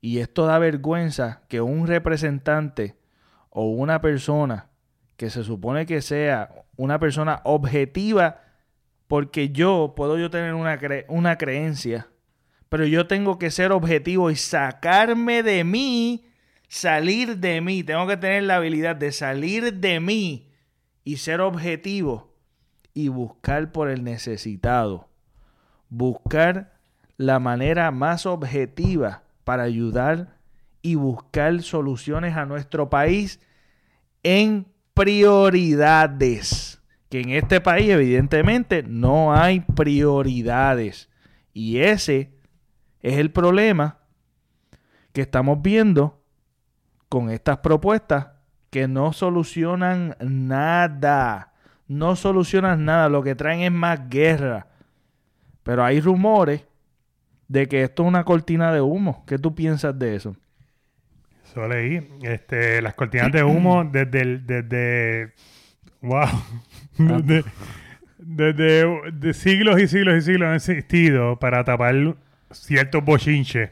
Y 0.00 0.18
esto 0.18 0.46
da 0.46 0.58
vergüenza 0.58 1.42
que 1.48 1.60
un 1.60 1.86
representante 1.86 2.96
o 3.50 3.68
una 3.68 4.00
persona 4.00 4.70
que 5.16 5.30
se 5.30 5.42
supone 5.42 5.86
que 5.86 6.00
sea 6.00 6.64
una 6.76 7.00
persona 7.00 7.40
objetiva, 7.44 8.40
porque 9.08 9.50
yo 9.50 9.94
puedo 9.96 10.16
yo 10.16 10.30
tener 10.30 10.54
una, 10.54 10.78
cre- 10.78 11.04
una 11.08 11.36
creencia, 11.36 12.08
pero 12.68 12.86
yo 12.86 13.08
tengo 13.08 13.38
que 13.38 13.50
ser 13.50 13.72
objetivo 13.72 14.30
y 14.30 14.36
sacarme 14.36 15.42
de 15.42 15.64
mí, 15.64 16.26
salir 16.68 17.38
de 17.38 17.60
mí, 17.60 17.82
tengo 17.82 18.06
que 18.06 18.16
tener 18.16 18.44
la 18.44 18.56
habilidad 18.56 18.94
de 18.94 19.10
salir 19.10 19.74
de 19.74 19.98
mí 19.98 20.52
y 21.02 21.16
ser 21.16 21.40
objetivo 21.40 22.36
y 22.94 23.08
buscar 23.08 23.72
por 23.72 23.88
el 23.88 24.04
necesitado, 24.04 25.07
buscar 25.88 26.72
la 27.16 27.38
manera 27.38 27.90
más 27.90 28.26
objetiva 28.26 29.22
para 29.44 29.64
ayudar 29.64 30.36
y 30.82 30.94
buscar 30.94 31.62
soluciones 31.62 32.36
a 32.36 32.46
nuestro 32.46 32.88
país 32.90 33.40
en 34.22 34.66
prioridades. 34.94 36.80
Que 37.08 37.20
en 37.20 37.30
este 37.30 37.60
país 37.60 37.88
evidentemente 37.90 38.82
no 38.82 39.34
hay 39.34 39.60
prioridades. 39.60 41.08
Y 41.52 41.78
ese 41.78 42.32
es 43.00 43.18
el 43.18 43.30
problema 43.30 43.98
que 45.12 45.22
estamos 45.22 45.62
viendo 45.62 46.22
con 47.08 47.30
estas 47.30 47.58
propuestas 47.58 48.28
que 48.70 48.86
no 48.86 49.12
solucionan 49.12 50.16
nada. 50.20 51.54
No 51.86 52.16
solucionan 52.16 52.84
nada. 52.84 53.08
Lo 53.08 53.22
que 53.22 53.34
traen 53.34 53.60
es 53.60 53.72
más 53.72 54.08
guerra. 54.08 54.67
Pero 55.68 55.84
hay 55.84 56.00
rumores 56.00 56.64
de 57.46 57.68
que 57.68 57.82
esto 57.82 58.02
es 58.02 58.08
una 58.08 58.24
cortina 58.24 58.72
de 58.72 58.80
humo. 58.80 59.22
¿Qué 59.26 59.38
tú 59.38 59.54
piensas 59.54 59.98
de 59.98 60.16
eso? 60.16 60.34
Eso 61.44 61.68
leí. 61.68 62.08
Este, 62.22 62.80
las 62.80 62.94
cortinas 62.94 63.30
de 63.30 63.44
humo 63.44 63.84
desde 63.92 64.22
el, 64.22 64.46
desde 64.46 65.34
wow. 66.00 66.26
Desde, 66.96 67.44
desde 68.16 69.12
de 69.12 69.34
siglos 69.34 69.78
y 69.78 69.88
siglos 69.88 70.16
y 70.16 70.22
siglos 70.22 70.48
han 70.48 70.54
existido 70.54 71.38
para 71.38 71.62
tapar 71.64 72.16
ciertos 72.50 73.04
bochinches 73.04 73.70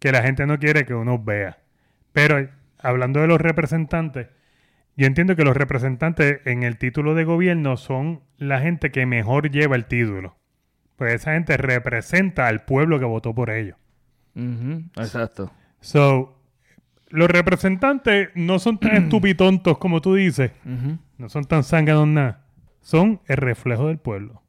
que 0.00 0.10
la 0.10 0.24
gente 0.24 0.48
no 0.48 0.58
quiere 0.58 0.84
que 0.84 0.94
uno 0.94 1.16
vea. 1.16 1.58
Pero 2.12 2.48
hablando 2.76 3.20
de 3.20 3.28
los 3.28 3.40
representantes, 3.40 4.26
yo 4.96 5.06
entiendo 5.06 5.36
que 5.36 5.44
los 5.44 5.56
representantes 5.56 6.40
en 6.44 6.64
el 6.64 6.76
título 6.76 7.14
de 7.14 7.22
gobierno 7.22 7.76
son 7.76 8.24
la 8.36 8.58
gente 8.58 8.90
que 8.90 9.06
mejor 9.06 9.48
lleva 9.52 9.76
el 9.76 9.84
título. 9.84 10.39
Pues 11.00 11.14
esa 11.14 11.32
gente 11.32 11.56
representa 11.56 12.46
al 12.46 12.60
pueblo 12.66 12.98
que 12.98 13.06
votó 13.06 13.34
por 13.34 13.48
ellos. 13.48 13.74
Exacto. 14.98 15.50
So, 15.80 16.38
los 17.08 17.26
representantes 17.30 18.28
no 18.34 18.58
son 18.58 18.76
tan 18.76 18.94
estupitontos 19.04 19.78
como 19.78 20.02
tú 20.02 20.16
dices. 20.16 20.52
No 21.16 21.30
son 21.30 21.44
tan 21.46 21.64
zánganos 21.64 22.06
nada. 22.06 22.44
Son 22.82 23.22
el 23.28 23.38
reflejo 23.38 23.88
del 23.88 23.96
pueblo. 23.96 24.42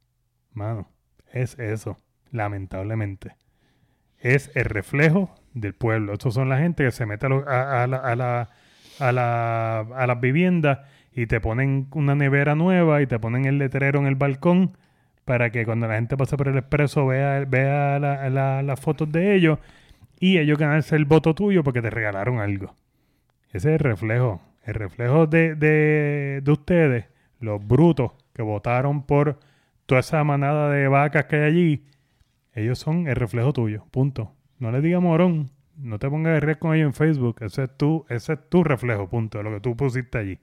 Mano, 0.52 0.90
es 1.32 1.58
eso, 1.58 1.98
lamentablemente. 2.32 3.38
Es 4.20 4.52
el 4.54 4.66
reflejo 4.66 5.34
del 5.54 5.74
pueblo. 5.74 6.12
Estos 6.12 6.34
son 6.34 6.50
la 6.50 6.58
gente 6.58 6.84
que 6.84 6.92
se 6.92 7.06
mete 7.06 7.28
a, 7.28 7.30
lo- 7.30 7.48
a- 7.48 7.84
a 7.84 7.88
la- 7.88 7.98
a 7.98 8.16
la- 8.18 8.50
a 9.00 9.12
la- 9.14 9.80
a 9.80 10.06
las 10.06 10.20
viviendas 10.20 10.80
y 11.14 11.28
te 11.28 11.40
ponen 11.40 11.88
una 11.94 12.14
nevera 12.14 12.56
nueva 12.56 13.02
y 13.02 13.08
te 13.08 13.20
ponen 13.20 13.46
el 13.46 13.58
letrero 13.58 14.00
en 14.02 14.06
el 14.08 14.16
balcón 14.16 14.78
para 15.32 15.50
que 15.50 15.64
cuando 15.66 15.88
la 15.88 15.96
gente 15.96 16.18
pase 16.18 16.36
por 16.36 16.50
el 16.50 16.58
expreso 16.58 17.08
vea, 17.08 17.46
vea 17.48 17.98
la- 18.00 18.30
la- 18.30 18.62
las 18.62 18.78
fotos 18.82 19.10
de 19.14 19.34
ellos 19.34 19.60
y 20.20 20.40
ellos 20.40 20.58
ganarse 20.58 20.98
el 20.98 21.06
voto 21.06 21.34
tuyo 21.34 21.64
porque 21.64 21.82
te 21.82 21.90
regalaron 21.90 22.40
algo. 22.40 22.76
Ese 23.48 23.70
es 23.70 23.76
el 23.76 23.80
reflejo. 23.80 24.42
El 24.66 24.74
reflejo 24.74 25.28
de, 25.28 25.56
de, 25.56 26.42
de 26.44 26.52
ustedes, 26.52 27.06
los 27.40 27.66
brutos 27.66 28.12
que 28.34 28.42
votaron 28.42 29.04
por 29.06 29.40
toda 29.86 30.02
esa 30.02 30.22
manada 30.26 30.70
de 30.70 30.90
vacas 30.90 31.24
que 31.28 31.38
hay 31.38 31.44
allí, 31.44 31.86
ellos 32.54 32.78
son 32.78 33.08
el 33.08 33.16
reflejo 33.16 33.54
tuyo. 33.54 33.86
Punto. 33.90 34.36
No 34.60 34.70
le 34.74 34.82
digas 34.82 35.02
morón. 35.02 35.50
No 35.78 35.98
te 35.98 36.10
pongas 36.10 36.32
a 36.32 36.34
guerrear 36.34 36.60
con 36.60 36.76
ellos 36.76 36.88
en 36.88 36.94
Facebook. 36.94 37.38
Ese 37.40 37.64
es, 37.64 37.78
tu, 37.78 38.06
ese 38.10 38.34
es 38.34 38.50
tu 38.50 38.66
reflejo, 38.66 39.08
punto, 39.08 39.38
de 39.38 39.46
lo 39.46 39.52
que 39.52 39.62
tú 39.62 39.78
pusiste 39.78 40.18
allí. 40.18 40.40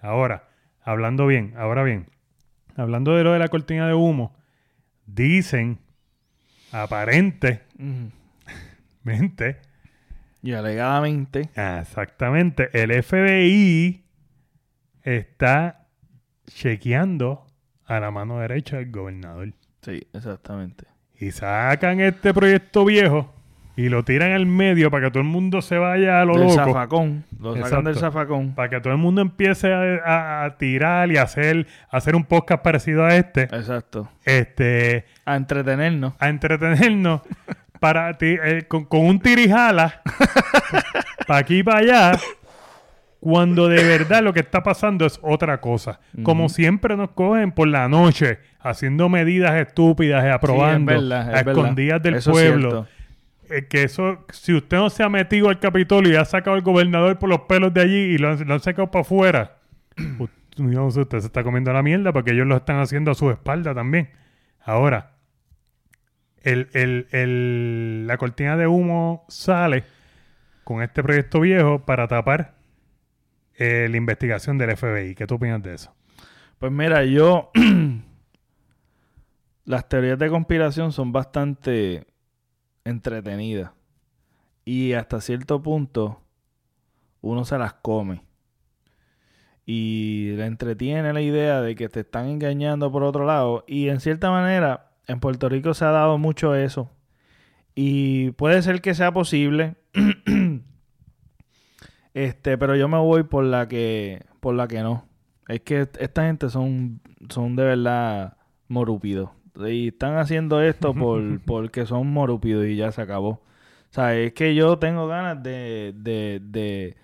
Ahora, 0.00 0.44
hablando 0.82 1.26
bien, 1.26 1.52
ahora 1.56 1.82
bien, 1.82 2.06
hablando 2.76 3.14
de 3.14 3.24
lo 3.24 3.32
de 3.32 3.38
la 3.38 3.48
cortina 3.48 3.86
de 3.86 3.94
humo, 3.94 4.34
dicen, 5.06 5.78
aparentemente. 6.72 7.62
Y 10.42 10.52
alegadamente. 10.52 11.48
Ah, 11.56 11.78
Exactamente. 11.80 12.68
El 12.74 13.02
FBI 13.02 14.04
está 15.02 15.86
chequeando 16.46 17.46
a 17.86 17.98
la 17.98 18.10
mano 18.10 18.40
derecha 18.40 18.76
del 18.76 18.90
gobernador. 18.90 19.54
Sí, 19.80 20.06
exactamente. 20.12 20.84
Y 21.18 21.30
sacan 21.30 22.00
este 22.00 22.34
proyecto 22.34 22.84
viejo 22.84 23.33
y 23.76 23.88
lo 23.88 24.04
tiran 24.04 24.32
al 24.32 24.46
medio 24.46 24.90
para 24.90 25.06
que 25.06 25.10
todo 25.10 25.22
el 25.22 25.28
mundo 25.28 25.60
se 25.62 25.78
vaya 25.78 26.20
a 26.20 26.24
lo 26.24 26.34
del 26.38 26.48
loco. 26.48 26.54
zafacón. 26.54 27.24
Lo 27.40 27.50
sacan 27.54 27.62
Exacto. 27.66 27.88
del 27.88 27.96
zafacón. 27.98 28.54
Para 28.54 28.68
que 28.70 28.80
todo 28.80 28.92
el 28.92 28.98
mundo 29.00 29.20
empiece 29.20 29.72
a, 29.72 29.80
a- 30.04 30.44
a 30.44 30.56
tirar 30.58 31.10
y 31.10 31.16
a 31.16 31.22
hacer, 31.22 31.66
a 31.90 31.96
hacer 31.96 32.14
un 32.14 32.24
podcast 32.24 32.62
parecido 32.62 33.04
a 33.04 33.16
este. 33.16 33.42
Exacto. 33.44 34.08
Este, 34.24 35.04
A 35.24 35.36
entretenernos. 35.36 36.14
a 36.20 36.28
entretenernos 36.28 37.22
para 37.80 38.16
ti- 38.16 38.36
eh, 38.42 38.64
con, 38.68 38.84
con 38.84 39.00
un 39.00 39.18
tirijala 39.20 40.00
para 41.26 41.40
aquí 41.40 41.58
y 41.58 41.62
para 41.62 41.78
allá 41.80 42.12
cuando 43.20 43.68
de 43.68 43.82
verdad 43.82 44.22
lo 44.22 44.32
que 44.34 44.40
está 44.40 44.62
pasando 44.62 45.06
es 45.06 45.18
otra 45.22 45.58
cosa. 45.60 45.98
Como 46.22 46.48
siempre 46.50 46.94
nos 46.96 47.10
cogen 47.12 47.52
por 47.52 47.66
la 47.68 47.88
noche 47.88 48.38
haciendo 48.60 49.08
medidas 49.08 49.54
estúpidas 49.54 50.24
y 50.24 50.28
aprobando 50.28 50.92
Sí, 50.92 50.98
es 50.98 51.02
verdad, 51.08 51.20
es 51.22 51.28
a 51.28 51.42
verdad. 51.42 51.52
escondidas 51.62 52.02
del 52.02 52.14
Eso 52.16 52.30
es 52.32 52.34
pueblo. 52.36 52.70
cierto. 52.70 52.88
Eh, 53.56 53.66
que 53.68 53.84
eso, 53.84 54.24
si 54.32 54.54
usted 54.54 54.76
no 54.78 54.90
se 54.90 55.02
ha 55.02 55.08
metido 55.08 55.48
al 55.48 55.60
Capitolio 55.60 56.12
y 56.12 56.16
ha 56.16 56.24
sacado 56.24 56.56
al 56.56 56.62
gobernador 56.62 57.18
por 57.18 57.28
los 57.28 57.40
pelos 57.42 57.72
de 57.72 57.80
allí 57.82 57.96
y 58.14 58.18
lo 58.18 58.30
han, 58.30 58.60
sacado 58.60 58.90
para 58.90 59.02
afuera, 59.02 59.58
usted 60.58 61.20
se 61.20 61.26
está 61.26 61.42
comiendo 61.44 61.72
la 61.72 61.82
mierda 61.82 62.12
porque 62.12 62.32
ellos 62.32 62.46
lo 62.46 62.56
están 62.56 62.78
haciendo 62.80 63.10
a 63.10 63.14
su 63.14 63.30
espalda 63.30 63.74
también. 63.74 64.10
Ahora, 64.60 65.12
el, 66.42 66.68
el- 66.72 67.06
el- 67.12 68.06
la 68.06 68.16
cortina 68.18 68.56
de 68.56 68.66
humo 68.66 69.24
sale 69.28 69.84
con 70.64 70.82
este 70.82 71.02
proyecto 71.02 71.40
viejo 71.40 71.84
para 71.84 72.08
tapar 72.08 72.54
eh, 73.56 73.86
la 73.90 73.96
investigación 73.96 74.58
del 74.58 74.76
FBI. 74.76 75.14
¿Qué 75.14 75.26
tú 75.26 75.34
opinas 75.36 75.62
de 75.62 75.74
eso? 75.74 75.94
Pues 76.58 76.72
mira, 76.72 77.04
yo. 77.04 77.50
Las 79.64 79.88
teorías 79.88 80.18
de 80.18 80.28
conspiración 80.28 80.92
son 80.92 81.12
bastante 81.12 82.06
entretenidas. 82.84 83.72
Y 84.64 84.92
hasta 84.94 85.20
cierto 85.20 85.62
punto, 85.62 86.20
uno 87.20 87.44
se 87.44 87.58
las 87.58 87.74
come. 87.74 88.22
y 89.66 90.32
le 90.36 90.44
entretiene 90.46 91.12
la 91.14 91.22
idea 91.22 91.62
de 91.62 91.74
que 91.74 91.88
te 91.88 92.00
están 92.00 92.26
engañando 92.28 92.92
por 92.92 93.02
otro 93.02 93.24
lado. 93.24 93.64
Y 93.66 93.88
en 93.88 94.00
cierta 94.00 94.30
manera, 94.30 94.92
en 95.06 95.20
Puerto 95.20 95.48
Rico 95.48 95.74
se 95.74 95.84
ha 95.84 95.90
dado 95.90 96.18
mucho 96.18 96.54
eso. 96.54 96.90
Y 97.74 98.32
puede 98.32 98.62
ser 98.62 98.80
que 98.82 98.94
sea 98.94 99.12
posible. 99.12 99.76
este, 102.14 102.58
pero 102.58 102.76
yo 102.76 102.88
me 102.88 102.98
voy 102.98 103.24
por 103.24 103.44
la 103.44 103.68
que, 103.68 104.24
por 104.40 104.54
la 104.54 104.68
que 104.68 104.82
no. 104.82 105.08
Es 105.48 105.60
que 105.60 105.88
esta 105.98 106.24
gente 106.26 106.48
son, 106.50 107.00
son 107.28 107.56
de 107.56 107.64
verdad 107.64 108.36
morúpidos. 108.68 109.30
Y 109.56 109.88
están 109.88 110.16
haciendo 110.16 110.60
esto 110.60 110.94
por, 110.94 111.40
porque 111.40 111.86
son 111.86 112.12
morúpidos 112.12 112.66
y 112.66 112.76
ya 112.76 112.92
se 112.92 113.02
acabó. 113.02 113.30
O 113.30 113.94
sea, 113.94 114.16
es 114.16 114.32
que 114.32 114.54
yo 114.54 114.78
tengo 114.78 115.06
ganas 115.06 115.42
de, 115.42 115.92
de, 115.96 116.40
de... 116.42 116.96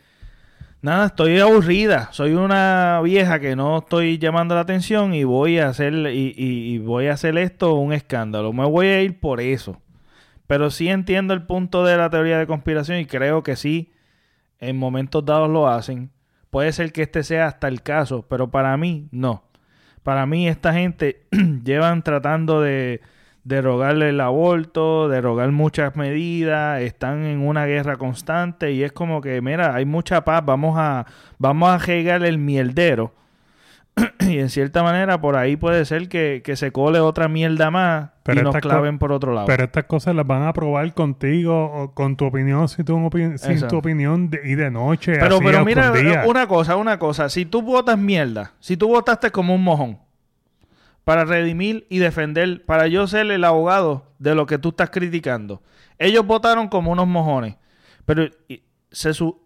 Nada, 0.82 1.06
estoy 1.06 1.38
aburrida. 1.38 2.08
Soy 2.12 2.32
una 2.32 3.00
vieja 3.04 3.38
que 3.38 3.54
no 3.54 3.78
estoy 3.78 4.18
llamando 4.18 4.54
la 4.54 4.62
atención 4.62 5.14
y 5.14 5.24
voy 5.24 5.58
a 5.58 5.68
hacer 5.68 5.94
y, 5.94 6.34
y, 6.36 6.78
voy 6.78 7.06
a 7.06 7.12
hacer 7.12 7.36
esto 7.38 7.74
un 7.74 7.92
escándalo. 7.92 8.52
Me 8.52 8.64
voy 8.66 8.86
a 8.86 9.02
ir 9.02 9.20
por 9.20 9.40
eso. 9.40 9.80
Pero 10.46 10.70
sí 10.70 10.88
entiendo 10.88 11.32
el 11.32 11.46
punto 11.46 11.84
de 11.84 11.96
la 11.96 12.10
teoría 12.10 12.38
de 12.38 12.46
conspiración 12.48 12.98
y 12.98 13.06
creo 13.06 13.44
que 13.44 13.54
sí, 13.54 13.92
en 14.58 14.76
momentos 14.76 15.24
dados 15.24 15.48
lo 15.48 15.68
hacen. 15.68 16.10
Puede 16.50 16.72
ser 16.72 16.92
que 16.92 17.02
este 17.02 17.22
sea 17.22 17.46
hasta 17.46 17.68
el 17.68 17.82
caso, 17.82 18.26
pero 18.28 18.50
para 18.50 18.76
mí 18.76 19.06
no. 19.12 19.44
Para 20.02 20.26
mí 20.26 20.48
esta 20.48 20.72
gente 20.72 21.22
llevan 21.64 22.02
tratando 22.02 22.60
de 22.60 23.00
derogarle 23.44 24.10
el 24.10 24.20
aborto, 24.20 25.08
derogar 25.08 25.50
muchas 25.50 25.96
medidas, 25.96 26.80
están 26.82 27.24
en 27.24 27.40
una 27.40 27.66
guerra 27.66 27.96
constante 27.96 28.72
y 28.72 28.82
es 28.82 28.92
como 28.92 29.20
que, 29.20 29.40
mira, 29.40 29.74
hay 29.74 29.84
mucha 29.84 30.24
paz, 30.24 30.44
vamos 30.44 30.76
a, 30.78 31.06
vamos 31.38 31.70
a 31.70 31.78
regar 31.78 32.24
el 32.24 32.38
mierdero 32.38 33.14
y 34.20 34.38
en 34.38 34.48
cierta 34.48 34.82
manera 34.82 35.20
por 35.20 35.36
ahí 35.36 35.56
puede 35.56 35.84
ser 35.84 36.08
que, 36.08 36.42
se 36.54 36.72
cole 36.72 37.00
otra 37.00 37.28
mierda 37.28 37.70
más 37.70 38.10
y 38.32 38.36
nos 38.36 38.56
claven 38.56 38.98
por 38.98 39.12
otro 39.12 39.32
lado. 39.32 39.46
Pero 39.46 39.64
estas 39.64 39.84
cosas 39.84 40.14
las 40.14 40.26
van 40.26 40.42
a 40.42 40.52
probar 40.52 40.92
contigo 40.94 41.64
o 41.64 41.94
con 41.94 42.16
tu 42.16 42.26
opinión, 42.26 42.68
sin 42.68 42.84
tu, 42.84 43.10
sin 43.36 43.68
tu 43.68 43.76
opinión 43.78 44.30
y 44.44 44.54
de 44.54 44.70
noche. 44.70 45.16
Pero, 45.18 45.38
pero 45.40 45.64
mira, 45.64 45.92
una 46.26 46.46
cosa, 46.46 46.76
una 46.76 46.98
cosa. 46.98 47.28
Si 47.28 47.44
tú 47.44 47.62
votas 47.62 47.98
mierda, 47.98 48.52
si 48.60 48.76
tú 48.76 48.88
votaste 48.88 49.30
como 49.30 49.54
un 49.54 49.64
mojón 49.64 49.98
para 51.04 51.24
redimir 51.24 51.86
y 51.88 51.98
defender, 51.98 52.64
para 52.64 52.86
yo 52.86 53.06
ser 53.06 53.30
el 53.30 53.44
abogado 53.44 54.06
de 54.18 54.34
lo 54.34 54.46
que 54.46 54.58
tú 54.58 54.70
estás 54.70 54.90
criticando, 54.90 55.62
ellos 55.98 56.24
votaron 56.26 56.68
como 56.68 56.92
unos 56.92 57.06
mojones. 57.06 57.56
Pero 58.04 58.28
se 58.90 59.14
su 59.14 59.40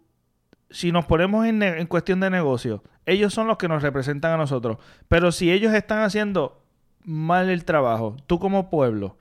si 0.75 0.91
nos 0.91 1.07
ponemos 1.07 1.47
en, 1.47 1.63
en, 1.63 1.87
cuestión 1.87 2.19
de 2.19 2.31
negocio, 2.31 2.83
ellos 3.07 3.35
son 3.35 3.47
los 3.47 3.59
que 3.59 3.69
nos 3.69 3.83
representan 3.83 4.33
a 4.33 4.37
nosotros. 4.37 4.79
Pero 5.09 5.33
si 5.33 5.53
ellos 5.53 5.75
están 5.75 6.03
haciendo 6.03 6.63
mal 7.05 7.51
el 7.51 7.65
trabajo, 7.65 8.17
tú 8.27 8.39
como 8.39 8.71
pueblo, 8.71 9.17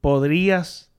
podrías 0.00 0.90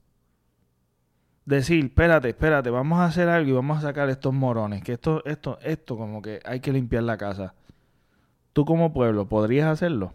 decir, 1.46 1.86
espérate, 1.86 2.30
espérate, 2.30 2.70
vamos 2.70 3.00
a 3.00 3.06
hacer 3.06 3.30
algo 3.30 3.50
y 3.50 3.54
vamos 3.54 3.78
a 3.78 3.82
sacar 3.82 4.10
estos 4.10 4.34
morones, 4.34 4.84
que 4.84 4.94
esto, 4.94 5.24
esto, 5.26 5.58
esto, 5.62 5.96
como 5.96 6.22
que 6.22 6.42
hay 6.44 6.60
que 6.60 6.74
limpiar 6.74 7.04
la 7.04 7.18
casa. 7.18 7.54
Tú 8.52 8.66
como 8.66 8.92
pueblo, 8.92 9.30
¿podrías 9.30 9.68
hacerlo? 9.68 10.14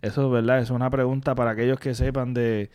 Eso 0.00 0.26
es 0.26 0.32
verdad, 0.32 0.60
es 0.60 0.70
una 0.70 0.90
pregunta 0.90 1.34
para 1.34 1.50
aquellos 1.50 1.78
que 1.78 1.94
sepan 1.94 2.32
de, 2.34 2.70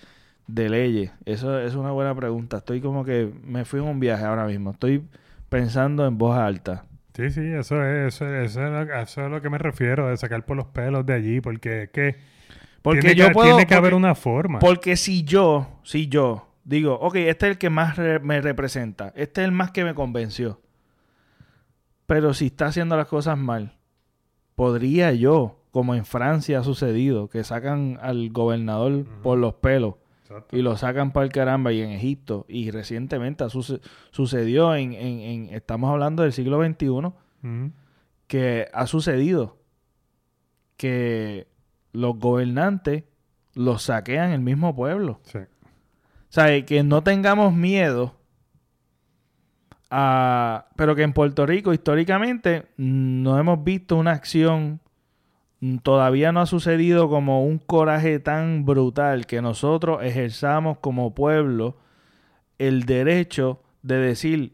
de 0.47 0.69
leyes. 0.69 1.11
Eso 1.25 1.59
es 1.59 1.75
una 1.75 1.91
buena 1.91 2.13
pregunta. 2.15 2.57
Estoy 2.57 2.81
como 2.81 3.05
que 3.05 3.31
me 3.43 3.65
fui 3.65 3.79
en 3.79 3.85
un 3.85 3.99
viaje 3.99 4.25
ahora 4.25 4.45
mismo. 4.45 4.71
Estoy 4.71 5.03
pensando 5.47 6.05
en 6.05 6.17
voz 6.17 6.35
alta. 6.37 6.85
Sí, 7.20 7.32
sí, 7.32 7.41
eso 7.41 7.84
es, 7.84 8.15
eso, 8.15 8.34
es, 8.34 8.55
eso 8.55 9.26
es 9.26 9.30
lo 9.30 9.41
que 9.41 9.49
me 9.49 9.57
refiero, 9.57 10.07
de 10.07 10.15
sacar 10.15 10.45
por 10.45 10.55
los 10.55 10.67
pelos 10.67 11.05
de 11.05 11.13
allí, 11.13 11.41
porque 11.41 11.89
que 11.91 12.15
porque 12.82 13.01
tiene 13.01 13.15
yo 13.17 13.28
que, 13.28 13.34
puedo, 13.34 13.49
tiene 13.49 13.67
que 13.67 13.76
haber 13.76 13.93
una 13.93 14.15
forma. 14.15 14.59
Porque 14.59 14.95
si 14.95 15.26
yo, 15.26 15.82
si 15.84 16.07
yo 16.07 16.47
digo, 16.63 16.93
ok, 16.93 17.15
este 17.15 17.47
es 17.47 17.51
el 17.51 17.57
que 17.57 17.70
más 17.70 17.97
me 17.97 18.39
representa, 18.39 19.11
este 19.17 19.41
es 19.41 19.47
el 19.47 19.51
más 19.51 19.72
que 19.72 19.84
me 19.84 19.93
convenció, 19.93 20.61
pero 22.05 22.34
si 22.34 22.45
está 22.45 22.67
haciendo 22.67 22.95
las 22.95 23.07
cosas 23.07 23.38
mal, 23.38 23.78
podría 24.55 25.11
yo, 25.11 25.61
como 25.72 25.95
en 25.95 26.05
Francia 26.05 26.59
ha 26.59 26.63
sucedido, 26.63 27.28
que 27.28 27.43
sacan 27.43 27.99
al 28.01 28.30
gobernador 28.30 29.05
por 29.22 29.38
los 29.38 29.55
pelos 29.55 29.95
y 30.51 30.61
lo 30.61 30.77
sacan 30.77 31.11
para 31.11 31.25
el 31.25 31.32
caramba 31.32 31.71
y 31.71 31.82
en 31.82 31.91
Egipto. 31.91 32.45
Y 32.47 32.71
recientemente 32.71 33.45
sucedió 34.11 34.75
en, 34.75 34.93
en, 34.93 35.49
estamos 35.53 35.89
hablando 35.91 36.23
del 36.23 36.34
siglo 36.34 36.63
XXI, 36.63 37.71
que 38.27 38.67
ha 38.73 38.88
sucedido 38.88 39.57
que 40.77 41.47
los 41.91 42.17
gobernantes 42.17 43.03
los 43.53 43.84
saquean 43.84 44.32
el 44.32 44.41
mismo 44.41 44.75
pueblo. 44.75 45.19
Sí. 45.23 45.39
O 45.39 46.32
sea, 46.32 46.63
que 46.65 46.84
no 46.84 47.03
tengamos 47.03 47.53
miedo 47.53 48.15
a... 49.89 50.67
Pero 50.75 50.95
que 50.95 51.01
en 51.03 51.13
Puerto 51.13 51.45
Rico 51.45 51.73
históricamente 51.73 52.67
no 52.77 53.39
hemos 53.39 53.63
visto 53.63 53.97
una 53.97 54.11
acción 54.11 54.80
todavía 55.84 56.32
no 56.32 56.41
ha 56.41 56.45
sucedido 56.45 57.10
como 57.10 57.45
un 57.45 57.57
coraje 57.57 58.20
tan 58.20 58.66
brutal 58.66 59.26
que 59.26 59.41
nosotros 59.41 59.99
ejerzamos 60.03 60.78
como 60.80 61.14
pueblo 61.14 61.78
el 62.57 62.84
derecho 62.84 63.62
de 63.82 63.97
decir, 63.97 64.53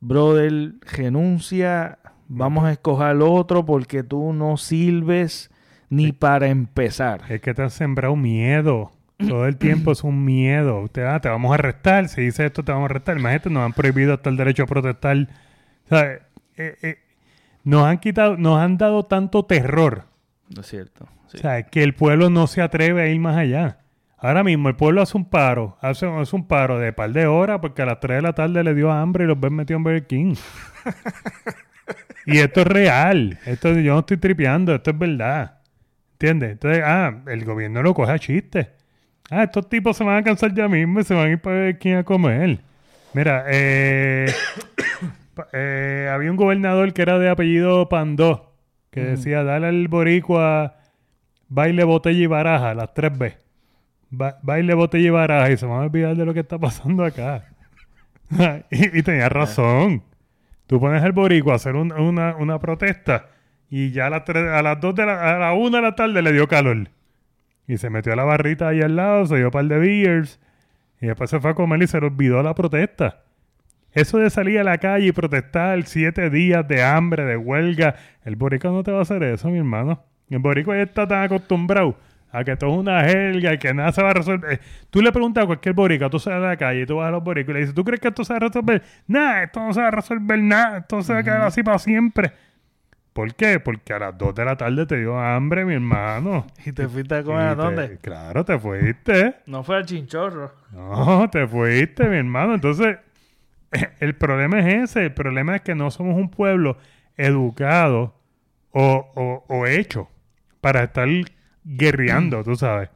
brother, 0.00 0.74
renuncia, 0.80 1.98
vamos 2.28 2.64
a 2.64 2.72
escoger 2.72 3.16
otro 3.22 3.64
porque 3.64 4.02
tú 4.02 4.32
no 4.32 4.56
sirves 4.56 5.50
ni 5.88 6.12
para 6.12 6.48
empezar. 6.48 7.22
Es 7.28 7.40
que 7.40 7.54
te 7.54 7.62
has 7.62 7.74
sembrado 7.74 8.16
miedo. 8.16 8.92
Todo 9.18 9.46
el 9.46 9.56
tiempo 9.56 9.92
es 9.92 10.02
un 10.02 10.24
miedo. 10.24 10.88
Te, 10.88 11.06
ah, 11.06 11.20
te 11.20 11.28
vamos 11.28 11.52
a 11.52 11.54
arrestar. 11.54 12.08
Si 12.08 12.22
dice 12.22 12.46
esto, 12.46 12.64
te 12.64 12.72
vamos 12.72 12.88
a 12.88 12.92
arrestar. 12.92 13.18
Imagínate, 13.18 13.50
nos 13.50 13.62
han 13.62 13.72
prohibido 13.72 14.14
hasta 14.14 14.30
el 14.30 14.36
derecho 14.36 14.64
a 14.64 14.66
protestar. 14.66 15.28
Eh, 15.90 16.20
eh, 16.56 16.98
nos 17.62 17.84
han 17.84 17.98
quitado, 17.98 18.36
nos 18.36 18.58
han 18.58 18.78
dado 18.78 19.04
tanto 19.04 19.44
terror 19.44 20.06
es 20.60 20.66
cierto. 20.66 21.08
O 21.34 21.38
sea, 21.38 21.62
que 21.62 21.82
el 21.82 21.94
pueblo 21.94 22.30
no 22.30 22.46
se 22.46 22.60
atreve 22.62 23.02
a 23.02 23.08
ir 23.08 23.18
más 23.18 23.36
allá. 23.36 23.78
Ahora 24.18 24.44
mismo 24.44 24.68
el 24.68 24.76
pueblo 24.76 25.02
hace 25.02 25.16
un 25.16 25.24
paro, 25.24 25.76
hace, 25.80 26.06
un 26.06 26.46
paro 26.46 26.78
de 26.78 26.92
par 26.92 27.10
de 27.10 27.26
horas 27.26 27.58
porque 27.60 27.82
a 27.82 27.86
las 27.86 27.98
3 27.98 28.18
de 28.18 28.22
la 28.22 28.32
tarde 28.34 28.62
le 28.62 28.72
dio 28.72 28.92
hambre 28.92 29.24
y 29.24 29.26
los 29.26 29.40
ven 29.40 29.54
metidos 29.54 29.78
en 29.78 29.84
Burger 29.84 30.06
King. 30.06 30.34
y 32.26 32.38
esto 32.38 32.60
es 32.60 32.66
real. 32.68 33.38
Esto 33.46 33.72
yo 33.72 33.94
no 33.94 34.00
estoy 34.00 34.18
tripeando, 34.18 34.74
esto 34.74 34.90
es 34.90 34.98
verdad. 34.98 35.58
¿Entiendes? 36.12 36.52
Entonces, 36.52 36.82
ah, 36.86 37.22
el 37.26 37.44
gobierno 37.44 37.82
lo 37.82 37.94
coge 37.94 38.12
a 38.12 38.18
chiste. 38.18 38.70
Ah, 39.28 39.42
estos 39.42 39.68
tipos 39.68 39.96
se 39.96 40.04
van 40.04 40.18
a 40.18 40.22
cansar 40.22 40.54
ya 40.54 40.68
mismo 40.68 41.00
y 41.00 41.04
se 41.04 41.14
van 41.14 41.26
a 41.26 41.30
ir 41.30 41.40
para 41.40 41.56
Burger 41.56 41.78
King 41.78 41.94
a 41.94 42.04
comer. 42.04 42.60
Mira, 43.14 43.44
eh, 43.48 44.32
eh, 45.52 46.08
había 46.12 46.30
un 46.30 46.36
gobernador 46.36 46.92
que 46.92 47.02
era 47.02 47.18
de 47.18 47.28
apellido 47.28 47.88
Pandó 47.88 48.51
que 48.92 49.00
decía, 49.00 49.42
dale 49.42 49.68
al 49.68 49.88
boricua 49.88 50.76
baile, 51.48 51.82
botella 51.84 52.18
y 52.18 52.26
baraja, 52.26 52.74
las 52.74 52.92
tres 52.92 53.18
B. 53.18 53.34
baile, 54.10 54.74
botella 54.74 55.06
y 55.06 55.10
baraja, 55.10 55.50
y 55.50 55.56
se 55.56 55.64
van 55.64 55.80
a 55.80 55.84
olvidar 55.84 56.14
de 56.14 56.26
lo 56.26 56.34
que 56.34 56.40
está 56.40 56.58
pasando 56.58 57.02
acá. 57.02 57.46
y, 58.70 59.02
tenía 59.02 59.30
razón. 59.30 60.02
Tú 60.66 60.78
pones 60.78 61.02
al 61.02 61.12
boricua 61.12 61.54
a 61.54 61.56
hacer 61.56 61.74
una, 61.74 62.36
una, 62.36 62.58
protesta 62.58 63.28
y 63.70 63.92
ya 63.92 64.06
a 64.06 64.10
las, 64.10 64.28
a 64.28 64.62
las 64.62 64.80
dos 64.80 64.94
de 64.94 65.06
la, 65.06 65.36
a 65.36 65.38
la 65.38 65.52
una 65.54 65.78
de 65.78 65.82
la 65.82 65.94
tarde 65.94 66.20
le 66.20 66.32
dio 66.32 66.46
calor. 66.46 66.88
Y 67.66 67.78
se 67.78 67.88
metió 67.88 68.12
a 68.12 68.16
la 68.16 68.24
barrita 68.24 68.68
ahí 68.68 68.82
al 68.82 68.96
lado, 68.96 69.24
se 69.26 69.36
dio 69.36 69.46
un 69.46 69.50
par 69.52 69.64
de 69.64 69.78
beers 69.78 70.38
y 71.00 71.06
después 71.06 71.30
se 71.30 71.40
fue 71.40 71.52
a 71.52 71.54
comer 71.54 71.82
y 71.82 71.86
se 71.86 71.98
le 71.98 72.08
olvidó 72.08 72.42
la 72.42 72.54
protesta. 72.54 73.22
Eso 73.92 74.18
de 74.18 74.30
salir 74.30 74.58
a 74.58 74.64
la 74.64 74.78
calle 74.78 75.06
y 75.06 75.12
protestar 75.12 75.82
siete 75.84 76.30
días 76.30 76.66
de 76.66 76.82
hambre, 76.82 77.24
de 77.24 77.36
huelga, 77.36 77.96
el 78.24 78.36
boricua 78.36 78.70
no 78.70 78.82
te 78.82 78.90
va 78.90 79.00
a 79.00 79.02
hacer 79.02 79.22
eso, 79.22 79.48
mi 79.48 79.58
hermano. 79.58 80.02
El 80.30 80.38
boricua 80.38 80.76
ya 80.76 80.82
está 80.82 81.06
tan 81.06 81.24
acostumbrado 81.24 81.96
a 82.30 82.42
que 82.44 82.56
todo 82.56 82.72
es 82.72 82.78
una 82.78 83.06
helga 83.06 83.52
y 83.52 83.58
que 83.58 83.74
nada 83.74 83.92
se 83.92 84.02
va 84.02 84.10
a 84.10 84.14
resolver. 84.14 84.60
Tú 84.88 85.02
le 85.02 85.12
preguntas 85.12 85.44
a 85.44 85.46
cualquier 85.46 85.74
boricua, 85.74 86.08
tú 86.08 86.18
sales 86.18 86.42
a 86.42 86.48
la 86.48 86.56
calle 86.56 86.82
y 86.82 86.86
tú 86.86 86.96
vas 86.96 87.08
a 87.08 87.10
los 87.10 87.22
boricos 87.22 87.50
y 87.50 87.52
le 87.52 87.60
dices, 87.60 87.74
¿tú 87.74 87.84
crees 87.84 88.00
que 88.00 88.08
esto 88.08 88.24
se 88.24 88.32
va 88.32 88.38
a 88.38 88.40
resolver? 88.40 88.82
Nada, 89.06 89.42
esto 89.42 89.60
no 89.60 89.74
se 89.74 89.80
va 89.82 89.88
a 89.88 89.90
resolver 89.90 90.38
nada, 90.38 90.78
esto 90.78 91.02
se 91.02 91.12
va 91.12 91.18
a 91.18 91.22
quedar 91.22 91.42
así 91.42 91.62
para 91.62 91.78
siempre. 91.78 92.32
¿Por 93.12 93.34
qué? 93.34 93.60
Porque 93.60 93.92
a 93.92 93.98
las 93.98 94.16
2 94.16 94.34
de 94.34 94.44
la 94.46 94.56
tarde 94.56 94.86
te 94.86 94.96
dio 94.96 95.18
hambre, 95.20 95.66
mi 95.66 95.74
hermano. 95.74 96.46
¿Y 96.64 96.72
te 96.72 96.88
fuiste 96.88 97.16
a 97.16 97.22
comer 97.22 97.48
a 97.48 97.54
dónde? 97.54 97.98
Claro, 98.00 98.42
te 98.42 98.58
fuiste. 98.58 99.34
No 99.44 99.62
fue 99.62 99.76
al 99.76 99.84
chinchorro. 99.84 100.50
No, 100.72 101.28
te 101.30 101.46
fuiste, 101.46 102.08
mi 102.08 102.16
hermano. 102.16 102.54
Entonces, 102.54 102.96
el 104.00 104.14
problema 104.14 104.60
es 104.60 104.90
ese. 104.90 105.04
El 105.06 105.14
problema 105.14 105.56
es 105.56 105.62
que 105.62 105.74
no 105.74 105.90
somos 105.90 106.16
un 106.16 106.30
pueblo 106.30 106.76
educado 107.16 108.14
o, 108.70 109.44
o, 109.48 109.66
hecho 109.66 110.08
para 110.60 110.84
estar 110.84 111.08
guerreando, 111.64 112.42
tú 112.42 112.56
sabes. 112.56 112.90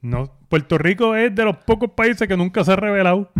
No, 0.00 0.32
Puerto 0.48 0.78
Rico 0.78 1.14
es 1.14 1.34
de 1.34 1.44
los 1.44 1.56
pocos 1.58 1.90
países 1.90 2.26
que 2.26 2.36
nunca 2.36 2.64
se 2.64 2.72
ha 2.72 2.76
revelado. 2.76 3.30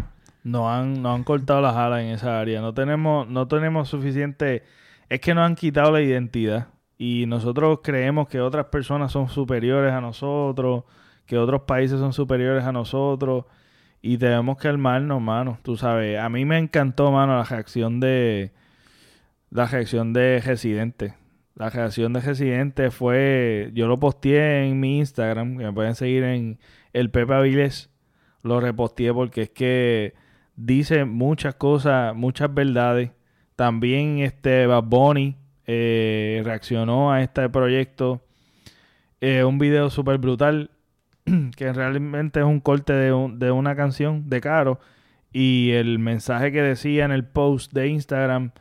No 0.44 0.72
han, 0.72 1.02
no 1.02 1.14
han 1.14 1.24
cortado 1.24 1.60
las 1.60 1.76
alas 1.76 2.00
en 2.00 2.08
esa 2.08 2.40
área. 2.40 2.60
No 2.60 2.74
tenemos, 2.74 3.28
no 3.28 3.48
tenemos 3.48 3.88
suficiente 3.88 4.62
es 5.08 5.20
que 5.20 5.34
nos 5.34 5.44
han 5.44 5.56
quitado 5.56 5.92
la 5.92 6.00
identidad 6.00 6.68
y 6.96 7.26
nosotros 7.26 7.80
creemos 7.82 8.28
que 8.28 8.40
otras 8.40 8.66
personas 8.66 9.12
son 9.12 9.28
superiores 9.28 9.92
a 9.92 10.00
nosotros, 10.00 10.84
que 11.26 11.36
otros 11.36 11.62
países 11.62 12.00
son 12.00 12.12
superiores 12.12 12.64
a 12.64 12.72
nosotros 12.72 13.44
y 14.02 14.18
tenemos 14.18 14.58
que 14.58 14.68
armarnos, 14.68 15.22
mano. 15.22 15.58
Tú 15.62 15.76
sabes, 15.76 16.18
a 16.18 16.28
mí 16.28 16.44
me 16.44 16.58
encantó, 16.58 17.12
mano, 17.12 17.36
la 17.36 17.44
reacción 17.44 18.00
de 18.00 18.52
la 19.50 19.66
reacción 19.66 20.12
de 20.12 20.42
Residente. 20.44 21.14
La 21.54 21.70
reacción 21.70 22.12
de 22.12 22.20
Residente 22.20 22.90
fue, 22.90 23.70
yo 23.74 23.86
lo 23.86 23.98
posteé 24.00 24.66
en 24.66 24.80
mi 24.80 24.98
Instagram, 24.98 25.58
que 25.58 25.64
me 25.64 25.72
pueden 25.72 25.94
seguir 25.94 26.24
en 26.24 26.58
el 26.92 27.10
Pepe 27.10 27.34
Avilés, 27.34 27.90
lo 28.42 28.60
reposteé 28.60 29.12
porque 29.12 29.42
es 29.42 29.50
que 29.50 30.14
dice 30.56 31.04
muchas 31.04 31.54
cosas, 31.54 32.14
muchas 32.14 32.52
verdades. 32.52 33.10
También 33.56 34.18
este 34.18 34.66
Bad 34.66 34.84
Bunny 34.84 35.36
eh, 35.66 36.42
reaccionó 36.44 37.12
a 37.12 37.22
este 37.22 37.48
proyecto. 37.48 38.22
Eh, 39.20 39.44
un 39.44 39.58
video 39.58 39.90
súper 39.90 40.18
brutal, 40.18 40.70
que 41.56 41.72
realmente 41.72 42.40
es 42.40 42.46
un 42.46 42.60
corte 42.60 42.92
de, 42.92 43.32
de 43.36 43.50
una 43.50 43.76
canción 43.76 44.28
de 44.28 44.40
Caro. 44.40 44.80
Y 45.32 45.70
el 45.72 45.98
mensaje 45.98 46.52
que 46.52 46.62
decía 46.62 47.04
en 47.04 47.12
el 47.12 47.24
post 47.24 47.72
de 47.72 47.88
Instagram 47.88 48.52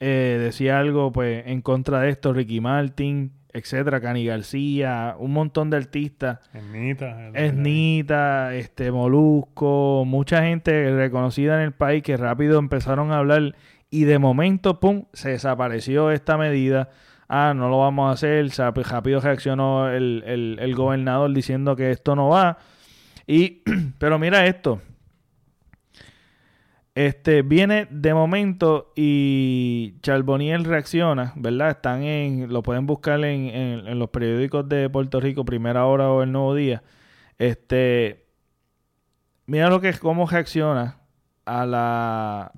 eh, 0.00 0.38
decía 0.40 0.78
algo 0.78 1.12
pues 1.12 1.44
en 1.46 1.62
contra 1.62 2.00
de 2.00 2.10
esto, 2.10 2.32
Ricky 2.32 2.60
Martin, 2.60 3.32
etcétera, 3.52 4.00
Cani 4.00 4.26
García, 4.26 5.16
un 5.18 5.32
montón 5.32 5.70
de 5.70 5.76
artistas. 5.76 6.40
Esnita. 6.52 7.30
Esnita, 7.32 8.54
este, 8.54 8.90
Molusco, 8.90 10.04
mucha 10.06 10.42
gente 10.42 10.94
reconocida 10.94 11.54
en 11.56 11.62
el 11.62 11.72
país 11.72 12.02
que 12.02 12.16
rápido 12.16 12.58
empezaron 12.58 13.12
a 13.12 13.18
hablar 13.18 13.54
y 13.90 14.04
de 14.04 14.18
momento, 14.18 14.80
pum, 14.80 15.04
se 15.12 15.30
desapareció 15.30 16.10
esta 16.10 16.36
medida. 16.36 16.90
Ah, 17.36 17.52
no 17.52 17.68
lo 17.68 17.80
vamos 17.80 18.08
a 18.08 18.12
hacer. 18.12 18.48
Rápido 18.84 19.20
reaccionó 19.20 19.90
el, 19.90 20.22
el, 20.56 20.74
gobernador 20.76 21.34
diciendo 21.34 21.74
que 21.74 21.90
esto 21.90 22.14
no 22.14 22.28
va. 22.28 22.58
Y, 23.26 23.64
pero 23.98 24.20
mira 24.20 24.46
esto. 24.46 24.80
Este 26.94 27.42
viene 27.42 27.88
de 27.90 28.14
momento 28.14 28.92
y 28.94 29.96
Charboniel 30.00 30.62
reacciona, 30.62 31.32
¿verdad? 31.34 31.70
Están 31.70 32.04
en, 32.04 32.52
lo 32.52 32.62
pueden 32.62 32.86
buscar 32.86 33.24
en, 33.24 33.48
en, 33.48 33.98
los 33.98 34.10
periódicos 34.10 34.68
de 34.68 34.88
Puerto 34.88 35.18
Rico, 35.18 35.44
Primera 35.44 35.86
Hora 35.86 36.10
o 36.10 36.22
El 36.22 36.30
Nuevo 36.30 36.54
Día. 36.54 36.84
Este, 37.38 38.26
mira 39.46 39.70
lo 39.70 39.80
que 39.80 39.88
es 39.88 39.98
cómo 39.98 40.28
reacciona 40.28 40.98
a 41.46 41.66
la, 41.66 42.52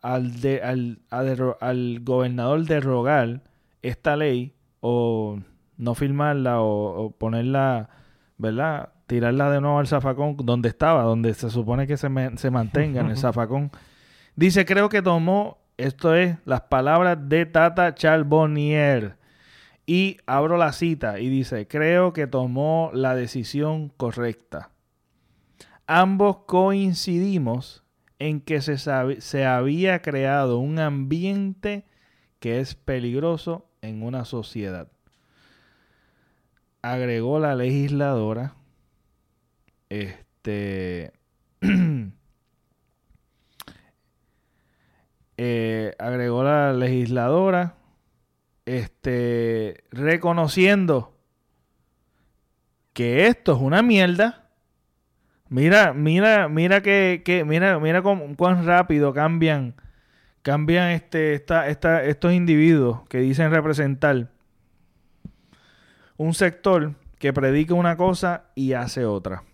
al, 0.00 0.40
de, 0.40 0.62
al, 0.62 1.00
al 1.10 2.00
gobernador 2.04 2.64
derrogar 2.66 3.40
esta 3.82 4.16
ley 4.16 4.54
o 4.80 5.38
no 5.76 5.94
firmarla 5.94 6.60
o, 6.60 7.04
o 7.04 7.10
ponerla, 7.10 7.90
¿verdad? 8.38 8.92
tirarla 9.12 9.50
de 9.50 9.60
nuevo 9.60 9.78
al 9.78 9.86
zafacón 9.86 10.38
donde 10.38 10.70
estaba, 10.70 11.02
donde 11.02 11.34
se 11.34 11.50
supone 11.50 11.86
que 11.86 11.98
se, 11.98 12.08
se 12.36 12.50
mantenga 12.50 13.02
en 13.02 13.10
el 13.10 13.16
zafacón. 13.18 13.70
Dice, 14.36 14.64
creo 14.64 14.88
que 14.88 15.02
tomó, 15.02 15.58
esto 15.76 16.14
es 16.14 16.38
las 16.46 16.62
palabras 16.62 17.18
de 17.28 17.44
Tata 17.44 17.94
Charbonnier. 17.94 19.18
Y 19.84 20.16
abro 20.24 20.56
la 20.56 20.72
cita 20.72 21.20
y 21.20 21.28
dice, 21.28 21.68
creo 21.68 22.14
que 22.14 22.26
tomó 22.26 22.90
la 22.94 23.14
decisión 23.14 23.90
correcta. 23.90 24.70
Ambos 25.86 26.38
coincidimos 26.46 27.84
en 28.18 28.40
que 28.40 28.62
se, 28.62 28.78
se 28.78 29.44
había 29.44 30.00
creado 30.00 30.58
un 30.58 30.78
ambiente 30.78 31.84
que 32.38 32.60
es 32.60 32.76
peligroso 32.76 33.68
en 33.82 34.02
una 34.02 34.24
sociedad. 34.24 34.88
Agregó 36.80 37.38
la 37.38 37.54
legisladora 37.54 38.54
este. 39.92 41.12
Eh, 45.44 45.96
agregó 45.98 46.44
la 46.44 46.72
legisladora. 46.72 47.74
Este. 48.64 49.82
Reconociendo 49.90 51.16
que 52.92 53.26
esto 53.26 53.56
es 53.56 53.58
una 53.60 53.82
mierda. 53.82 54.50
Mira, 55.48 55.94
mira, 55.94 56.48
mira 56.48 56.80
que, 56.82 57.44
mira, 57.44 57.80
mira 57.80 58.02
cuán 58.02 58.66
rápido 58.66 59.12
cambian, 59.12 59.74
cambian 60.42 60.90
este, 60.90 61.34
esta, 61.34 61.68
esta, 61.68 62.04
estos 62.04 62.32
individuos 62.32 63.06
que 63.08 63.18
dicen 63.18 63.50
representar 63.50 64.28
un 66.16 66.34
sector 66.34 66.94
que 67.18 67.32
predica 67.32 67.74
una 67.74 67.96
cosa 67.96 68.44
y 68.54 68.72
hace 68.72 69.04
otra 69.04 69.44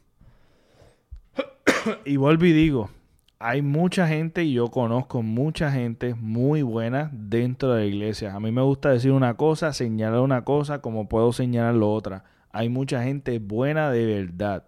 y 2.05 2.17
vuelvo 2.17 2.45
y 2.47 2.53
digo, 2.53 2.91
hay 3.39 3.63
mucha 3.63 4.09
gente 4.09 4.45
y 4.45 4.55
yo 4.55 4.69
conozco 4.69 5.23
mucha 5.23 5.71
gente 5.71 6.15
muy 6.15 6.63
buena 6.63 7.11
dentro 7.13 7.73
de 7.73 7.83
la 7.83 7.87
iglesia. 7.87 8.35
A 8.35 8.41
mí 8.41 8.51
me 8.51 8.63
gusta 8.63 8.91
decir 8.91 9.13
una 9.13 9.35
cosa, 9.35 9.73
señalar 9.73 10.21
una 10.21 10.45
cosa 10.45 10.81
como 10.81 11.09
puedo 11.09 11.33
señalar 11.33 11.75
lo 11.75 11.93
otra. 11.93 12.25
Hay 12.51 12.69
mucha 12.69 13.03
gente 13.03 13.39
buena 13.39 13.91
de 13.91 14.07
verdad 14.07 14.65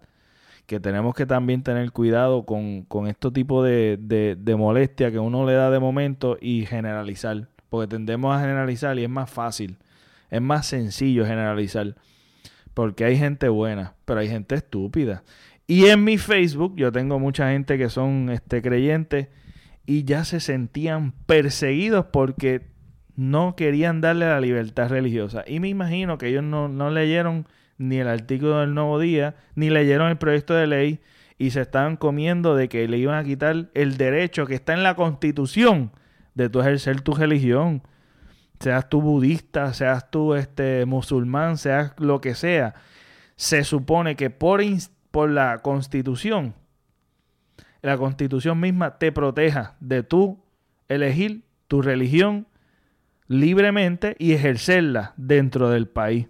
que 0.65 0.79
tenemos 0.79 1.13
que 1.15 1.25
también 1.25 1.63
tener 1.63 1.91
cuidado 1.91 2.45
con, 2.45 2.83
con 2.83 3.07
este 3.07 3.31
tipo 3.31 3.63
de, 3.63 3.97
de, 3.99 4.55
molestia 4.55 5.11
que 5.11 5.19
uno 5.19 5.45
le 5.45 5.53
da 5.53 5.69
de 5.69 5.79
momento 5.79 6.37
y 6.39 6.65
generalizar. 6.65 7.49
Porque 7.69 7.87
tendemos 7.87 8.35
a 8.35 8.39
generalizar 8.39 8.97
y 8.97 9.03
es 9.03 9.09
más 9.09 9.29
fácil, 9.29 9.77
es 10.29 10.41
más 10.41 10.65
sencillo 10.65 11.25
generalizar. 11.25 11.95
Porque 12.73 13.03
hay 13.03 13.17
gente 13.17 13.49
buena, 13.49 13.95
pero 14.05 14.21
hay 14.21 14.29
gente 14.29 14.55
estúpida. 14.55 15.23
Y 15.67 15.85
en 15.85 16.03
mi 16.03 16.17
Facebook 16.17 16.75
yo 16.75 16.91
tengo 16.91 17.19
mucha 17.19 17.51
gente 17.51 17.77
que 17.77 17.89
son 17.89 18.29
este, 18.29 18.61
creyentes 18.61 19.27
y 19.85 20.03
ya 20.03 20.25
se 20.25 20.39
sentían 20.39 21.13
perseguidos 21.25 22.05
porque 22.11 22.71
no 23.15 23.55
querían 23.55 24.01
darle 24.01 24.25
la 24.25 24.39
libertad 24.39 24.89
religiosa. 24.89 25.43
Y 25.47 25.59
me 25.59 25.69
imagino 25.69 26.17
que 26.17 26.27
ellos 26.27 26.43
no, 26.43 26.67
no 26.67 26.89
leyeron 26.89 27.45
ni 27.77 27.97
el 27.97 28.07
artículo 28.07 28.59
del 28.59 28.73
Nuevo 28.73 28.99
Día, 28.99 29.35
ni 29.55 29.69
leyeron 29.69 30.09
el 30.09 30.17
proyecto 30.17 30.53
de 30.53 30.67
ley 30.67 30.99
y 31.37 31.51
se 31.51 31.61
estaban 31.61 31.97
comiendo 31.97 32.55
de 32.55 32.69
que 32.69 32.87
le 32.87 32.97
iban 32.97 33.15
a 33.15 33.23
quitar 33.23 33.71
el 33.73 33.97
derecho 33.97 34.45
que 34.45 34.55
está 34.55 34.73
en 34.73 34.83
la 34.83 34.95
constitución 34.95 35.91
de 36.35 36.49
tu 36.49 36.61
ejercer 36.61 37.01
tu 37.01 37.13
religión. 37.13 37.81
Seas 38.59 38.87
tú 38.89 39.01
budista, 39.01 39.73
seas 39.73 40.11
tú 40.11 40.35
este, 40.35 40.85
musulmán, 40.85 41.57
seas 41.57 41.93
lo 41.97 42.21
que 42.21 42.35
sea. 42.35 42.75
Se 43.35 43.63
supone 43.63 44.15
que 44.15 44.29
por, 44.29 44.61
por 45.09 45.31
la 45.31 45.57
constitución, 45.63 46.53
la 47.81 47.97
constitución 47.97 48.59
misma 48.59 48.99
te 48.99 49.11
proteja 49.11 49.75
de 49.79 50.03
tú 50.03 50.43
elegir 50.87 51.43
tu 51.67 51.81
religión 51.81 52.45
libremente 53.27 54.15
y 54.19 54.33
ejercerla 54.33 55.13
dentro 55.17 55.69
del 55.69 55.87
país. 55.87 56.27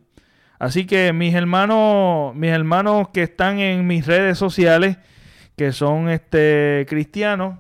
Así 0.62 0.86
que 0.86 1.12
mis 1.12 1.34
hermanos, 1.34 2.36
mis 2.36 2.52
hermanos 2.52 3.10
que 3.10 3.24
están 3.24 3.58
en 3.58 3.88
mis 3.88 4.06
redes 4.06 4.38
sociales, 4.38 5.00
que 5.58 5.72
son 5.72 6.08
este 6.08 6.86
cristianos, 6.88 7.58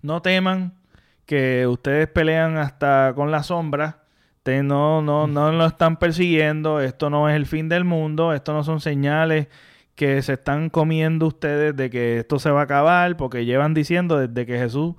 no 0.00 0.22
teman 0.22 0.78
que 1.26 1.66
ustedes 1.66 2.08
pelean 2.08 2.56
hasta 2.56 3.12
con 3.14 3.30
la 3.30 3.42
sombra. 3.42 4.04
no, 4.46 5.02
no, 5.02 5.26
no 5.26 5.52
lo 5.52 5.66
están 5.66 5.98
persiguiendo. 5.98 6.80
Esto 6.80 7.10
no 7.10 7.28
es 7.28 7.36
el 7.36 7.44
fin 7.44 7.68
del 7.68 7.84
mundo. 7.84 8.32
Esto 8.32 8.54
no 8.54 8.64
son 8.64 8.80
señales 8.80 9.48
que 9.94 10.22
se 10.22 10.32
están 10.32 10.70
comiendo 10.70 11.26
ustedes 11.26 11.76
de 11.76 11.90
que 11.90 12.20
esto 12.20 12.38
se 12.38 12.50
va 12.50 12.60
a 12.60 12.64
acabar, 12.64 13.18
porque 13.18 13.44
llevan 13.44 13.74
diciendo 13.74 14.26
desde 14.26 14.46
que 14.46 14.58
Jesús 14.58 14.94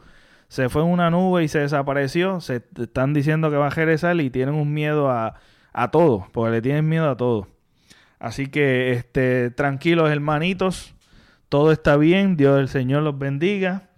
se 0.49 0.69
fue 0.69 0.83
en 0.83 0.89
una 0.89 1.09
nube 1.09 1.43
y 1.43 1.47
se 1.47 1.57
desapareció, 1.61 2.41
se 2.41 2.61
están 2.79 3.15
diciendo 3.15 3.49
que 3.49 3.57
va 3.57 3.67
a 3.67 3.69
regresar 3.71 4.21
y 4.21 4.29
tienen 4.29 4.53
un 4.53 4.71
miedo 4.71 5.09
a, 5.09 5.39
a 5.75 5.91
todo, 5.91 6.27
porque 6.31 6.51
le 6.51 6.61
tienen 6.61 6.87
miedo 6.87 7.09
a 7.09 7.17
todo. 7.17 7.47
Así 8.17 8.47
que 8.47 8.93
este, 8.93 9.51
tranquilos 9.51 10.09
hermanitos, 10.09 10.95
todo 11.49 11.73
está 11.73 11.97
bien, 11.97 12.37
Dios 12.37 12.55
del 12.55 12.69
Señor 12.69 13.03
los 13.03 13.19
bendiga. 13.19 13.89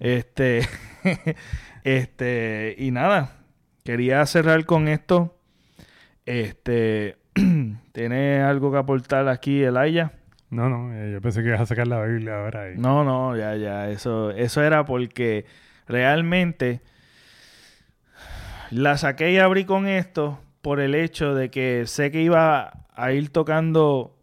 Este, 0.00 0.66
este, 1.84 2.74
y 2.78 2.90
nada, 2.92 3.36
quería 3.84 4.24
cerrar 4.24 4.64
con 4.64 4.88
esto. 4.88 5.36
Este, 6.24 7.18
¿tiene 7.92 8.40
algo 8.40 8.72
que 8.72 8.78
aportar 8.78 9.28
aquí, 9.28 9.62
Elaya? 9.62 10.12
No, 10.48 10.70
no, 10.70 10.94
eh, 10.94 11.12
yo 11.12 11.20
pensé 11.20 11.42
que 11.42 11.48
ibas 11.48 11.60
a 11.60 11.66
sacar 11.66 11.88
la 11.88 12.02
Biblia 12.02 12.40
ahora. 12.40 12.70
No, 12.74 13.04
no, 13.04 13.36
ya, 13.36 13.54
ya, 13.56 13.90
eso, 13.90 14.30
eso 14.30 14.62
era 14.62 14.86
porque 14.86 15.44
realmente 15.86 16.80
la 18.70 18.96
saqué 18.96 19.30
y 19.32 19.38
abrí 19.38 19.66
con 19.66 19.86
esto 19.86 20.38
por 20.62 20.80
el 20.80 20.94
hecho 20.94 21.34
de 21.34 21.50
que 21.50 21.84
sé 21.86 22.10
que 22.10 22.22
iba 22.22 22.86
a 22.94 23.12
ir 23.12 23.30
tocando 23.30 24.16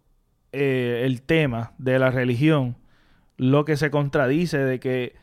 eh, 0.52 1.04
el 1.06 1.22
tema 1.22 1.74
de 1.78 2.00
la 2.00 2.12
religión, 2.12 2.78
lo 3.38 3.66
que 3.66 3.78
se 3.78 3.92
contradice 3.92 4.58
de 4.58 4.80
que 4.80 5.16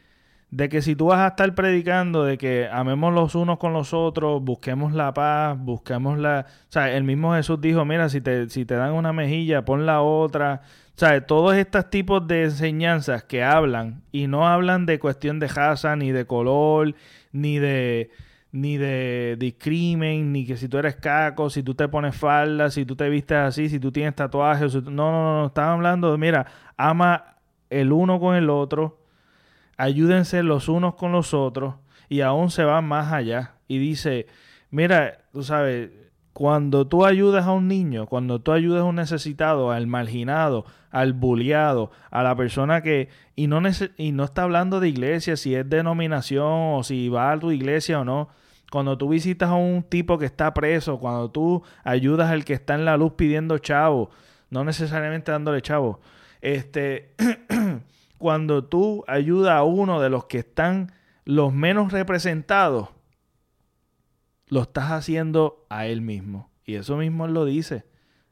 de 0.52 0.68
que 0.68 0.82
si 0.82 0.94
tú 0.94 1.06
vas 1.06 1.20
a 1.20 1.28
estar 1.28 1.54
predicando 1.54 2.24
de 2.24 2.36
que 2.36 2.68
amemos 2.70 3.14
los 3.14 3.34
unos 3.34 3.58
con 3.58 3.72
los 3.72 3.94
otros, 3.94 4.42
busquemos 4.42 4.92
la 4.92 5.14
paz, 5.14 5.58
busquemos 5.58 6.18
la... 6.18 6.44
O 6.46 6.70
sea, 6.70 6.94
el 6.94 7.04
mismo 7.04 7.34
Jesús 7.34 7.58
dijo, 7.58 7.86
mira, 7.86 8.10
si 8.10 8.20
te, 8.20 8.50
si 8.50 8.66
te 8.66 8.74
dan 8.74 8.92
una 8.92 9.14
mejilla, 9.14 9.64
pon 9.64 9.86
la 9.86 10.02
otra. 10.02 10.60
O 10.94 10.98
sea, 10.98 11.24
todos 11.26 11.56
estos 11.56 11.88
tipos 11.88 12.26
de 12.26 12.44
enseñanzas 12.44 13.24
que 13.24 13.42
hablan 13.42 14.02
y 14.12 14.26
no 14.26 14.46
hablan 14.46 14.84
de 14.84 14.98
cuestión 14.98 15.40
de 15.40 15.48
raza, 15.48 15.96
ni 15.96 16.12
de 16.12 16.26
color, 16.26 16.94
ni 17.32 17.58
de 17.58 18.10
ni 18.52 18.76
de 18.76 19.36
discrimen, 19.38 20.30
ni 20.30 20.46
que 20.46 20.58
si 20.58 20.68
tú 20.68 20.76
eres 20.78 20.96
caco, 20.96 21.48
si 21.48 21.62
tú 21.62 21.74
te 21.74 21.88
pones 21.88 22.14
falda, 22.14 22.70
si 22.70 22.84
tú 22.84 22.94
te 22.94 23.08
vistes 23.08 23.38
así, 23.38 23.68
si 23.70 23.80
tú 23.80 23.90
tienes 23.90 24.14
tatuajes. 24.14 24.74
no, 24.74 24.90
no, 24.90 25.12
no, 25.12 25.40
no, 25.40 25.46
están 25.46 25.70
hablando 25.70 26.12
de, 26.12 26.18
mira, 26.18 26.46
ama 26.76 27.36
el 27.70 27.92
uno 27.92 28.20
con 28.20 28.36
el 28.36 28.50
otro, 28.50 29.00
ayúdense 29.78 30.42
los 30.42 30.68
unos 30.68 30.94
con 30.94 31.12
los 31.12 31.32
otros 31.32 31.76
y 32.10 32.20
aún 32.20 32.50
se 32.50 32.64
va 32.64 32.82
más 32.82 33.10
allá 33.12 33.54
y 33.68 33.78
dice, 33.78 34.26
mira, 34.70 35.24
tú 35.32 35.42
sabes, 35.42 35.90
cuando 36.34 36.86
tú 36.86 37.06
ayudas 37.06 37.46
a 37.46 37.52
un 37.52 37.68
niño, 37.68 38.06
cuando 38.06 38.40
tú 38.40 38.52
ayudas 38.52 38.82
a 38.82 38.84
un 38.84 38.96
necesitado, 38.96 39.70
al 39.70 39.86
marginado, 39.86 40.66
al 40.90 41.14
bulliado, 41.14 41.90
a 42.10 42.22
la 42.22 42.36
persona 42.36 42.82
que, 42.82 43.08
y 43.34 43.46
no, 43.46 43.62
y 43.96 44.12
no 44.12 44.24
está 44.24 44.42
hablando 44.42 44.78
de 44.78 44.90
iglesia, 44.90 45.36
si 45.36 45.54
es 45.54 45.68
denominación 45.68 46.74
o 46.74 46.82
si 46.82 47.08
va 47.08 47.32
a 47.32 47.38
tu 47.38 47.50
iglesia 47.50 48.00
o 48.00 48.04
no, 48.04 48.28
cuando 48.72 48.96
tú 48.96 49.10
visitas 49.10 49.50
a 49.50 49.54
un 49.54 49.82
tipo 49.82 50.16
que 50.16 50.24
está 50.24 50.54
preso, 50.54 50.98
cuando 50.98 51.30
tú 51.30 51.62
ayudas 51.84 52.30
al 52.30 52.46
que 52.46 52.54
está 52.54 52.74
en 52.74 52.86
la 52.86 52.96
luz 52.96 53.12
pidiendo 53.18 53.58
chavo, 53.58 54.08
no 54.48 54.64
necesariamente 54.64 55.30
dándole 55.30 55.60
chavo, 55.60 56.00
este, 56.40 57.14
cuando 58.16 58.64
tú 58.64 59.04
ayudas 59.08 59.52
a 59.52 59.62
uno 59.62 60.00
de 60.00 60.08
los 60.08 60.24
que 60.24 60.38
están 60.38 60.90
los 61.26 61.52
menos 61.52 61.92
representados, 61.92 62.88
lo 64.46 64.62
estás 64.62 64.90
haciendo 64.90 65.66
a 65.68 65.84
él 65.84 66.00
mismo. 66.00 66.50
Y 66.64 66.76
eso 66.76 66.96
mismo 66.96 67.26
él 67.26 67.34
lo 67.34 67.44
dice. 67.44 67.84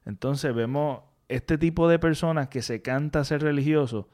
Entonces 0.06 0.54
vemos 0.54 1.02
este 1.28 1.58
tipo 1.58 1.86
de 1.86 1.98
personas 1.98 2.48
que 2.48 2.62
se 2.62 2.80
canta 2.80 3.24
ser 3.24 3.42
religioso, 3.42 4.08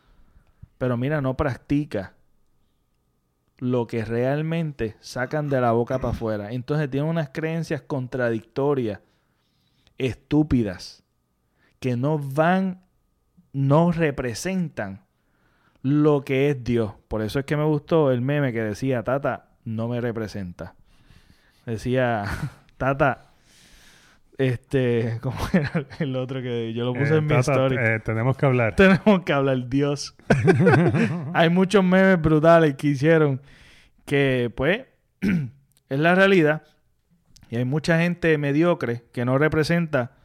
pero 0.76 0.96
mira, 0.96 1.20
no 1.20 1.36
practica 1.36 2.15
lo 3.58 3.86
que 3.86 4.04
realmente 4.04 4.96
sacan 5.00 5.48
de 5.48 5.60
la 5.60 5.72
boca 5.72 5.98
para 5.98 6.12
afuera. 6.12 6.52
Entonces 6.52 6.90
tienen 6.90 7.08
unas 7.08 7.30
creencias 7.30 7.82
contradictorias, 7.82 9.00
estúpidas, 9.98 11.02
que 11.80 11.96
no 11.96 12.18
van, 12.18 12.82
no 13.52 13.92
representan 13.92 15.04
lo 15.82 16.24
que 16.24 16.50
es 16.50 16.64
Dios. 16.64 16.94
Por 17.08 17.22
eso 17.22 17.38
es 17.38 17.44
que 17.44 17.56
me 17.56 17.64
gustó 17.64 18.10
el 18.10 18.20
meme 18.20 18.52
que 18.52 18.62
decía, 18.62 19.02
Tata, 19.02 19.50
no 19.64 19.88
me 19.88 20.00
representa. 20.00 20.74
Decía, 21.64 22.24
Tata, 22.76 23.25
este, 24.38 25.18
¿cómo 25.22 25.36
era 25.52 25.86
el 25.98 26.16
otro 26.16 26.42
que 26.42 26.72
yo 26.72 26.84
lo 26.84 26.94
puse 26.94 27.14
Eh, 27.14 27.18
en 27.18 27.24
mi 27.24 27.28
tata, 27.30 27.52
story? 27.52 27.76
eh, 27.78 28.00
tenemos 28.04 28.36
que 28.36 28.46
hablar. 28.46 28.76
Tenemos 28.76 29.22
que 29.24 29.32
hablar, 29.32 29.68
Dios. 29.68 30.14
Hay 31.34 31.48
muchos 31.50 31.82
memes 31.84 32.20
brutales 32.20 32.74
que 32.74 32.88
hicieron 32.88 33.40
que, 34.04 34.50
pues, 34.54 34.82
es 35.20 35.98
la 35.98 36.14
realidad. 36.14 36.62
Y 37.48 37.56
hay 37.56 37.64
mucha 37.64 37.98
gente 38.00 38.36
mediocre 38.38 39.04
que 39.12 39.24
no 39.24 39.38
representa 39.38 40.16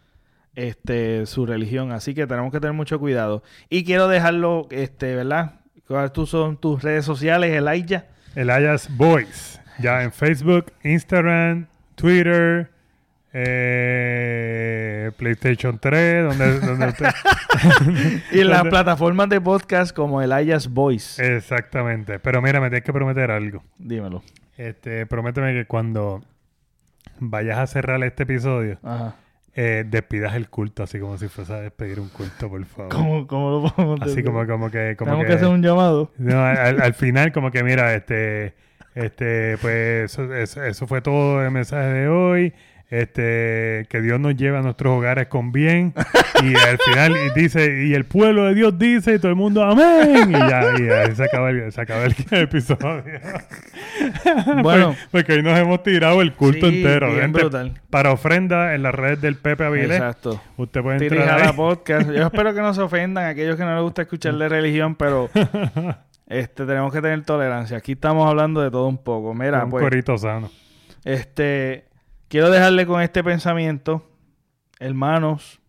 este, 0.56 1.28
su 1.28 1.46
religión. 1.46 1.92
Así 1.92 2.16
que 2.16 2.26
tenemos 2.26 2.52
que 2.52 2.60
tener 2.60 2.74
mucho 2.74 3.00
cuidado. 3.00 3.44
Y 3.70 3.84
quiero 3.84 4.08
dejarlo, 4.08 4.68
este, 4.72 5.16
¿verdad? 5.16 5.60
¿Cuáles 5.88 6.12
son 6.28 6.58
tus 6.58 6.82
redes 6.82 7.06
sociales, 7.06 7.52
Elijah? 7.52 8.08
Elias 8.36 8.90
Boys. 8.98 9.62
Ya 9.80 10.02
en 10.02 10.12
Facebook, 10.12 10.74
Instagram, 10.84 11.68
Twitter, 11.94 12.71
eh, 13.34 15.12
PlayStation 15.18 15.78
3, 15.80 16.24
donde, 16.30 16.60
donde 16.60 16.88
usted- 16.88 17.10
Y 18.32 18.44
las 18.44 18.64
plataformas 18.64 19.30
de 19.30 19.40
podcast 19.42 19.96
como 19.96 20.22
Elijah's 20.22 20.68
Voice. 20.68 21.36
Exactamente. 21.38 22.20
Pero 22.20 22.42
mira, 22.42 22.60
me 22.60 22.70
tienes 22.70 22.84
que 22.84 22.94
prometer 22.94 23.32
algo. 23.32 23.64
Dímelo. 23.78 24.24
Este, 24.58 25.06
prométeme 25.06 25.54
que 25.54 25.66
cuando 25.66 26.24
vayas 27.20 27.58
a 27.60 27.68
cerrar 27.68 28.04
este 28.04 28.24
episodio, 28.24 28.78
Ajá. 28.84 29.16
eh, 29.56 29.84
despidas 29.88 30.36
el 30.36 30.50
culto, 30.50 30.84
así 30.84 31.00
como 31.00 31.18
si 31.18 31.28
fuese 31.28 31.54
a 31.54 31.62
despedir 31.62 32.00
un 32.00 32.10
culto, 32.10 32.50
por 32.50 32.64
favor. 32.66 32.92
¿Cómo, 32.92 33.28
cómo 33.28 33.50
lo 33.52 33.72
podemos 33.74 34.02
Así 34.02 34.24
como, 34.24 34.46
como 34.46 34.70
que... 34.70 34.96
Como 34.98 35.12
Tenemos 35.12 35.24
que... 35.26 35.28
que 35.30 35.34
hacer 35.36 35.48
un 35.48 35.62
llamado. 35.64 36.12
No, 36.18 36.44
al, 36.44 36.82
al 36.82 36.94
final, 36.96 37.32
como 37.32 37.50
que 37.52 37.64
mira, 37.64 37.94
este, 37.96 38.54
este, 38.96 39.58
pues 39.62 40.12
eso, 40.12 40.34
eso- 40.36 40.64
eso 40.64 40.88
fue 40.88 41.02
todo 41.02 41.44
el 41.44 41.52
mensaje 41.52 41.88
de 41.88 42.08
hoy. 42.08 42.54
Este, 42.92 43.86
que 43.90 44.02
Dios 44.02 44.20
nos 44.20 44.36
lleve 44.36 44.58
a 44.58 44.62
nuestros 44.62 44.98
hogares 44.98 45.28
con 45.28 45.54
bien. 45.54 45.94
Y 46.44 46.54
al 46.56 46.78
final 46.78 47.16
y 47.16 47.40
dice, 47.40 47.86
y 47.88 47.94
el 47.94 48.04
pueblo 48.04 48.44
de 48.44 48.54
Dios 48.54 48.78
dice, 48.78 49.14
y 49.16 49.18
todo 49.18 49.30
el 49.30 49.38
mundo 49.38 49.64
amén. 49.64 50.30
Y 50.30 50.34
ya, 50.34 50.64
y 50.78 50.90
ahí 50.90 51.16
se 51.16 51.24
acaba 51.24 51.50
el, 51.52 51.72
se 51.72 51.80
acaba 51.82 52.04
el 52.04 52.16
episodio. 52.32 53.04
Bueno. 54.64 54.88
Porque- 54.90 54.98
porque 55.12 55.34
hoy 55.34 55.44
nos 55.44 55.58
hemos 55.60 55.84
tirado 55.84 56.22
el 56.22 56.34
culto 56.34 56.70
Sí, 56.70 56.78
entero. 56.78 57.08
bien 57.10 57.22
Gente, 57.22 57.40
brutal. 57.42 57.82
Para 57.90 58.12
ofrenda 58.12 58.74
en 58.76 58.84
las 58.84 58.94
redes 58.94 59.22
del 59.22 59.36
Pepe 59.38 59.64
Avilés. 59.66 59.92
Exacto. 59.92 60.42
Usted 60.58 60.82
puede 60.82 61.06
entrar 61.08 61.42
ahí. 61.42 61.54
podcast. 61.56 62.10
Yo 62.12 62.24
espero 62.26 62.54
que 62.54 62.62
no 62.62 62.74
se 62.74 62.82
ofendan 62.82 63.26
aquellos 63.26 63.56
que 63.56 63.64
no 63.64 63.74
les 63.74 63.84
gusta 63.84 64.02
escuchar 64.04 64.34
de 64.36 64.50
religión, 64.50 64.96
pero 64.96 65.30
este 66.28 66.66
tenemos 66.66 66.92
que 66.94 67.02
tener 67.02 67.24
tolerancia. 67.24 67.78
Aquí 67.78 67.94
estamos 67.94 68.28
hablando 68.28 68.62
de 68.62 68.70
todo 68.72 68.88
un 68.88 68.98
poco. 68.98 69.34
Mira, 69.34 69.64
un 69.66 69.70
pues, 69.72 69.84
corito 69.84 70.18
sano. 70.18 70.50
este 71.06 71.86
quiero 72.32 72.50
dejarle 72.50 72.86
con 72.88 73.02
este 73.02 73.22
pensamiento, 73.26 74.08
hermanos 74.80 75.60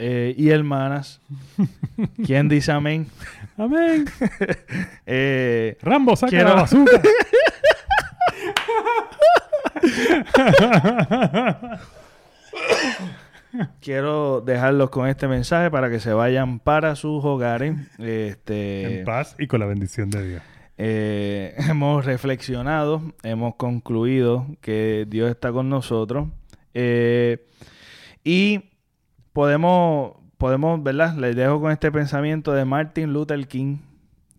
eh, 0.00 0.34
y 0.36 0.50
hermanas. 0.50 1.20
¿Quién 2.26 2.48
dice 2.48 2.72
amén? 2.72 3.06
Amén. 3.56 4.06
Eh, 5.06 5.76
Rambo, 5.82 6.14
saca 6.16 6.30
Quiero- 6.30 6.48
la 6.50 6.54
bazooka. 6.62 7.00
quiero 13.80 14.40
dejarlos 14.40 14.90
con 14.90 15.08
este 15.08 15.28
mensaje 15.28 15.70
para 15.70 15.90
que 15.90 16.00
se 16.00 16.12
vayan 16.12 16.58
para 16.60 16.96
sus 16.96 17.24
hogares. 17.24 17.76
Este, 17.98 19.00
en 19.00 19.04
paz 19.04 19.34
y 19.38 19.46
con 19.46 19.60
la 19.60 19.66
bendición 19.66 20.10
de 20.10 20.28
Dios. 20.28 20.42
Eh, 20.82 21.56
hemos 21.68 22.06
reflexionado, 22.06 23.02
hemos 23.22 23.56
concluido 23.56 24.46
que 24.62 25.06
Dios 25.06 25.28
está 25.28 25.52
con 25.52 25.68
nosotros 25.68 26.28
eh, 26.72 27.46
y 28.24 28.70
podemos, 29.34 30.14
podemos, 30.38 30.82
¿verdad? 30.82 31.18
Les 31.18 31.36
dejo 31.36 31.60
con 31.60 31.70
este 31.70 31.92
pensamiento 31.92 32.54
de 32.54 32.64
Martin 32.64 33.12
Luther 33.12 33.46
King 33.46 33.80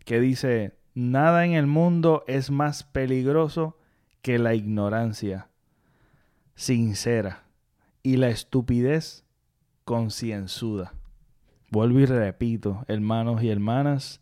que 0.04 0.20
dice, 0.20 0.74
nada 0.96 1.46
en 1.46 1.52
el 1.52 1.68
mundo 1.68 2.24
es 2.26 2.50
más 2.50 2.86
peligroso 2.86 3.78
que 4.24 4.40
la 4.40 4.56
ignorancia 4.56 5.48
sincera 6.56 7.44
y 8.02 8.18
la 8.18 8.30
estupidez 8.30 9.26
concienzuda. 9.86 10.96
Vuelvo 11.70 12.00
y 12.00 12.08
repito, 12.08 12.84
hermanos 12.88 13.44
y 13.44 13.50
hermanas, 13.50 14.22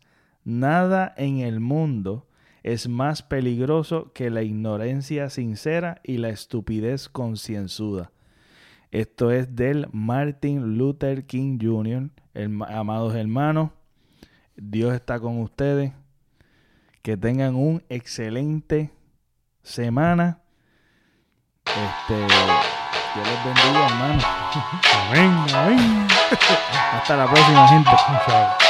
Nada 0.50 1.14
en 1.16 1.38
el 1.38 1.60
mundo 1.60 2.26
es 2.64 2.88
más 2.88 3.22
peligroso 3.22 4.12
que 4.12 4.30
la 4.30 4.42
ignorancia 4.42 5.30
sincera 5.30 6.00
y 6.02 6.16
la 6.16 6.30
estupidez 6.30 7.08
concienzuda. 7.08 8.10
Esto 8.90 9.30
es 9.30 9.54
del 9.54 9.86
Martin 9.92 10.76
Luther 10.76 11.24
King 11.26 11.60
Jr. 11.62 12.10
Amados 12.68 13.14
hermanos, 13.14 13.70
Dios 14.56 14.92
está 14.92 15.20
con 15.20 15.40
ustedes. 15.40 15.92
Que 17.02 17.16
tengan 17.16 17.54
un 17.54 17.84
excelente 17.88 18.90
semana. 19.62 20.40
Este, 21.64 22.16
Dios 23.14 23.28
les 23.28 23.44
bendiga, 23.44 23.86
hermanos. 23.86 24.24
Amén, 25.06 25.54
amén. 25.54 26.08
Hasta 26.92 27.16
la 27.16 27.30
próxima, 27.30 27.68
gente. 27.68 27.90
Chao. 28.26 28.69